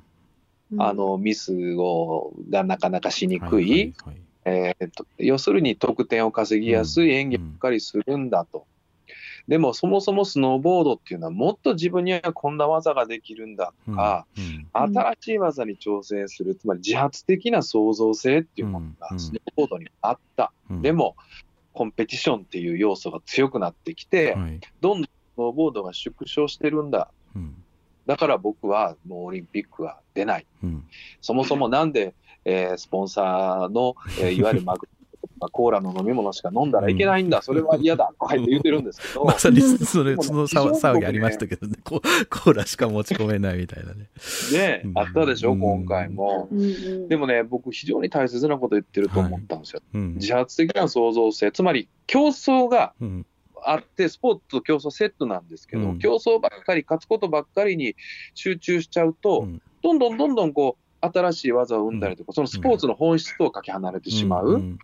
[0.79, 8.67] あのミスをがなかなかしにくい、はいはいはいえーと要するに得点を稼ぎやすい演技ばっかりするんだと。
[9.49, 14.45] でもそもそもスノーボードっていうのはもっと自分にはこんな技ができるんだとか、うん。
[14.45, 14.99] うん。
[14.99, 18.97] 新しい技に挑戦する、つまり自発的な創造性っていうものうん。
[19.01, 20.53] がスノーボードにあった。
[20.71, 20.83] うん。
[20.83, 21.17] でも、
[21.73, 24.61] コンペティションっていう要素が強くなってきて、はい。
[24.83, 25.09] どんどんス
[25.39, 27.11] ノーボードが縮小してるんだ。
[27.35, 27.55] うん。
[28.05, 30.47] だから僕はもうオリンピックは出ない。
[30.63, 30.85] うん。
[31.23, 32.15] そもそもなんで、
[32.45, 34.89] えースポンサーの、えーいわゆるマグ
[35.39, 38.13] とかコーラの飲み物しか飲んではいけないんだ、それは嫌だ。
[38.19, 41.77] とか言って言ってるんですけど、 まさにそれその騒騒ぎありましたけどね。
[41.85, 44.09] ココーラしか持ち込めないみたいなね。
[44.53, 46.49] ねうんあったでしょ、今回も。
[46.51, 47.09] うんうん。
[47.09, 49.81] でもね、僕、非常に大切なこと言ってると思ったんですよ。
[49.95, 50.15] うん。
[50.15, 53.27] 自発的な創造性、つまり競争がうん。
[53.65, 55.99] あって、スポーツと競争セットなんですけど、うん。
[55.99, 57.97] 競争ばっかり、勝つことばっかりに
[58.35, 59.63] 集中しちゃうと、うん。
[59.83, 64.59] どんどんどんどんこう新しい技を生んだりとか、そのスポーツの本質とかけ離れてしまう。
[64.59, 64.79] ん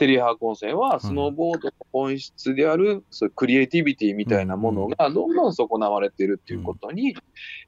[0.00, 7.14] テリー・ハーコンセンは、スノーボードの本質である、そういうクリエイティビティみたいなものがどんどん損なわれているっていうことに、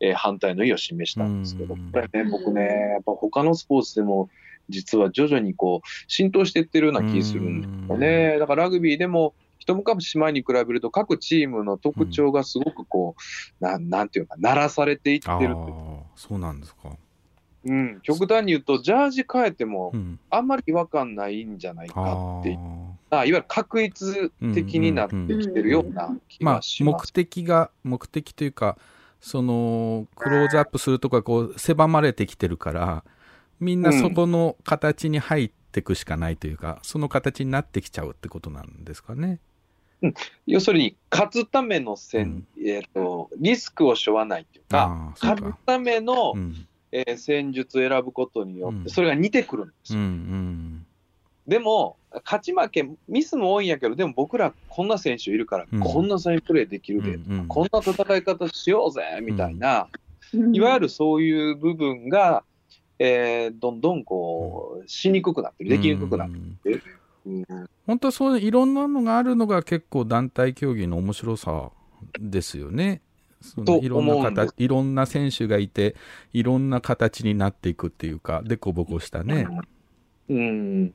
[0.00, 1.90] えー反対の意を示したんですけど、うん。
[1.92, 2.62] これね、僕ね、
[2.94, 4.30] やっぱ他のスポーツでも、
[4.70, 8.38] 実は徐々にこう浸透していってるような気するんですよね。
[8.38, 13.14] だからラグビーでも、一昔前に比べると、各チームの特徴がすごくこ
[13.60, 13.90] う、なん。
[13.90, 15.54] なんていうか、鳴らされていってあるっていう。
[15.54, 16.96] あそうなんですか
[17.64, 20.18] うん、極端に言うと、ジャージ変えてもう、ん。
[20.30, 22.58] あんまり違和感ないんじゃないかあっていう。
[23.10, 27.12] ああいわゆる確一的になってきてるような気まあがしま目す。
[27.12, 28.78] 的が目的というか
[29.20, 33.04] そのクローズアップするとかこう狭まれてきてるから
[33.60, 39.38] みんなそこの形に入っていくしかないというか、その形になってきちゃうってことなんですかね。
[40.46, 45.14] 要するに、勝つための戦、えーと、リスクを背負わないというか。
[45.20, 50.08] 勝つための、うんえー戦術を選ぶことによって、うんそれが似てくるんですうんうよ。
[50.08, 50.86] ん
[51.48, 59.88] でも、勝ち負け、ミスも多いんやけど、でも僕らこんな選手いるから、うんこんなサインプレーできるで、うんうんこんな戦い方しようぜ、みたいな、
[60.34, 62.44] うんいわゆるそういう部分が、
[62.98, 66.82] えーどんどんこう、しにくくなってる、できにくくなってうんる。
[67.26, 67.44] うん
[67.86, 71.70] 本当はそういういろんなのがあるのが結構団体競技の面白さ
[72.20, 73.00] ですよね。
[73.42, 75.96] そのといろんな形、いろんな選手がいて、
[76.32, 79.46] いろんな形になっていくっていうか、でこぼこしたね。
[80.28, 80.94] うん、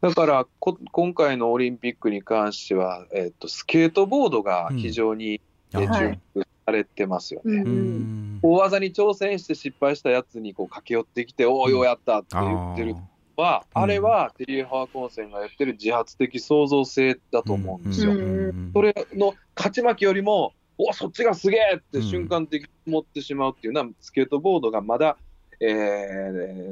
[0.00, 5.40] だからこ、今回のオリンピックに関しては、えっとスケートボードが非常に、え
[5.74, 6.20] あーはい。
[6.34, 7.62] 注目されてますよね。
[7.64, 7.66] うん。
[7.66, 8.38] うん。
[8.42, 13.82] 大技に挑戦して失敗したやつにこう駆け寄ってきて、おお、ようやったって言ってるのは、あー。
[13.82, 18.12] あれはテリー・ハーコンセンがやってる自発的創造性だと思うんですよ。
[18.12, 18.70] うん。
[18.74, 21.76] それの勝ち負けよりも、おそっちがすげえ！
[21.76, 25.16] って瞬間的に思ってしまうっていうのは、スケートボードがまだ、
[25.58, 25.66] え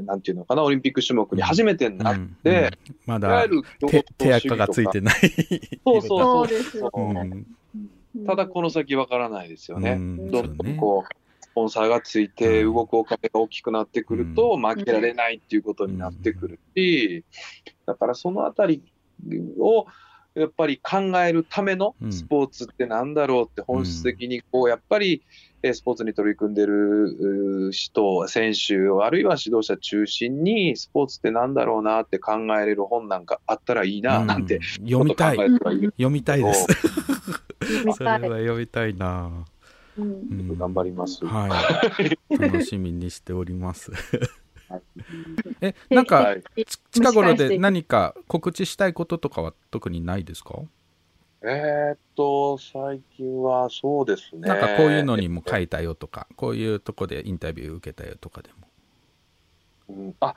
[0.03, 2.71] ー、なんていうのかな、オリンピック種目に初めてになって、うんうん。
[3.07, 5.15] まいわだゆる競手垢がついてない。
[5.85, 9.93] そうそうそそうただこの先わからないですよね。
[9.93, 10.31] うん。
[10.31, 10.77] どんどんね。
[10.79, 12.75] こう、スポンサーがついてうん。
[12.75, 17.25] 動くお金が大きくなってくると、負けられないっていうことになってくるし、
[17.87, 18.83] だからそのあたり
[19.59, 19.87] を、
[20.35, 22.13] やっぱり考えるためのうん。
[22.13, 25.23] スポーツってなんだろうって本質的にこう、やっぱり、
[25.63, 35.37] えースポーツに取り組んでる人、選手、あるいは指導者中心に、スポーツってなんだろうなって考えれる本なんかあったらいいな、なんて、うん読みたい。
[35.37, 36.67] 読みたいです。
[37.87, 38.19] 見それは。
[38.19, 39.31] 読みたいな、
[39.97, 41.25] 頑張ります。
[41.25, 41.49] は
[41.99, 42.19] い。
[42.39, 43.91] 楽しみにしております。
[43.91, 44.44] はい
[45.61, 46.43] えなんか、はい。
[46.65, 50.61] ち近頃で何か告知したいこととかは特にないですか、
[51.43, 54.49] えーっと、最近はそうですね。
[54.49, 59.97] なんかこういうのにも書いたよとかこういうとこでインタビュー受けたよとかでも。
[59.97, 60.15] うん。
[60.21, 60.35] あ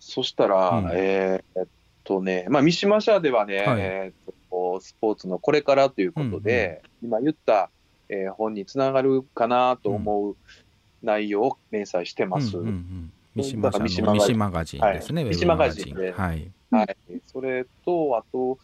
[0.00, 0.90] そしたら、うん。
[0.94, 1.68] えーっ
[2.04, 3.80] とね、まあ、三島社ではね、はい。
[3.80, 7.70] えーっとスポーツのこれからということで、今言った、
[8.08, 10.36] えー本につながるかなと思う
[11.02, 12.56] 内容を連載してます。
[12.56, 13.08] うんうんうん。
[13.08, 15.32] だ三島さんの三島マガジンですね、はい。
[15.32, 15.84] ウェブマガジン。
[15.84, 16.50] 三島マガジンではい。
[16.70, 16.96] はい、
[17.26, 18.58] それと、あと、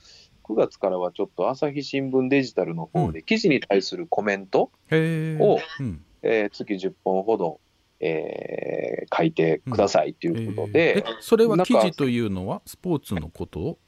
[0.45, 6.03] 9月からはちょっと朝日新聞デジタルの方で記事に対するコメント、をうん。
[6.23, 7.61] えー月10本ほど、
[8.01, 11.11] えー書いてくださいということえで、ー。
[11.11, 13.61] えそれは記事というのはスポーツのこと？
[13.61, 13.79] を、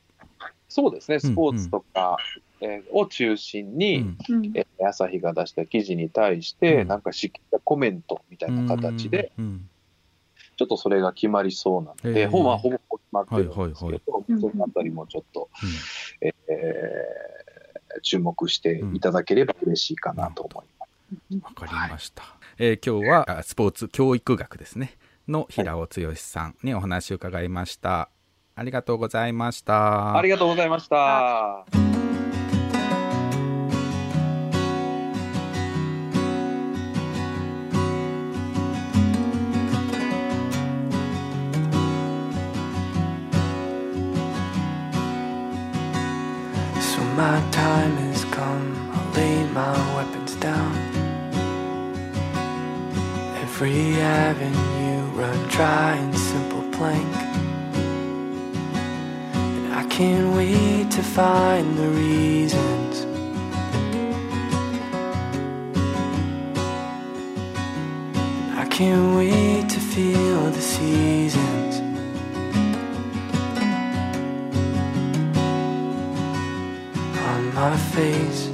[0.69, 2.19] そうですね、スポーツとか、
[2.61, 4.19] えーを中心に、うん。
[4.29, 6.89] うんえー朝日が出した記事に対して、うん。
[6.89, 9.69] なんかしっかりコメントみたいな形で、うん
[10.57, 13.93] ちょっとそれが決まりそうなので、へー本はほぼ決まってるんですけど、はい
[14.33, 17.45] はいそのあたりもちょっと、うんえー
[18.03, 21.45] 注目していただければ嬉しいかなと思います。
[21.45, 22.25] わかりました。
[22.59, 24.97] えー今日はあスポーツ教育学ですね。
[25.29, 28.11] の平尾剛さんにお話を伺いました。
[28.57, 30.17] ありがとうございました。
[30.17, 32.04] ありがとうございました。
[53.65, 57.17] Every avenue run dry and simple plank.
[59.35, 63.01] And I can't wait to find the reasons.
[68.45, 71.81] And I can't wait to feel the seasons.
[77.33, 78.49] on my face,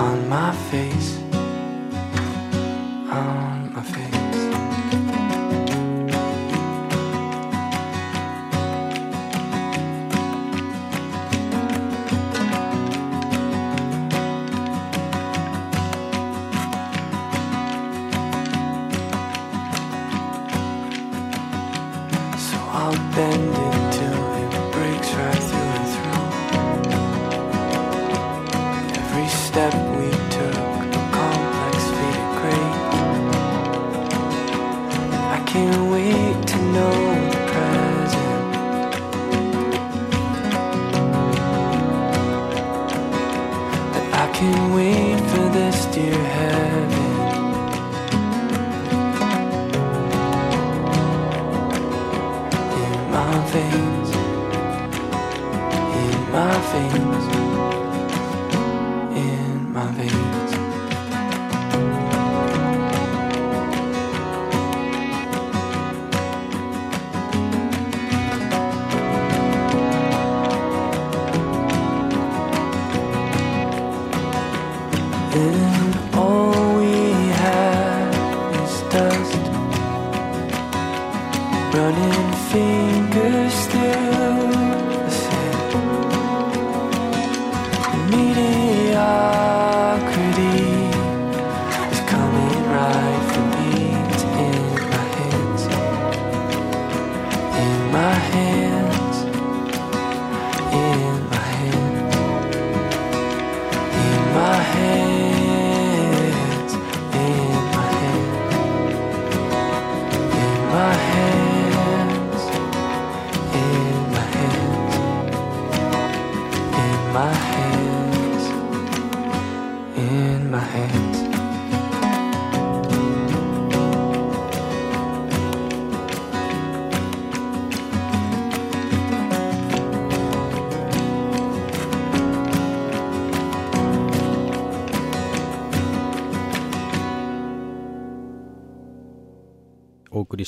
[0.00, 1.11] on my face,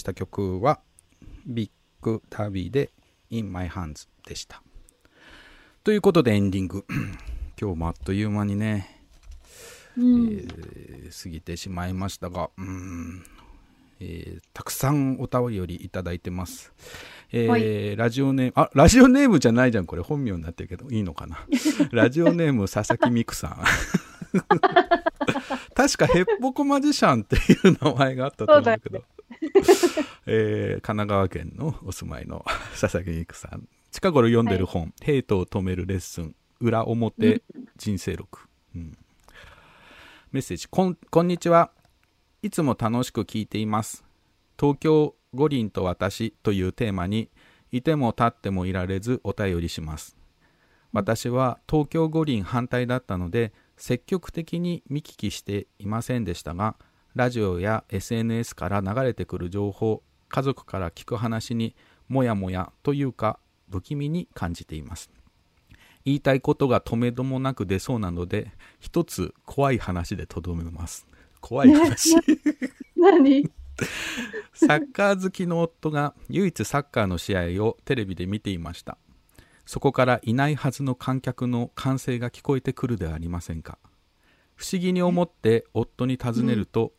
[0.05, 0.81] した曲は
[1.47, 1.71] ビッ
[2.03, 2.91] グタビーで
[3.31, 4.63] In My Hands でした。
[5.83, 6.85] ということでエンディング。
[7.59, 9.01] 今日もあっという間にね、
[9.97, 13.25] うんえー過ぎてしまいましたが、うん
[14.01, 16.75] えーたくさんお便りいただいてます。
[17.33, 21.47] えーはラジオネーム、あ、ラジオネームじゃないじゃん、これ本名になってるけど、いいのかな。
[21.93, 23.65] ラジオネーム、佐々木美久さん。
[25.75, 29.05] 確かヘッポコマジシャンっていう名前があったと思うけど。
[30.27, 32.45] えー神奈川県のお住まいの
[32.81, 33.69] 佐々木美久さん。
[33.91, 37.43] 近頃読んでる本、ヘイトを止めるレッスン、裏表
[37.77, 38.49] 人生録。
[38.75, 38.93] うん
[40.33, 41.71] メッセージこん、こんにちは。
[42.43, 44.05] いつも楽しく聞いています。
[44.59, 47.31] 東京五輪と私というテーマに、
[47.71, 50.17] いても立ってもいられずお便りします。
[50.93, 56.77] 私は東京五輪反対だったので、積極的に見聞きしていませんでしたが、
[57.15, 61.77] ラジオや SNS から流れてくる情報、家族から聞く話に
[62.09, 63.39] もやもやというか
[63.71, 65.11] 不気味に感じています。
[66.05, 71.07] 言いたいことが止めどもなく出そうなので、一つ怖い話でとどめます。
[71.41, 72.15] 怖い話。
[72.97, 73.51] 何？
[74.53, 78.99] サッカー好きの夫が唯一サッカーの試合をテレビで見ていました。
[79.67, 83.79] そこからいないはずの観客の歓声が聞こえてくるではありませんか？
[84.57, 86.93] 不思議に思って夫に尋ねると、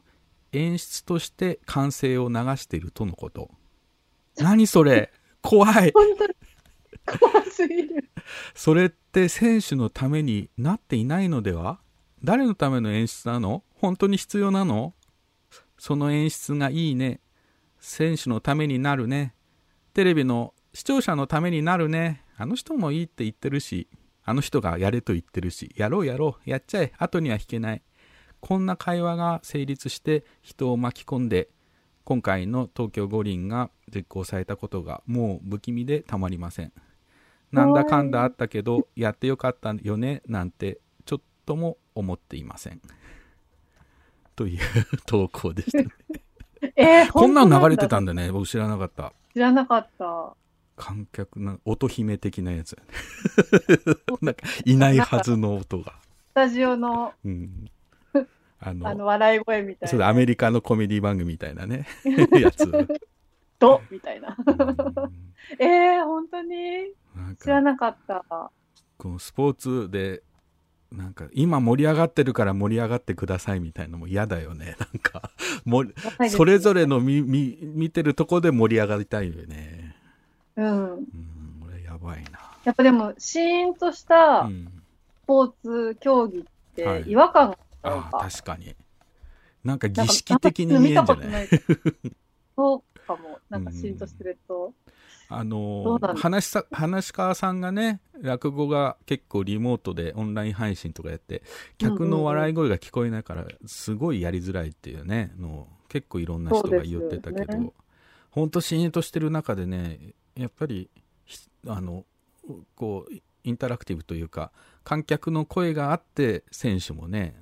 [0.52, 3.52] 演出として歓声を流しているとのこと。
[4.38, 5.12] 何それ？
[5.42, 6.34] 怖い本当に
[7.06, 8.10] 怖すぎる。
[8.56, 11.80] それって選手のためになっていないのでは？
[12.24, 13.64] 誰のための演出なの？
[13.76, 14.96] 本当に必要なの？
[15.78, 17.20] その演出がいいね。
[17.80, 19.36] 選手のためになるね。
[19.94, 22.25] テレビの視聴者のためになるね。
[22.38, 23.88] あの人もいいって言ってるし、
[24.24, 27.82] あの人がやれと言ってるし、やろうやろう、やっちゃえ、後には引けない。
[28.42, 31.50] こんな会話が成立して人を巻き込んで、
[32.04, 36.74] 今回の東京五輪が実行されたことがもう不気味でたまりません。
[37.52, 42.82] なんだかんだあったけど、やってよかったよね、なんて、ちょっとも思っていません。
[44.36, 44.60] という
[45.06, 45.88] 投稿でしたね。
[46.76, 48.32] えー、こんなん流れてたんだね。
[48.32, 49.14] 僕知らなかった。
[49.34, 50.36] 知らなかった。
[50.76, 52.78] 観客の音姫的なやつ。
[54.22, 55.94] なんか、いないはずの音が。
[56.32, 57.70] スタジオのうん。
[58.60, 60.08] あの、あの笑い声みたいな。
[60.08, 61.86] アメリカのコメディ番組みたいなね、
[62.40, 62.66] やつ。
[63.60, 64.36] とみたいな。
[64.46, 65.26] うん
[65.60, 66.94] えー、本当に？
[67.40, 68.26] 知らか、なかった。
[68.98, 70.24] このスポーツで、
[70.92, 74.76] なんか、今盛り上がってるから盛り上がってくださいみたいのも嫌だよね。
[74.80, 75.32] なんか、
[75.66, 75.84] も
[76.30, 79.85] それぞれの見、見、見てるとこで盛り上がりたいよね。
[80.58, 80.94] うん。
[80.94, 81.06] うん、
[81.62, 82.40] これやばいな。
[82.64, 84.68] やっぱでも、シーンとしたうん。
[85.24, 86.44] スポーツ競技っ
[86.76, 88.30] てはい違和感があるああ、か。
[88.30, 88.76] 確かに。
[89.64, 91.48] なんか儀式的に見えんじゃない？
[92.56, 93.40] そうかも。
[93.50, 94.74] なんかシーンとしてると。
[95.28, 101.42] あの話しさ、話し家さんがね、落語が結構リモートでオンライン配信とかやって、
[101.80, 107.72] 客の笑い声が聞こえないから、すごいやりづらいっていうね、のを結構いろんな人が言ってたけど、そうですよね
[108.30, 110.90] ほんとシーンとしてる中でね、やっぱり、
[111.26, 112.06] ひあの、
[112.76, 113.14] こう、
[113.44, 114.52] インタラクティブというか、
[114.84, 117.36] 観客の声があって、選手もね、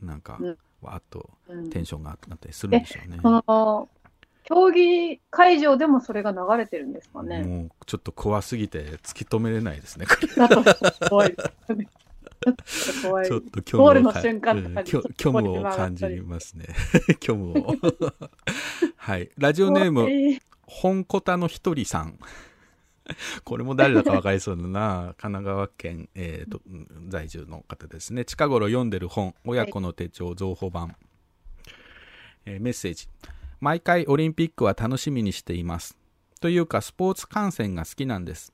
[0.00, 3.18] なんかうん、わーっとうんテンションが上がったりするんでしょうね。
[3.22, 3.88] その、
[4.44, 7.42] 競技会場でもそれが流れてるんですかね？
[7.42, 10.06] もうちょっと怖すぎて突き止めれないですね。
[10.36, 10.64] だと
[11.08, 11.36] 怖い。
[11.36, 16.66] ちょっと虚ゴールの無を虚虚無を感じますね。
[17.22, 17.76] 虚無を。
[18.96, 19.30] はい。
[19.36, 20.08] ラジオネーム、
[20.70, 22.18] 本コタのひとりさん。
[23.44, 25.14] これも誰だか分かりそうだな。
[25.18, 26.62] 神奈川県、えーと
[27.08, 28.24] 在住の方ですね。
[28.24, 30.96] 近頃読んでる本、親子の手帳増補版。
[32.44, 33.08] えーメッセージ。
[33.60, 35.98] 毎回オリンピックは楽しみにしています。
[36.40, 38.52] というか、スポーツ観戦が好きなんです。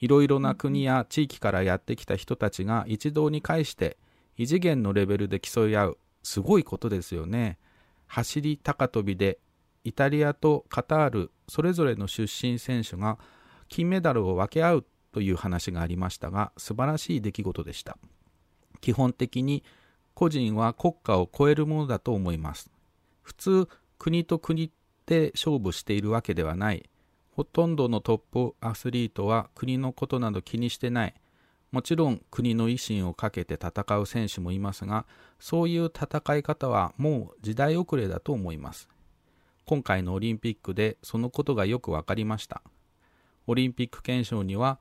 [0.00, 3.96] いろいろな国や地域からやってきた人たちが一堂に会して
[4.36, 7.58] 異次元のレベルで競い合うすごいことですよね
[8.06, 9.38] 走り高跳びで
[9.84, 13.18] イタリアとカタールそれぞれの出身選手が
[13.68, 17.96] 金メダルを分け合うという話がありましたが素晴らしい出来事でした
[18.80, 19.62] 基本的に
[20.14, 22.70] 個人は国家を超えるものだと思います
[23.22, 24.72] 普通国と国
[25.06, 26.88] で勝負しているわけではない
[27.34, 31.14] ほとんどのトップアスリートは国のことなど気にしてない。
[31.72, 35.04] もちろん国の威信をかけて戦う選手もいますが、
[35.40, 38.88] そういう戦い方はもう時代遅れだと思います。
[39.66, 42.62] 今回のオリンピックでそのことがよくわかりました。
[43.46, 44.78] オリンピック憲章には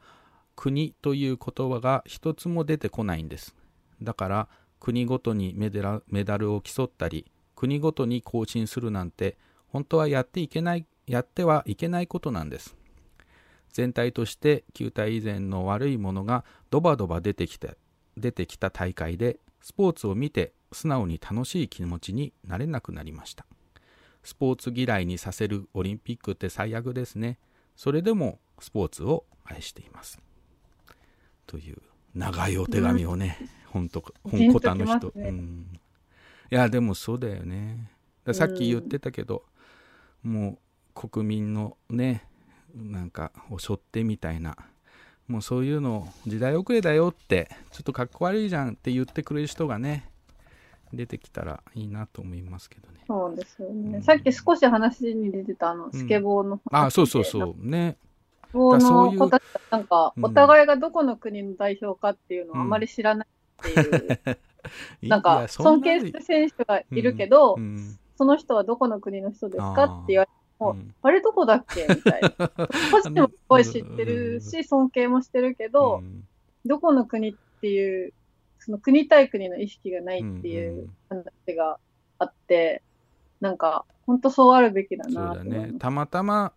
[0.55, 3.55] 国という言葉が一つも出てこないんです。
[4.01, 4.47] だから
[4.79, 5.69] 国ごとにメ
[6.23, 9.37] ダルを競ったり、国ごとに更新するなんて
[9.67, 12.75] 本当はやっていけないやってはいけないことなんです。
[13.73, 17.75] 全体として球体以前の悪いものがドバドバ出てきた
[18.15, 23.45] 出てきた大会でスポーツを見て素直に楽しい気持ちになれなくなりました
[24.23, 27.37] スポーツ嫌いにさせるオリンピックって最悪ですね。
[27.75, 30.19] それでもスポーツを愛しています。
[31.45, 31.77] という
[32.15, 33.37] 長いお手紙をね、
[33.67, 35.79] 本当本コタの人、ねうん、
[36.51, 37.91] いやでもそうだよね。
[38.23, 39.43] ださっき言ってたけど、
[40.23, 40.59] も
[40.95, 42.25] う国民のね
[42.73, 44.55] なんかを背負ってみたいな。
[45.27, 50.09] もうそういうの時代遅れだよってちょっとかっこ悪いじゃんって言ってくれる人がね
[50.93, 52.99] 出てきたらいいなと思いますけどね。
[53.07, 53.97] そうですよね。
[53.97, 54.03] うん。
[54.03, 56.81] さっき少し話に出てたあの、スケボーの話。
[56.81, 56.87] で。
[56.87, 57.67] あそうそうそう。
[57.67, 57.97] ね。
[58.49, 60.25] スケボーの子たちなんか、うん。
[60.25, 63.27] お互いがどこの国の代表かっていうのをあまり知らない
[63.69, 64.19] っていう、
[65.03, 70.93] なんか、尊敬する選手がいるけど、うんその人はどこの国の人ですかって言われても、うん。
[71.01, 72.29] あれどこだっけみたいな。
[72.29, 72.67] こ
[72.99, 76.23] っちもすごい知ってるし、尊敬もしてるけど、うん。
[76.65, 78.13] どこの国っていう、
[78.63, 81.79] その国対国の意識がないっていう話が
[82.19, 82.81] あって、
[83.41, 85.73] なんか、本当そうあるべきだそうだね。
[85.79, 86.53] たまたま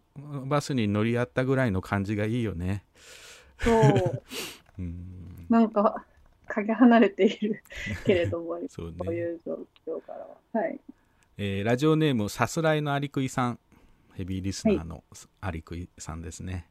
[0.46, 2.84] バスに乗り合ったぐらいの感じがいいよね。
[3.58, 4.22] そう。
[4.78, 5.46] うん。
[5.48, 6.04] なんか、
[6.46, 7.62] かけ離れている
[8.04, 8.94] けれども、 そうね。
[8.98, 9.54] こういう状
[9.86, 10.36] 況からは。
[10.52, 10.80] はい。
[11.38, 13.58] えーラジオネームさすらいのアリクイさん。
[14.14, 15.04] ヘビーリスナーの
[15.42, 16.66] アリクイさんですね、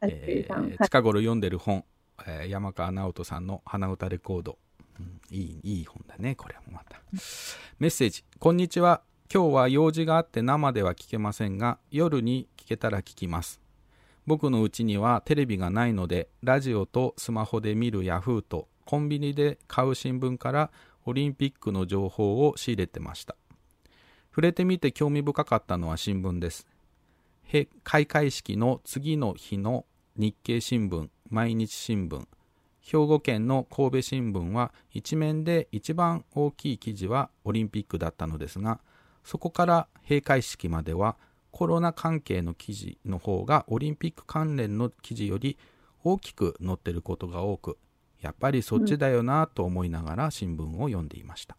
[0.00, 0.66] アリクイさん。
[0.66, 1.84] えー近頃読んでる本、
[2.26, 4.58] えー山川直人さんの鼻歌レコード、
[5.30, 7.00] いいいい本だねこれもまた。
[7.78, 9.02] メッセージこんにちは。
[9.32, 13.60] 今日は用事があって生では聞けませんが夜に聞けたら聞きます。
[14.26, 20.70] 僕のうちにはテレビがないのでラジオとスマホで見るヤフーとコンビニで買う新聞から
[21.04, 23.36] オリンピックの情報を仕入れてました。
[24.30, 26.66] 触れてみて興味深かったのは新聞です。
[27.82, 29.84] 開会式の次の日の
[30.16, 32.26] 日経新聞毎日新聞。
[32.80, 38.80] 兵庫県の神戸新聞は一面で一番大きい記事はオリンピックだったのですが
[39.24, 41.16] そこから閉会式までは
[41.50, 45.58] コロナ関係の記事の方がオリンピック関連の記事より
[46.04, 47.78] 大きく載ってることが多く
[48.20, 51.56] やっぱりそっちだよなと思いながら新聞を読んでいました、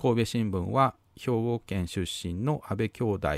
[0.00, 3.28] 神戸新聞は兵庫県出身の安倍兄弟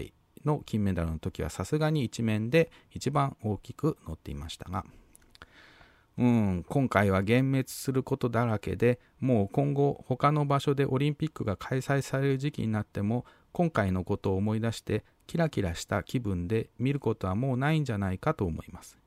[0.44, 4.84] の金メダルの時はさすがに一面で一番大きく載っていましたが
[6.18, 18.98] うん、今回は幻滅することだらけでもう今後他の場所でオリンピックが開催される時期になっても今回のことを思い出してキラキラした気分で見ることはもうないんじゃないかと思います。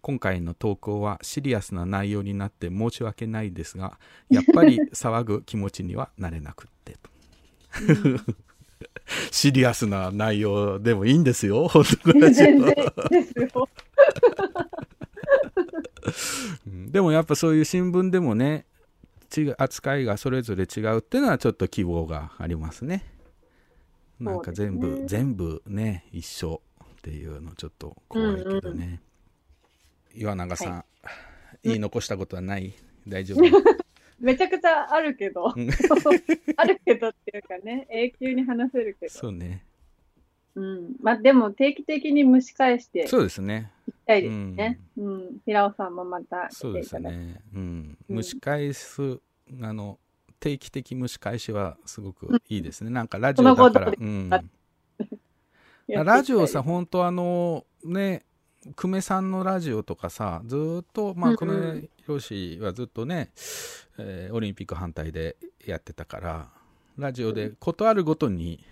[0.00, 3.98] 今回の投稿はシリアスな内容になって申し訳ないですが
[4.30, 6.96] やっぱり騒ぐ気持ちにはなれなくって
[9.30, 11.66] シリアスな内容でもいいんですよ。
[11.68, 12.20] 本当に。
[12.34, 12.74] 全然
[13.10, 13.68] ですよ。
[16.66, 16.90] うん。
[16.92, 18.66] でもやっぱそういう新聞でもね
[19.36, 23.04] 違う扱いがそれぞれ違うっていうのはちょっと希望がありますね。
[24.20, 25.06] なんか全部、ね。
[25.06, 29.00] 全部ね一緒っていうのちょっと怖いけどね、
[30.14, 30.84] 岩永さん、
[31.62, 32.74] 言い残したことはない？
[33.06, 33.42] 大丈夫？
[34.18, 35.70] めちゃくちゃあるけど、うん。
[36.56, 39.12] あるけどっていうかね、永久に話せるけど。
[39.12, 39.64] そうね
[40.58, 40.96] うん。
[41.02, 43.70] まあでも定期的に蒸し返してそうですね。
[44.06, 44.80] たいですね。
[44.96, 45.36] うん。
[45.44, 46.98] 平尾さんもまたそうです。
[46.98, 47.40] ね。
[47.54, 47.96] うん。
[48.08, 48.16] うん。
[48.16, 49.20] 蒸し返す
[49.62, 49.98] あの
[50.40, 54.30] 定期的蒸し返しはすごくいいですね、なんかラジオだから、うん、
[55.88, 58.24] ラジオさ、本当あの、ね、
[58.76, 63.30] 久米さんのラジオとかさ、ずーっと、まあ、久米宏氏はずっとね、
[63.98, 66.48] えーオリンピック反対でやってたから、
[66.96, 68.64] ラジオでことあるごとに、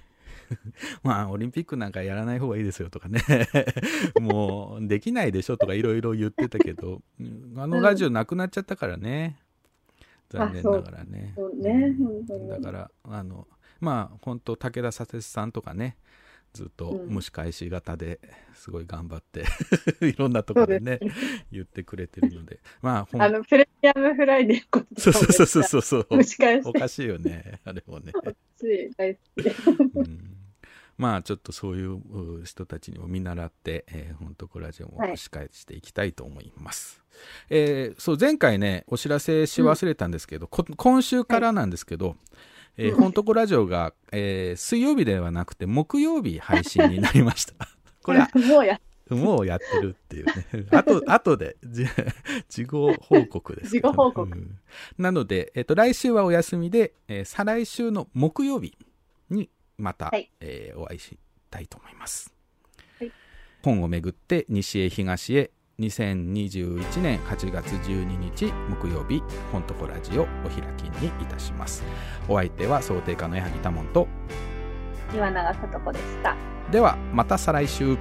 [1.02, 3.20] まあ、オリンピックなんかやらない方がいいですよとかね、
[4.20, 9.38] もう、できないでしょとかいろいろ言ってたけど、うんあのラジオなくなっちゃったからね、
[10.28, 11.34] 残念ながらね。
[11.54, 11.96] ね。
[12.48, 13.46] だから、あの、
[13.80, 15.96] まあ、本当武田佐哲さんとかね、
[16.52, 17.14] ずっとうん。
[17.14, 18.18] 蒸し返し型で
[18.54, 19.44] すごい頑張って、
[20.00, 20.98] いろんなところでね、
[21.52, 26.06] 言ってくれてるので、まあ、あの、プレミアムフライデーのことそうそうそうそうそう。
[26.10, 26.66] 蒸し返し。
[26.66, 28.12] おかしいよね、あれもね。
[28.58, 29.42] し大好き。
[29.42, 29.54] で。
[29.96, 30.35] うん
[30.98, 31.96] まあちょっとそういう
[32.40, 35.16] う人たちにも見習って、えー、本とこラジオもはい。
[35.18, 37.02] 司会していきたいと思います。
[37.50, 42.16] えーそう前回ねお知らせし忘れたんですけど、こ今週からなんですけど、
[42.76, 47.54] えーうん本とこラジオが、えー水曜日ではなくて木曜日配信になりました。
[48.02, 50.66] これはもうや、もうやってるっていうね。
[50.70, 51.86] あと、あとで、じ
[52.48, 54.30] 事後報告ですね、事後報告。
[54.38, 54.58] うん。
[54.98, 58.85] なので、えっと、来週はお休みで、えー再来週の木曜日に
[59.78, 61.16] また、はい、えー、お会いし
[61.50, 62.32] たいと思います、
[62.98, 63.12] はい、
[63.62, 69.22] 本をめぐって西へ東へ2021年8月12日木曜日
[69.52, 71.84] 本とこラジオお開きにいたします。
[72.28, 74.08] お相手は想定家の矢作多門と
[75.14, 76.34] 岩永さとこでした。
[76.70, 77.96] ではまた再来週。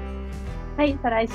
[0.77, 1.33] はい再来週。